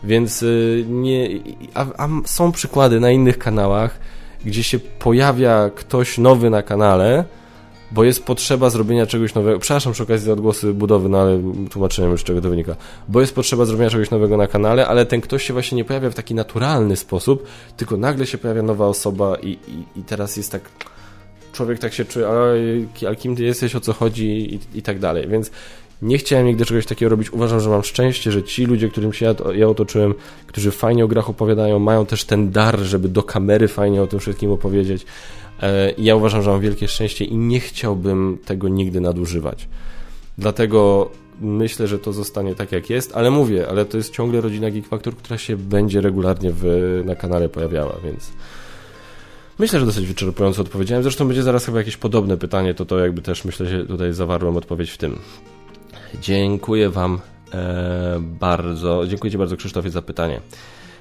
Więc 0.04 0.42
y, 0.42 0.84
nie. 0.88 1.28
A, 1.74 1.86
a 1.96 2.08
są 2.24 2.52
przykłady 2.52 3.00
na 3.00 3.10
innych 3.10 3.38
kanałach, 3.38 4.00
gdzie 4.44 4.62
się 4.62 4.78
pojawia 4.78 5.70
ktoś 5.74 6.18
nowy 6.18 6.50
na 6.50 6.62
kanale 6.62 7.24
bo 7.90 8.04
jest 8.04 8.24
potrzeba 8.24 8.70
zrobienia 8.70 9.06
czegoś 9.06 9.34
nowego. 9.34 9.58
Przepraszam 9.58 9.92
przy 9.92 10.02
okazji 10.02 10.26
za 10.26 10.32
odgłosy 10.32 10.72
budowy, 10.74 11.08
no 11.08 11.18
ale 11.18 11.42
tłumaczyłem 11.70 12.10
już, 12.10 12.24
czego 12.24 12.40
to 12.40 12.50
wynika. 12.50 12.76
Bo 13.08 13.20
jest 13.20 13.34
potrzeba 13.34 13.64
zrobienia 13.64 13.90
czegoś 13.90 14.10
nowego 14.10 14.36
na 14.36 14.46
kanale, 14.46 14.86
ale 14.86 15.06
ten 15.06 15.20
ktoś 15.20 15.46
się 15.46 15.52
właśnie 15.52 15.76
nie 15.76 15.84
pojawia 15.84 16.10
w 16.10 16.14
taki 16.14 16.34
naturalny 16.34 16.96
sposób, 16.96 17.46
tylko 17.76 17.96
nagle 17.96 18.26
się 18.26 18.38
pojawia 18.38 18.62
nowa 18.62 18.86
osoba 18.86 19.36
i, 19.42 19.48
i, 19.48 20.00
i 20.00 20.02
teraz 20.02 20.36
jest 20.36 20.52
tak... 20.52 20.62
Człowiek 21.52 21.78
tak 21.78 21.92
się 21.92 22.04
czuje, 22.04 22.28
a 23.10 23.14
kim 23.14 23.36
ty 23.36 23.44
jesteś, 23.44 23.76
o 23.76 23.80
co 23.80 23.92
chodzi 23.92 24.54
i, 24.54 24.78
i 24.78 24.82
tak 24.82 24.98
dalej. 24.98 25.28
Więc 25.28 25.50
nie 26.02 26.18
chciałem 26.18 26.46
nigdy 26.46 26.64
czegoś 26.64 26.86
takiego 26.86 27.08
robić. 27.08 27.32
Uważam, 27.32 27.60
że 27.60 27.70
mam 27.70 27.82
szczęście, 27.82 28.32
że 28.32 28.42
ci 28.42 28.66
ludzie, 28.66 28.88
którym 28.88 29.12
się 29.12 29.26
ja, 29.26 29.34
ja 29.54 29.68
otoczyłem, 29.68 30.14
którzy 30.46 30.70
fajnie 30.70 31.04
o 31.04 31.08
grach 31.08 31.30
opowiadają, 31.30 31.78
mają 31.78 32.06
też 32.06 32.24
ten 32.24 32.50
dar, 32.50 32.78
żeby 32.78 33.08
do 33.08 33.22
kamery 33.22 33.68
fajnie 33.68 34.02
o 34.02 34.06
tym 34.06 34.18
wszystkim 34.18 34.50
opowiedzieć. 34.50 35.06
E, 35.62 35.92
ja 35.98 36.16
uważam, 36.16 36.42
że 36.42 36.50
mam 36.50 36.60
wielkie 36.60 36.88
szczęście 36.88 37.24
i 37.24 37.36
nie 37.36 37.60
chciałbym 37.60 38.38
tego 38.44 38.68
nigdy 38.68 39.00
nadużywać. 39.00 39.68
Dlatego 40.38 41.10
myślę, 41.40 41.86
że 41.86 41.98
to 41.98 42.12
zostanie 42.12 42.54
tak 42.54 42.72
jak 42.72 42.90
jest, 42.90 43.16
ale 43.16 43.30
mówię, 43.30 43.68
ale 43.68 43.84
to 43.84 43.96
jest 43.96 44.12
ciągle 44.12 44.40
rodzina 44.40 44.70
Geek 44.70 44.86
Factor, 44.86 45.16
która 45.16 45.38
się 45.38 45.56
będzie 45.56 46.00
regularnie 46.00 46.50
w, 46.52 46.64
na 47.04 47.14
kanale 47.14 47.48
pojawiała, 47.48 47.94
więc 48.04 48.32
myślę, 49.58 49.80
że 49.80 49.86
dosyć 49.86 50.06
wyczerpująco 50.06 50.62
odpowiedziałem. 50.62 51.02
Zresztą 51.02 51.26
będzie 51.26 51.42
zaraz 51.42 51.66
chyba 51.66 51.78
jakieś 51.78 51.96
podobne 51.96 52.36
pytanie, 52.36 52.74
to 52.74 52.84
to 52.84 52.98
jakby 52.98 53.22
też 53.22 53.44
myślę, 53.44 53.66
że 53.66 53.86
tutaj 53.86 54.12
zawarłem 54.12 54.56
odpowiedź 54.56 54.90
w 54.90 54.98
tym. 54.98 55.18
Dziękuję 56.22 56.90
Wam 56.90 57.20
e, 57.54 58.20
bardzo. 58.20 59.06
Dziękuję 59.06 59.30
Ci 59.30 59.38
bardzo 59.38 59.56
Krzysztofie 59.56 59.90
za 59.90 60.02
pytanie. 60.02 60.40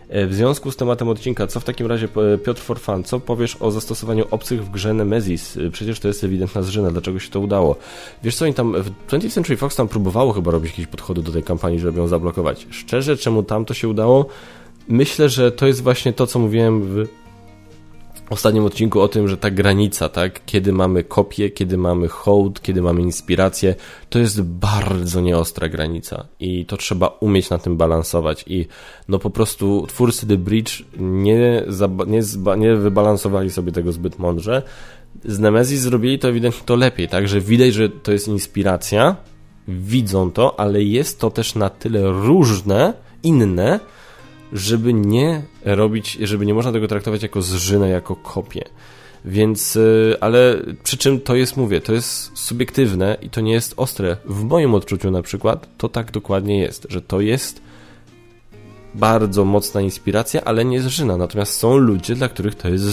W 0.09 0.33
związku 0.33 0.71
z 0.71 0.75
tematem 0.75 1.09
odcinka, 1.09 1.47
co 1.47 1.59
w 1.59 1.63
takim 1.63 1.87
razie, 1.87 2.07
Piotr 2.43 2.61
Forfan, 2.61 3.03
co 3.03 3.19
powiesz 3.19 3.57
o 3.59 3.71
zastosowaniu 3.71 4.25
obcych 4.31 4.65
w 4.65 4.69
grze 4.69 4.93
Nemesis? 4.93 5.57
Przecież 5.71 5.99
to 5.99 6.07
jest 6.07 6.23
ewidentna 6.23 6.61
zżyna, 6.61 6.91
dlaczego 6.91 7.19
się 7.19 7.29
to 7.29 7.39
udało? 7.39 7.75
Wiesz 8.23 8.35
co, 8.35 8.45
oni 8.45 8.53
tam, 8.53 8.73
20th 9.09 9.31
Century 9.31 9.57
Fox 9.57 9.75
tam 9.75 9.87
próbowało 9.87 10.33
chyba 10.33 10.51
robić 10.51 10.71
jakieś 10.71 10.87
podchody 10.87 11.21
do 11.21 11.31
tej 11.31 11.43
kampanii, 11.43 11.79
żeby 11.79 11.99
ją 11.99 12.07
zablokować. 12.07 12.67
Szczerze, 12.69 13.17
czemu 13.17 13.43
tam 13.43 13.65
to 13.65 13.73
się 13.73 13.87
udało? 13.87 14.25
Myślę, 14.87 15.29
że 15.29 15.51
to 15.51 15.67
jest 15.67 15.83
właśnie 15.83 16.13
to, 16.13 16.27
co 16.27 16.39
mówiłem 16.39 16.81
w 16.81 17.07
ostatnim 18.29 18.65
odcinku 18.65 19.01
o 19.01 19.07
tym, 19.07 19.27
że 19.27 19.37
ta 19.37 19.51
granica, 19.51 20.09
tak, 20.09 20.45
kiedy 20.45 20.73
mamy 20.73 21.03
kopię, 21.03 21.49
kiedy 21.49 21.77
mamy 21.77 22.07
hołd, 22.07 22.61
kiedy 22.61 22.81
mamy 22.81 23.01
inspirację, 23.01 23.75
to 24.09 24.19
jest 24.19 24.41
bardzo 24.41 25.21
nieostra 25.21 25.69
granica 25.69 26.27
i 26.39 26.65
to 26.65 26.77
trzeba 26.77 27.07
umieć 27.07 27.49
na 27.49 27.57
tym 27.57 27.77
balansować 27.77 28.43
i 28.47 28.67
no 29.07 29.19
po 29.19 29.29
prostu 29.29 29.87
twórcy 29.87 30.27
The 30.27 30.37
Bridge 30.37 30.83
nie, 30.99 31.63
nie, 32.07 32.21
nie 32.57 32.75
wybalansowali 32.75 33.51
sobie 33.51 33.71
tego 33.71 33.91
zbyt 33.91 34.19
mądrze. 34.19 34.63
Z 35.25 35.39
Nemesis 35.39 35.81
zrobili 35.81 36.19
to 36.19 36.29
ewidentnie 36.29 36.61
to 36.65 36.75
lepiej, 36.75 37.07
tak, 37.07 37.27
że 37.27 37.41
widać, 37.41 37.73
że 37.73 37.89
to 37.89 38.11
jest 38.11 38.27
inspiracja, 38.27 39.15
widzą 39.67 40.31
to, 40.31 40.59
ale 40.59 40.83
jest 40.83 41.19
to 41.19 41.31
też 41.31 41.55
na 41.55 41.69
tyle 41.69 42.11
różne, 42.11 42.93
inne, 43.23 43.79
żeby 44.53 44.93
nie 44.93 45.41
robić, 45.65 46.17
żeby 46.21 46.45
nie 46.45 46.53
można 46.53 46.71
tego 46.71 46.87
traktować 46.87 47.23
jako 47.23 47.41
zżynę, 47.41 47.89
jako 47.89 48.15
kopię. 48.15 48.63
Więc, 49.25 49.75
y, 49.75 50.15
ale 50.21 50.61
przy 50.83 50.97
czym 50.97 51.21
to 51.21 51.35
jest, 51.35 51.57
mówię, 51.57 51.81
to 51.81 51.93
jest 51.93 52.37
subiektywne 52.37 53.17
i 53.21 53.29
to 53.29 53.41
nie 53.41 53.53
jest 53.53 53.73
ostre. 53.77 54.17
W 54.25 54.43
moim 54.43 54.73
odczuciu 54.73 55.11
na 55.11 55.21
przykład 55.21 55.67
to 55.77 55.89
tak 55.89 56.11
dokładnie 56.11 56.59
jest, 56.59 56.87
że 56.89 57.01
to 57.01 57.21
jest 57.21 57.61
bardzo 58.95 59.45
mocna 59.45 59.81
inspiracja, 59.81 60.41
ale 60.43 60.65
nie 60.65 60.81
zżyna. 60.81 61.17
Natomiast 61.17 61.53
są 61.53 61.77
ludzie, 61.77 62.15
dla 62.15 62.29
których 62.29 62.55
to 62.55 62.69
jest 62.69 62.83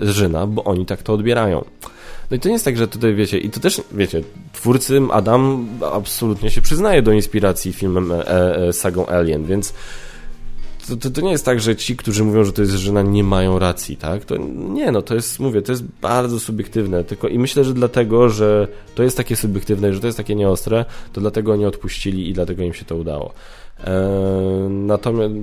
zżyna, 0.00 0.46
bo 0.46 0.64
oni 0.64 0.86
tak 0.86 1.02
to 1.02 1.12
odbierają. 1.12 1.64
No 2.30 2.36
i 2.36 2.40
to 2.40 2.48
nie 2.48 2.52
jest 2.52 2.64
tak, 2.64 2.76
że 2.76 2.88
tutaj 2.88 3.14
wiecie, 3.14 3.38
i 3.38 3.50
to 3.50 3.60
też, 3.60 3.82
wiecie, 3.92 4.22
twórcy 4.52 5.00
Adam 5.12 5.68
absolutnie 5.92 6.50
się 6.50 6.62
przyznaje 6.62 7.02
do 7.02 7.12
inspiracji 7.12 7.72
filmem 7.72 8.12
e, 8.12 8.26
e, 8.56 8.72
sagą 8.72 9.06
Alien, 9.06 9.44
więc 9.44 9.74
to, 10.88 10.96
to, 10.96 11.10
to, 11.10 11.20
nie 11.20 11.30
jest 11.30 11.44
tak, 11.44 11.60
że 11.60 11.76
ci, 11.76 11.96
którzy 11.96 12.24
mówią, 12.24 12.44
że 12.44 12.52
to 12.52 12.62
jest 12.62 12.74
żena, 12.74 13.02
nie 13.02 13.24
mają 13.24 13.58
racji, 13.58 13.96
tak? 13.96 14.24
To 14.24 14.36
nie, 14.56 14.92
no 14.92 15.02
to 15.02 15.14
jest, 15.14 15.40
mówię, 15.40 15.62
to 15.62 15.72
jest 15.72 15.84
bardzo 16.02 16.40
subiektywne, 16.40 17.04
tylko 17.04 17.28
i 17.28 17.38
myślę, 17.38 17.64
że 17.64 17.74
dlatego, 17.74 18.28
że 18.28 18.68
to 18.94 19.02
jest 19.02 19.16
takie 19.16 19.36
subiektywne, 19.36 19.94
że 19.94 20.00
to 20.00 20.06
jest 20.06 20.16
takie 20.16 20.34
nieostre, 20.34 20.84
to 21.12 21.20
dlatego 21.20 21.52
oni 21.52 21.66
odpuścili 21.66 22.28
i 22.28 22.32
dlatego 22.32 22.62
im 22.62 22.74
się 22.74 22.84
to 22.84 22.96
udało. 22.96 23.32
Eee, 23.86 23.92
natomiast... 24.68 25.34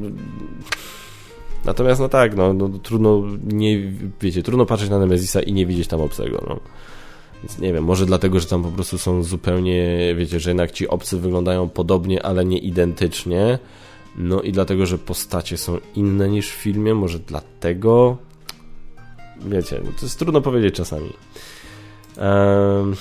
Natomiast 1.66 2.02
no 2.02 2.10
tak, 2.10 2.36
no, 2.36 2.54
no, 2.54 2.70
trudno 2.70 3.24
nie, 3.44 3.92
wiecie, 4.22 4.44
trudno 4.44 4.66
patrzeć 4.66 4.90
na 4.90 5.00
Nemezisa 5.00 5.42
i 5.42 5.54
nie 5.54 5.66
widzieć 5.66 5.88
tam 5.88 6.02
obcego, 6.02 6.44
no. 6.50 6.60
Więc 7.44 7.60
nie 7.60 7.74
wiem, 7.74 7.84
może 7.84 8.06
dlatego, 8.06 8.40
że 8.40 8.48
tam 8.48 8.64
po 8.64 8.72
prostu 8.72 8.98
są 8.98 9.24
zupełnie, 9.24 10.00
wiecie, 10.18 10.40
że 10.40 10.50
jednak 10.50 10.72
ci 10.72 10.88
obcy 10.88 11.18
wyglądają 11.18 11.70
podobnie, 11.70 12.26
ale 12.26 12.46
nie 12.46 12.58
identycznie. 12.58 13.60
No 14.18 14.42
i 14.42 14.52
dlatego, 14.52 14.86
że 14.86 14.98
postacie 14.98 15.58
są 15.58 15.78
inne 15.96 16.30
niż 16.30 16.50
w 16.50 16.56
filmie, 16.56 16.94
może 16.94 17.20
dlatego. 17.20 18.18
Wiecie, 19.46 19.82
to 20.00 20.06
jest 20.06 20.20
trudno 20.20 20.42
powiedzieć 20.42 20.76
czasami. 20.76 21.10
Um, 22.18 22.96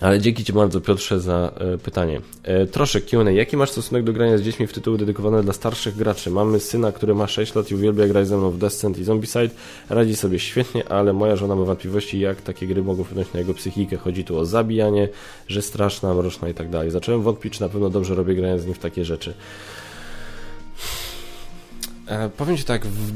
ale 0.00 0.20
dzięki 0.20 0.44
Ci 0.44 0.52
bardzo, 0.52 0.80
Piotrze, 0.80 1.20
za 1.20 1.52
e, 1.58 1.78
pytanie. 1.78 2.20
E, 2.42 2.66
troszkę 2.66 3.00
Q&A. 3.00 3.30
Jaki 3.30 3.56
masz 3.56 3.70
stosunek 3.70 4.04
do 4.04 4.12
grania 4.12 4.38
z 4.38 4.42
dziećmi 4.42 4.66
w 4.66 4.72
tytuły 4.72 4.98
dedykowane 4.98 5.42
dla 5.42 5.52
starszych 5.52 5.96
graczy? 5.96 6.30
Mamy 6.30 6.60
syna, 6.60 6.92
który 6.92 7.14
ma 7.14 7.26
6 7.26 7.54
lat 7.54 7.70
i 7.70 7.74
uwielbia 7.74 8.06
grać 8.06 8.28
ze 8.28 8.36
mną 8.36 8.50
w 8.50 8.58
Descent 8.58 8.98
i 8.98 9.04
Zombicide. 9.04 9.50
Radzi 9.88 10.16
sobie 10.16 10.38
świetnie, 10.38 10.88
ale 10.88 11.12
moja 11.12 11.36
żona 11.36 11.54
ma 11.54 11.64
wątpliwości, 11.64 12.20
jak 12.20 12.42
takie 12.42 12.66
gry 12.66 12.82
mogą 12.82 13.04
wpłynąć 13.04 13.32
na 13.32 13.40
jego 13.40 13.54
psychikę. 13.54 13.96
Chodzi 13.96 14.24
tu 14.24 14.38
o 14.38 14.44
zabijanie, 14.44 15.08
że 15.48 15.62
straszna, 15.62 16.14
mroczna 16.14 16.48
i 16.48 16.54
tak 16.54 16.70
dalej. 16.70 16.90
Zacząłem 16.90 17.22
wątpić, 17.22 17.54
czy 17.54 17.60
na 17.60 17.68
pewno 17.68 17.90
dobrze 17.90 18.14
robię 18.14 18.34
grając 18.34 18.62
z 18.62 18.66
nim 18.66 18.74
w 18.74 18.78
takie 18.78 19.04
rzeczy. 19.04 19.34
E, 22.06 22.28
powiem 22.28 22.56
Ci 22.56 22.64
tak, 22.64 22.86
w 22.86 23.12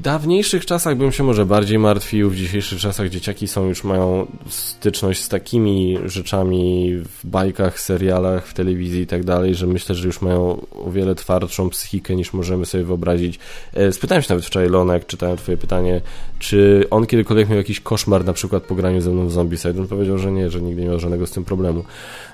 dawniejszych 0.00 0.66
czasach 0.66 0.96
bym 0.96 1.12
się 1.12 1.24
może 1.24 1.46
bardziej 1.46 1.78
martwił, 1.78 2.30
w 2.30 2.36
dzisiejszych 2.36 2.80
czasach 2.80 3.08
dzieciaki 3.08 3.48
są 3.48 3.68
już 3.68 3.84
mają 3.84 4.26
styczność 4.48 5.22
z 5.22 5.28
takimi 5.28 5.98
rzeczami 6.04 6.94
w 6.96 7.26
bajkach, 7.26 7.80
serialach, 7.80 8.46
w 8.46 8.54
telewizji 8.54 9.00
i 9.02 9.06
tak 9.06 9.24
dalej, 9.24 9.54
że 9.54 9.66
myślę, 9.66 9.94
że 9.94 10.06
już 10.06 10.22
mają 10.22 10.66
o 10.84 10.90
wiele 10.90 11.14
twardszą 11.14 11.70
psychikę 11.70 12.16
niż 12.16 12.32
możemy 12.32 12.66
sobie 12.66 12.84
wyobrazić. 12.84 13.38
E, 13.74 13.92
spytałem 13.92 14.22
się 14.22 14.26
nawet 14.30 14.46
wczoraj 14.46 14.68
Lona, 14.68 14.94
jak 14.94 15.06
czytałem 15.06 15.36
Twoje 15.36 15.56
pytanie, 15.56 16.00
czy 16.38 16.84
on 16.90 17.06
kiedykolwiek 17.06 17.48
miał 17.48 17.58
jakiś 17.58 17.80
koszmar 17.80 18.24
na 18.24 18.32
przykład 18.32 18.62
po 18.62 18.74
graniu 18.74 19.00
ze 19.00 19.10
mną 19.10 19.26
w 19.26 19.32
Zombicide. 19.32 19.80
On 19.80 19.88
powiedział, 19.88 20.18
że 20.18 20.32
nie, 20.32 20.50
że 20.50 20.62
nigdy 20.62 20.82
nie 20.82 20.88
miał 20.88 21.00
żadnego 21.00 21.26
z 21.26 21.30
tym 21.30 21.44
problemu. 21.44 21.84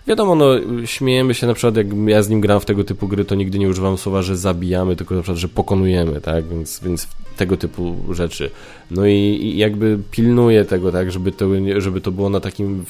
Wiadomo, 0.07 0.35
no, 0.35 0.47
śmiejemy 0.85 1.35
się 1.35 1.47
na 1.47 1.55
przykład, 1.55 1.77
jak 1.77 1.87
ja 2.07 2.23
z 2.23 2.29
nim 2.29 2.41
gram 2.41 2.61
w 2.61 2.65
tego 2.65 2.85
typu 2.85 3.09
gry, 3.09 3.25
to 3.25 3.35
nigdy 3.35 3.59
nie 3.59 3.69
używam 3.69 3.99
słowa, 3.99 4.23
że 4.23 4.37
zabijamy, 4.37 4.97
tylko 4.97 5.15
na 5.15 5.23
przykład, 5.23 5.39
że 5.39 5.49
pokonujemy, 5.49 5.88
tak, 6.23 6.49
więc, 6.49 6.81
więc 6.81 7.09
tego 7.37 7.57
typu 7.57 7.97
rzeczy. 8.11 8.51
No 8.91 9.07
i, 9.07 9.13
i 9.13 9.57
jakby 9.59 9.99
pilnuję 10.11 10.65
tego, 10.65 10.93
tak, 10.93 11.13
żeby 11.13 11.33
to, 11.33 11.47
żeby 11.79 12.01
to 12.01 12.11
było 12.11 12.31
na 12.31 12.41
takim... 12.41 12.85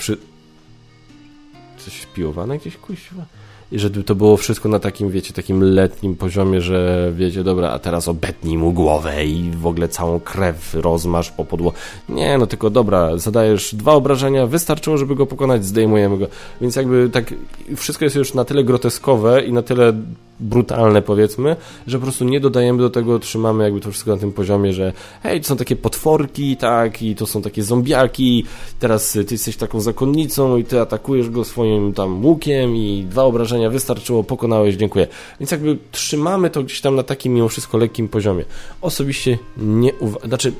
Coś 1.79 2.01
spiłowane 2.03 2.59
gdzieś, 2.59 2.77
kuźwa? 2.77 3.27
i 3.73 3.79
żeby 3.79 4.05
to 4.05 4.15
było 4.15 4.37
wszystko 4.37 4.69
na 4.69 4.79
takim, 4.79 5.11
wiecie, 5.11 5.33
takim 5.33 5.63
letnim 5.63 6.17
poziomie, 6.17 6.61
że 6.61 7.13
wiecie, 7.17 7.45
dobra, 7.45 7.71
a 7.71 7.79
teraz 7.79 8.09
obetnij 8.09 8.59
mu 8.59 8.73
głowę 8.73 9.25
i 9.25 9.51
w 9.51 9.67
ogóle 9.67 9.89
całą 9.89 10.21
krew 10.21 10.75
rozmasz 10.75 11.31
po 11.31 11.45
podło. 11.45 11.73
Nie, 12.09 12.39
no 12.39 12.47
tylko 12.47 12.71
dobra, 12.71 13.17
zadajesz 13.17 13.75
dwa 13.75 13.93
obrażenia, 13.93 14.47
wystarczyło, 14.47 14.99
żeby 14.99 15.15
go 15.15 15.27
pokonać, 15.27 15.65
zdejmujemy 15.65 16.19
go. 16.19 16.27
Więc 16.61 16.77
jakby 16.77 17.11
tak 17.13 17.35
wszystko 17.77 18.05
jest 18.05 18.17
już 18.17 18.35
na 18.35 18.45
tyle 18.45 18.65
groteskowe 18.65 19.45
i 19.45 19.53
na 19.53 19.63
tyle 19.63 19.93
brutalne 20.41 21.03
powiedzmy, 21.03 21.57
że 21.87 21.99
po 21.99 22.03
prostu 22.03 22.25
nie 22.25 22.41
dodajemy 22.41 22.79
do 22.79 22.91
tego, 22.91 23.19
trzymamy 23.19 23.65
jakby 23.65 23.81
to 23.81 23.91
wszystko 23.91 24.11
na 24.11 24.17
tym 24.17 24.33
poziomie, 24.33 24.73
że 24.73 24.93
hej, 25.23 25.41
to 25.41 25.47
są 25.47 25.57
takie 25.57 25.77
potworki, 25.77 26.57
tak, 26.57 27.03
i 27.03 27.15
to 27.15 27.27
są 27.27 27.43
takie 27.43 27.63
zombiaki, 27.63 28.45
teraz 28.79 29.13
ty 29.13 29.27
jesteś 29.31 29.57
taką 29.57 29.81
zakonnicą 29.81 30.57
i 30.57 30.65
ty 30.65 30.81
atakujesz 30.81 31.31
go 31.31 31.45
swoim 31.45 31.93
tam 31.93 32.27
łukiem 32.27 32.77
i 32.77 33.07
dwa 33.11 33.23
obrażenia 33.23 33.71
wystarczyło, 33.71 34.25
pokonałeś, 34.25 34.75
dziękuję. 34.75 35.07
Więc 35.41 35.51
jakby 35.51 35.79
trzymamy 35.93 36.51
to 36.51 36.63
gdzieś 36.63 36.81
tam 36.81 36.97
na 36.97 37.03
takim 37.03 37.35
mimo 37.35 37.49
wszystko 37.49 37.79
lekkim 37.79 38.09
poziomie. 38.09 38.45
Osobiście 38.81 39.39
nie 39.57 39.95
uważam, 39.95 40.29
znaczy 40.29 40.53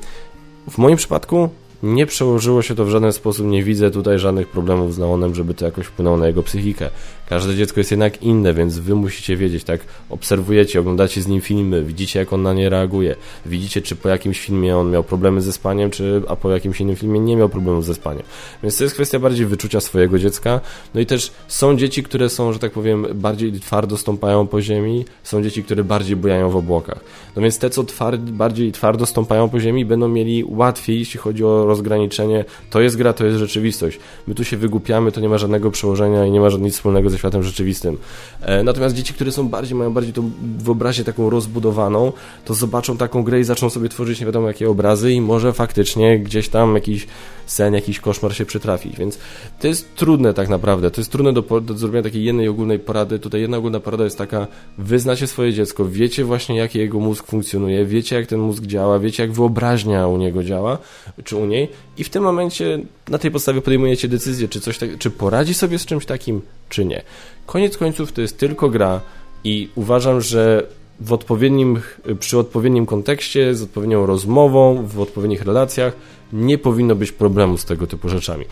w 0.69 0.77
moim 0.77 0.97
przypadku 0.97 1.49
nie 1.83 2.05
przełożyło 2.05 2.61
się 2.61 2.75
to 2.75 2.85
w 2.85 2.89
żaden 2.89 3.13
sposób, 3.13 3.47
nie 3.47 3.63
widzę 3.63 3.91
tutaj 3.91 4.19
żadnych 4.19 4.47
problemów 4.47 4.93
z 4.93 4.97
Leonem, 4.97 5.35
żeby 5.35 5.53
to 5.53 5.65
jakoś 5.65 5.85
wpłynęło 5.85 6.17
na 6.17 6.27
jego 6.27 6.43
psychikę. 6.43 6.89
Każde 7.29 7.55
dziecko 7.55 7.79
jest 7.79 7.91
jednak 7.91 8.23
inne, 8.23 8.53
więc 8.53 8.79
wy 8.79 8.95
musicie 8.95 9.37
wiedzieć, 9.37 9.63
tak? 9.63 9.81
Obserwujecie, 10.09 10.79
oglądacie 10.79 11.21
z 11.21 11.27
nim 11.27 11.41
filmy, 11.41 11.83
widzicie 11.83 12.19
jak 12.19 12.33
on 12.33 12.41
na 12.41 12.53
nie 12.53 12.69
reaguje. 12.69 13.15
Widzicie, 13.45 13.81
czy 13.81 13.95
po 13.95 14.09
jakimś 14.09 14.39
filmie 14.39 14.77
on 14.77 14.91
miał 14.91 15.03
problemy 15.03 15.41
ze 15.41 15.53
spaniem, 15.53 15.91
czy 15.91 16.21
a 16.27 16.35
po 16.35 16.51
jakimś 16.51 16.81
innym 16.81 16.95
filmie 16.95 17.19
nie 17.19 17.35
miał 17.35 17.49
problemów 17.49 17.85
ze 17.85 17.95
spaniem. 17.95 18.23
Więc 18.63 18.77
to 18.77 18.83
jest 18.83 18.95
kwestia 18.95 19.19
bardziej 19.19 19.45
wyczucia 19.45 19.79
swojego 19.79 20.19
dziecka. 20.19 20.61
No 20.93 21.01
i 21.01 21.05
też 21.05 21.31
są 21.47 21.77
dzieci, 21.77 22.03
które 22.03 22.29
są, 22.29 22.53
że 22.53 22.59
tak 22.59 22.71
powiem, 22.71 23.05
bardziej 23.13 23.51
twardo 23.51 23.97
stąpają 23.97 24.47
po 24.47 24.61
ziemi, 24.61 25.05
są 25.23 25.43
dzieci, 25.43 25.63
które 25.63 25.83
bardziej 25.83 26.15
bujają 26.15 26.49
w 26.49 26.55
obłokach. 26.55 26.99
No 27.35 27.41
więc 27.41 27.59
te, 27.59 27.69
co 27.69 27.83
tward, 27.83 28.21
bardziej 28.21 28.71
twardo 28.71 29.05
stąpają 29.05 29.49
po 29.49 29.59
ziemi, 29.59 29.85
będą 29.85 30.07
mieli 30.07 30.43
łatwiej, 30.47 30.99
jeśli 30.99 31.19
chodzi 31.19 31.43
o 31.43 31.65
rozgraniczenie. 31.69 32.45
To 32.69 32.81
jest 32.81 32.97
gra, 32.97 33.13
to 33.13 33.25
jest 33.25 33.37
rzeczywistość. 33.37 33.99
My 34.27 34.35
tu 34.35 34.43
się 34.43 34.57
wygłupiamy, 34.57 35.11
to 35.11 35.21
nie 35.21 35.29
ma 35.29 35.37
żadnego 35.37 35.71
przełożenia 35.71 36.25
i 36.25 36.31
nie 36.31 36.39
ma 36.39 36.49
nic 36.59 36.73
wspólnego 36.73 37.09
ze 37.09 37.17
światem 37.17 37.43
rzeczywistym. 37.43 37.97
E, 38.41 38.63
natomiast 38.63 38.95
dzieci, 38.95 39.13
które 39.13 39.31
są 39.31 39.49
bardziej, 39.49 39.75
mają 39.75 39.93
bardziej 39.93 40.13
tą 40.13 40.31
wyobraźnię 40.57 41.03
taką 41.03 41.29
rozbudowaną, 41.29 42.11
to 42.45 42.53
zobaczą 42.53 42.97
taką 42.97 43.23
grę 43.23 43.39
i 43.39 43.43
zaczną 43.43 43.69
sobie 43.69 43.89
tworzyć 43.89 44.19
nie 44.19 44.25
wiadomo 44.25 44.47
jakie 44.47 44.69
obrazy 44.69 45.11
i 45.11 45.21
może 45.21 45.53
faktycznie 45.53 46.19
gdzieś 46.19 46.49
tam 46.49 46.75
jakiś 46.75 47.07
sen, 47.45 47.73
jakiś 47.73 47.99
koszmar 47.99 48.35
się 48.35 48.45
przytrafić. 48.45 48.97
Więc 48.97 49.19
to 49.59 49.67
jest 49.67 49.95
trudne 49.95 50.33
tak 50.33 50.49
naprawdę. 50.49 50.91
To 50.91 51.01
jest 51.01 51.11
trudne 51.11 51.33
do, 51.33 51.61
do 51.61 51.73
zrobienia 51.73 52.03
takiej 52.03 52.23
jednej 52.23 52.47
ogólnej 52.47 52.79
porady. 52.79 53.19
Tutaj 53.19 53.41
jedna 53.41 53.57
ogólna 53.57 53.79
porada 53.79 54.03
jest 54.03 54.17
taka, 54.17 54.47
wyznacie 54.77 55.27
swoje 55.27 55.53
dziecko, 55.53 55.85
wiecie 55.85 56.25
właśnie 56.25 56.57
jak 56.57 56.75
jego 56.75 56.99
mózg 56.99 57.25
funkcjonuje, 57.25 57.85
wiecie 57.85 58.15
jak 58.15 58.27
ten 58.27 58.39
mózg 58.39 58.63
działa, 58.63 58.99
wiecie 58.99 59.23
jak 59.23 59.31
wyobraźnia 59.31 60.07
u 60.07 60.17
niego 60.17 60.43
działa, 60.43 60.77
czy 61.23 61.35
u 61.35 61.45
niej 61.45 61.58
i 61.97 62.03
w 62.03 62.09
tym 62.09 62.23
momencie 62.23 62.79
na 63.09 63.17
tej 63.17 63.31
podstawie 63.31 63.61
podejmujecie 63.61 64.07
decyzję, 64.07 64.47
czy 64.47 64.61
coś 64.61 64.77
tak, 64.77 64.97
czy 64.97 65.11
poradzi 65.11 65.53
sobie 65.53 65.79
z 65.79 65.85
czymś 65.85 66.05
takim, 66.05 66.41
czy 66.69 66.85
nie. 66.85 67.01
Koniec 67.45 67.77
końców 67.77 68.11
to 68.11 68.21
jest 68.21 68.37
tylko 68.37 68.69
gra 68.69 69.01
i 69.43 69.69
uważam, 69.75 70.21
że 70.21 70.67
w 70.99 71.13
odpowiednim, 71.13 71.81
przy 72.19 72.37
odpowiednim 72.37 72.85
kontekście, 72.85 73.55
z 73.55 73.61
odpowiednią 73.61 74.05
rozmową, 74.05 74.87
w 74.87 74.99
odpowiednich 74.99 75.41
relacjach 75.41 75.93
nie 76.33 76.57
powinno 76.57 76.95
być 76.95 77.11
problemu 77.11 77.57
z 77.57 77.65
tego 77.65 77.87
typu 77.87 78.09
rzeczami. 78.09 78.45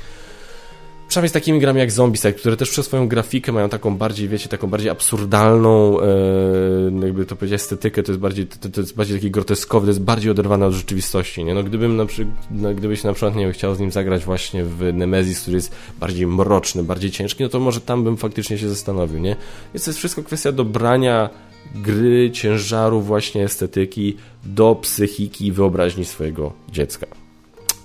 Zwłaszcza 1.18 1.30
z 1.30 1.41
takimi 1.41 1.59
grami 1.59 1.80
jak 1.80 1.91
Zombicide, 1.91 2.34
które 2.34 2.57
też 2.57 2.70
przez 2.70 2.86
swoją 2.86 3.07
grafikę 3.07 3.51
mają 3.51 3.70
taką 3.70 3.97
bardziej, 3.97 4.28
wiecie, 4.28 4.49
taką 4.49 4.68
bardziej 4.68 4.89
absurdalną, 4.89 6.01
e, 6.01 6.05
jakby 7.01 7.26
to 7.26 7.36
powiedzieć, 7.36 7.55
estetykę, 7.55 8.03
to 8.03 8.11
jest 8.11 8.22
bardziej, 8.22 8.47
to, 8.47 8.70
to, 8.70 8.82
jest 8.82 8.95
bardziej 8.95 9.18
taki 9.18 9.32
groteskowy, 9.32 9.86
to 9.86 9.89
jest 9.89 10.01
bardziej 10.01 10.32
oderwane 10.32 10.65
od 10.65 10.74
rzeczywistości, 10.74 11.43
nie? 11.43 11.53
No 11.53 11.63
gdybym 11.63 11.97
na 11.97 12.05
przykład, 12.05 12.36
no, 12.51 12.74
gdybyś 12.74 13.03
na 13.03 13.13
przykład, 13.13 13.36
nie 13.36 13.51
chciał 13.51 13.76
z 13.76 13.80
nim 13.80 13.91
zagrać 13.91 14.26
właśnie 14.26 14.63
w 14.63 14.93
Nemesis, 14.93 15.41
który 15.41 15.55
jest 15.55 15.76
bardziej 15.99 16.28
mroczny, 16.28 16.84
bardziej 16.84 17.11
ciężki, 17.11 17.43
no 17.43 17.49
to 17.49 17.59
może 17.59 17.82
tam 17.82 18.03
bym 18.03 18.18
faktycznie 18.18 18.57
się 18.57 18.70
zastanowił, 18.70 19.20
nie? 19.20 19.36
Więc 19.74 19.86
to 19.86 19.91
jest 19.91 19.99
wszystko 19.99 20.24
kwestia 20.24 20.51
dobrania 20.51 21.30
gry, 21.76 22.32
ciężaru 22.32 23.01
właśnie 23.01 23.43
estetyki 23.43 24.18
do 24.45 24.76
psychiki 24.76 25.47
i 25.47 25.51
wyobraźni 25.51 26.05
swojego 26.05 26.53
dziecka. 26.72 27.26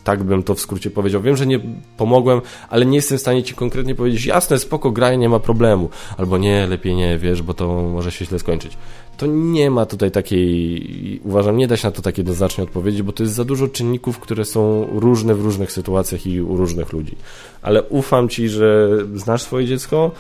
Tak 0.05 0.23
bym 0.23 0.43
to 0.43 0.55
w 0.55 0.61
skrócie 0.61 0.91
powiedział. 0.91 1.23
Wiem, 1.23 1.37
że 1.37 1.47
nie 1.47 1.61
pomogłem, 1.97 2.41
ale 2.69 2.87
nie 2.87 2.97
jestem 2.97 3.19
w 3.19 3.21
stanie 3.21 3.43
ci 3.43 3.55
konkretnie 3.55 3.95
powiedzieć, 3.95 4.27
jasne, 4.27 4.59
spoko, 4.59 4.91
graj, 4.91 5.19
nie 5.19 5.29
ma 5.29 5.39
problemu. 5.39 5.91
Albo 6.17 6.39
nie, 6.39 6.67
lepiej 6.67 6.95
nie, 6.95 7.19
wiesz, 7.19 7.43
bo 7.43 7.55
to 7.55 7.83
może 7.83 8.13
się 8.13 8.25
źle 8.25 8.39
skończyć. 8.39 8.77
To 9.17 9.27
nie 9.27 9.71
ma 9.71 9.87
tutaj 9.87 10.11
takiej, 10.11 11.21
uważam, 11.25 11.57
nie 11.57 11.69
da 11.69 11.77
się 11.77 11.89
na 11.89 11.93
to 11.93 12.03
tak 12.03 12.19
jednoznacznie 12.19 12.65
odpowiedzieć, 12.65 13.03
bo 13.03 13.13
to 13.13 13.23
jest 13.23 13.35
za 13.35 13.45
dużo 13.45 13.69
czynników, 13.69 14.19
które 14.19 14.45
są 14.45 14.87
różne 14.93 15.35
w 15.35 15.41
różnych 15.41 15.73
sytuacjach 15.73 16.27
i 16.27 16.41
u 16.41 16.57
różnych 16.57 16.93
ludzi. 16.93 17.17
Ale 17.63 17.83
ufam 17.83 18.29
ci, 18.29 18.49
że 18.49 18.89
znasz 19.15 19.43
swoje 19.43 19.67
dziecko, 19.67 20.11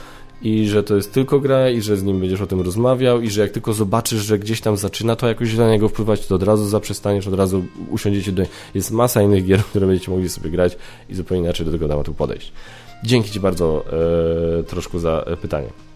i 0.43 0.69
że 0.69 0.83
to 0.83 0.97
jest 0.97 1.13
tylko 1.13 1.41
gra 1.41 1.71
i 1.71 1.81
że 1.81 1.97
z 1.97 2.03
nim 2.03 2.21
będziesz 2.21 2.41
o 2.41 2.47
tym 2.47 2.61
rozmawiał 2.61 3.21
i 3.21 3.31
że 3.31 3.41
jak 3.41 3.51
tylko 3.51 3.73
zobaczysz, 3.73 4.23
że 4.23 4.39
gdzieś 4.39 4.61
tam 4.61 4.77
zaczyna 4.77 5.17
to 5.17 5.29
jakoś 5.29 5.55
na 5.55 5.71
niego 5.71 5.89
wpływać, 5.89 6.27
to 6.27 6.35
od 6.35 6.43
razu 6.43 6.69
zaprzestaniesz, 6.69 7.27
od 7.27 7.35
razu 7.35 7.65
usiądziecie 7.91 8.33
do... 8.33 8.43
Jest 8.75 8.91
masa 8.91 9.23
innych 9.23 9.47
gier, 9.47 9.65
które 9.71 9.87
będziecie 9.87 10.11
mogli 10.11 10.29
sobie 10.29 10.51
grać 10.51 10.77
i 11.09 11.15
zupełnie 11.15 11.45
inaczej 11.45 11.67
do 11.67 11.73
tego 11.73 11.89
tematu 11.89 12.15
podejść. 12.15 12.53
Dzięki 13.05 13.31
Ci 13.31 13.41
bardzo 13.41 13.85
e, 14.61 14.63
troszkę 14.63 14.99
za 14.99 15.25
pytanie 15.43 15.92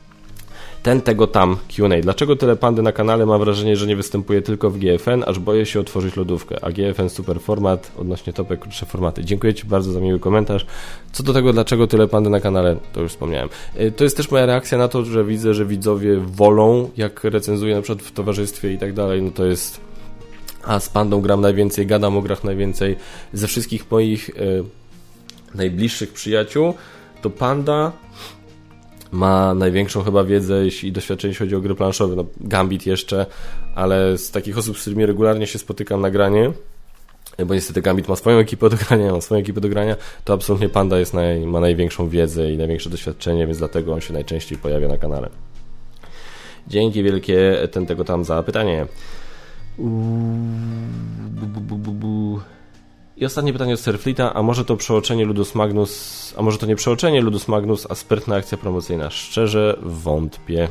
ten, 0.86 1.00
tego, 1.00 1.26
tam 1.26 1.56
Q&A. 1.68 2.00
Dlaczego 2.02 2.36
tyle 2.36 2.56
pandy 2.56 2.82
na 2.82 2.92
kanale? 2.92 3.26
Mam 3.26 3.40
wrażenie, 3.40 3.76
że 3.76 3.86
nie 3.86 3.96
występuje 3.96 4.42
tylko 4.42 4.70
w 4.70 4.78
GFN, 4.78 5.24
aż 5.26 5.38
boję 5.38 5.66
się 5.66 5.80
otworzyć 5.80 6.16
lodówkę. 6.16 6.64
A 6.64 6.70
GFN 6.70 7.08
super 7.08 7.40
format, 7.40 7.92
odnośnie 7.96 8.32
topek 8.32 8.60
krótsze 8.60 8.86
formaty. 8.86 9.24
Dziękuję 9.24 9.54
Ci 9.54 9.66
bardzo 9.66 9.92
za 9.92 10.00
miły 10.00 10.20
komentarz. 10.20 10.66
Co 11.12 11.22
do 11.22 11.32
tego, 11.32 11.52
dlaczego 11.52 11.86
tyle 11.86 12.08
pandy 12.08 12.30
na 12.30 12.40
kanale, 12.40 12.76
to 12.92 13.00
już 13.00 13.12
wspomniałem. 13.12 13.48
Y, 13.80 13.92
to 13.92 14.04
jest 14.04 14.16
też 14.16 14.30
moja 14.30 14.46
reakcja 14.46 14.78
na 14.78 14.88
to, 14.88 15.04
że 15.04 15.24
widzę, 15.24 15.54
że 15.54 15.64
widzowie 15.64 16.16
wolą, 16.16 16.90
jak 16.96 17.24
recenzuję 17.24 17.74
na 17.74 17.82
przykład 17.82 18.06
w 18.06 18.12
towarzystwie 18.12 18.72
i 18.72 18.78
tak 18.78 18.92
dalej, 18.92 19.22
no 19.22 19.30
to 19.30 19.46
jest 19.46 19.80
a 20.64 20.80
z 20.80 20.88
pandą 20.88 21.20
gram 21.20 21.40
najwięcej, 21.40 21.86
gadam 21.86 22.16
o 22.16 22.22
grach 22.22 22.44
najwięcej. 22.44 22.96
Ze 23.32 23.46
wszystkich 23.46 23.90
moich 23.90 24.28
y, 24.28 24.64
najbliższych 25.54 26.12
przyjaciół 26.12 26.74
to 27.22 27.30
panda 27.30 27.92
ma 29.16 29.54
największą 29.54 30.02
chyba 30.02 30.24
wiedzę 30.24 30.66
i 30.82 30.92
doświadczenie, 30.92 31.30
jeśli 31.30 31.46
chodzi 31.46 31.56
o 31.56 31.60
gry 31.60 31.74
planszowe. 31.74 32.16
No, 32.16 32.24
Gambit 32.40 32.86
jeszcze, 32.86 33.26
ale 33.74 34.18
z 34.18 34.30
takich 34.30 34.58
osób, 34.58 34.78
z 34.78 34.80
którymi 34.80 35.06
regularnie 35.06 35.46
się 35.46 35.58
spotykam 35.58 36.00
na 36.00 36.10
granie, 36.10 36.52
bo 37.46 37.54
niestety 37.54 37.82
Gambit 37.82 38.08
ma 38.08 38.16
swoją 38.16 38.38
ekipę 38.38 38.70
do 38.70 38.76
grania, 38.76 39.12
ma 39.12 39.20
swoją 39.20 39.40
ekipę 39.40 39.60
do 39.60 39.68
grania, 39.68 39.96
to 40.24 40.32
absolutnie 40.32 40.68
Panda 40.68 40.98
jest 40.98 41.14
naj, 41.14 41.46
ma 41.46 41.60
największą 41.60 42.08
wiedzę 42.08 42.52
i 42.52 42.56
największe 42.56 42.90
doświadczenie, 42.90 43.46
więc 43.46 43.58
dlatego 43.58 43.92
on 43.94 44.00
się 44.00 44.12
najczęściej 44.12 44.58
pojawia 44.58 44.88
na 44.88 44.98
kanale. 44.98 45.28
Dzięki 46.68 47.02
wielkie 47.02 47.68
ten 47.72 47.86
tego 47.86 48.04
tam 48.04 48.24
za 48.24 48.42
pytanie. 48.42 48.86
Bu, 49.78 51.60
bu, 51.60 51.92
bu, 51.92 52.40
i 53.16 53.24
ostatnie 53.24 53.52
pytanie 53.52 53.74
od 53.74 53.80
Serflita, 53.80 54.34
a 54.34 54.42
może 54.42 54.64
to 54.64 54.76
przeoczenie 54.76 55.24
Ludus 55.24 55.54
Magnus, 55.54 56.34
a 56.36 56.42
może 56.42 56.58
to 56.58 56.66
nie 56.66 56.76
przeoczenie 56.76 57.20
Ludus 57.20 57.48
Magnus, 57.48 57.86
a 57.90 57.94
sprytna 57.94 58.36
akcja 58.36 58.58
promocyjna? 58.58 59.10
Szczerze 59.10 59.76
wątpię. 59.82 60.68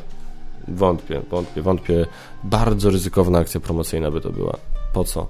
Wątpię, 0.68 1.22
wątpię, 1.30 1.62
wątpię. 1.62 2.06
Bardzo 2.44 2.90
ryzykowna 2.90 3.40
akcja 3.40 3.60
promocyjna 3.60 4.12
by 4.12 4.22
to 4.22 4.30
była. 4.30 4.58
Po 4.94 5.04
co? 5.04 5.28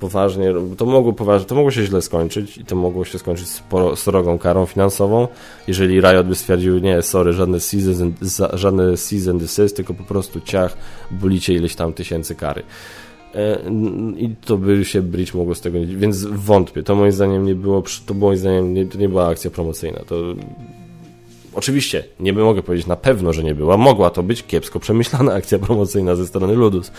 Poważnie, 0.00 0.54
to 0.76 0.86
mogło, 0.86 1.12
poważnie, 1.12 1.46
to 1.46 1.54
mogło 1.54 1.70
się 1.70 1.84
źle 1.86 2.02
skończyć 2.02 2.58
i 2.58 2.64
to 2.64 2.76
mogło 2.76 3.04
się 3.04 3.18
skończyć 3.18 3.48
sporo, 3.48 3.96
srogą 3.96 4.38
karą 4.38 4.66
finansową, 4.66 5.28
jeżeli 5.66 6.00
Riot 6.00 6.26
by 6.26 6.34
stwierdził, 6.34 6.78
nie, 6.78 7.02
sorry, 7.02 7.32
żadne 7.32 7.60
season, 7.60 8.12
żadne 8.52 8.96
season 8.96 9.38
desist, 9.38 9.76
tylko 9.76 9.94
po 9.94 10.04
prostu 10.04 10.40
ciach, 10.40 10.76
bolicie 11.10 11.54
ileś 11.54 11.74
tam 11.74 11.92
tysięcy 11.92 12.34
kary. 12.34 12.62
E, 13.34 13.70
i 14.16 14.34
to 14.44 14.58
by 14.58 14.84
się 14.84 15.02
Bridge 15.02 15.34
mogło 15.34 15.54
z 15.54 15.60
tego. 15.60 15.78
Więc 15.86 16.24
wątpię. 16.24 16.82
To 16.82 16.94
moim 16.94 17.12
zdaniem 17.12 17.46
nie 17.46 17.54
było, 17.54 17.82
to 18.06 18.14
moim 18.14 18.38
zdaniem 18.38 18.74
nie, 18.74 18.86
to 18.86 18.98
nie 18.98 19.08
była 19.08 19.28
akcja 19.28 19.50
promocyjna. 19.50 20.00
To 20.06 20.16
Oczywiście, 21.54 22.04
nie 22.20 22.32
mogę 22.32 22.62
powiedzieć 22.62 22.86
na 22.86 22.96
pewno, 22.96 23.32
że 23.32 23.44
nie 23.44 23.54
była. 23.54 23.76
Mogła 23.76 24.10
to 24.10 24.22
być 24.22 24.42
kiepsko 24.42 24.80
przemyślana 24.80 25.34
akcja 25.40 25.58
promocyjna 25.58 26.16
ze 26.16 26.26
strony 26.26 26.54
Ludus, 26.54 26.92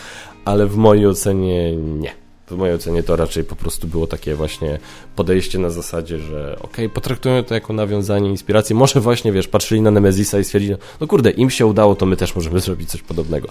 ale 0.46 0.68
w 0.68 0.76
mojej 0.76 1.08
ocenie 1.08 1.76
nie. 1.76 2.12
W 2.48 2.56
mojej 2.56 2.76
ocenie 2.76 3.04
to 3.04 3.16
raczej 3.16 3.44
po 3.44 3.56
prostu 3.56 3.88
było 3.88 4.08
takie 4.08 4.36
właśnie 4.36 4.80
podejście 5.16 5.60
na 5.60 5.70
zasadzie, 5.70 6.20
że 6.20 6.58
okay, 6.62 6.90
potraktują 6.90 7.44
to 7.44 7.54
jako 7.54 7.74
nawiązanie, 7.74 8.30
inspirację. 8.30 8.76
Może 8.76 9.02
właśnie, 9.02 9.32
wiesz, 9.32 9.48
patrzyli 9.48 9.82
na 9.82 9.92
Nemezisa 9.92 10.40
i 10.40 10.44
stwierdzili, 10.44 10.76
no 11.02 11.08
kurde, 11.08 11.32
im 11.32 11.50
się 11.50 11.66
udało, 11.66 11.96
to 11.96 12.06
my 12.06 12.18
też 12.18 12.36
możemy 12.36 12.60
zrobić 12.70 12.90
coś 12.90 13.02
podobnego. 13.02 13.48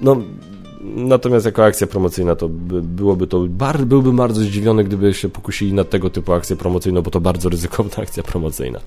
No, 0.00 0.16
Natomiast 0.82 1.46
jako 1.46 1.64
akcja 1.64 1.86
promocyjna 1.86 2.36
to 2.36 2.48
by, 2.48 2.82
byłoby 2.82 3.26
to, 3.26 3.44
bar, 3.48 3.84
byłbym 3.84 4.16
bardzo 4.16 4.40
zdziwiony, 4.40 4.84
gdyby 4.84 5.14
się 5.14 5.28
pokusili 5.28 5.72
na 5.72 5.84
tego 5.84 6.10
typu 6.10 6.32
akcję 6.32 6.56
promocyjną, 6.56 7.02
bo 7.02 7.10
to 7.10 7.20
bardzo 7.20 7.48
ryzykowna 7.48 7.96
akcja 8.02 8.22
promocyjna. 8.22 8.80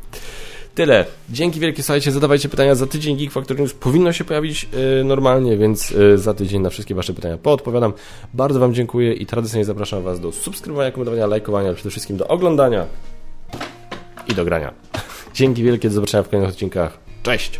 Tyle. 0.75 1.05
Dzięki 1.29 1.59
wielkie, 1.59 1.83
słuchajcie, 1.83 2.11
zadawajcie 2.11 2.49
pytania. 2.49 2.75
Za 2.75 2.87
tydzień 2.87 3.17
Geek 3.17 3.31
Factory 3.31 3.59
News 3.59 3.73
powinno 3.73 4.13
się 4.13 4.23
pojawić 4.23 4.67
yy, 4.97 5.03
normalnie, 5.03 5.57
więc 5.57 5.91
yy, 5.91 6.17
za 6.17 6.33
tydzień 6.33 6.61
na 6.61 6.69
wszystkie 6.69 6.95
Wasze 6.95 7.13
pytania 7.13 7.37
poodpowiadam. 7.37 7.93
Bardzo 8.33 8.59
Wam 8.59 8.73
dziękuję 8.73 9.13
i 9.13 9.25
tradycyjnie 9.25 9.65
zapraszam 9.65 10.03
Was 10.03 10.19
do 10.19 10.31
subskrybowania, 10.31 10.91
komentowania, 10.91 11.27
lajkowania, 11.27 11.73
przede 11.73 11.89
wszystkim 11.89 12.17
do 12.17 12.27
oglądania 12.27 12.85
i 14.27 14.33
do 14.33 14.45
grania. 14.45 14.73
Dzięki 15.33 15.63
wielkie, 15.63 15.89
do 15.89 15.95
zobaczenia 15.95 16.23
w 16.23 16.29
kolejnych 16.29 16.49
odcinkach. 16.49 16.97
Cześć! 17.23 17.59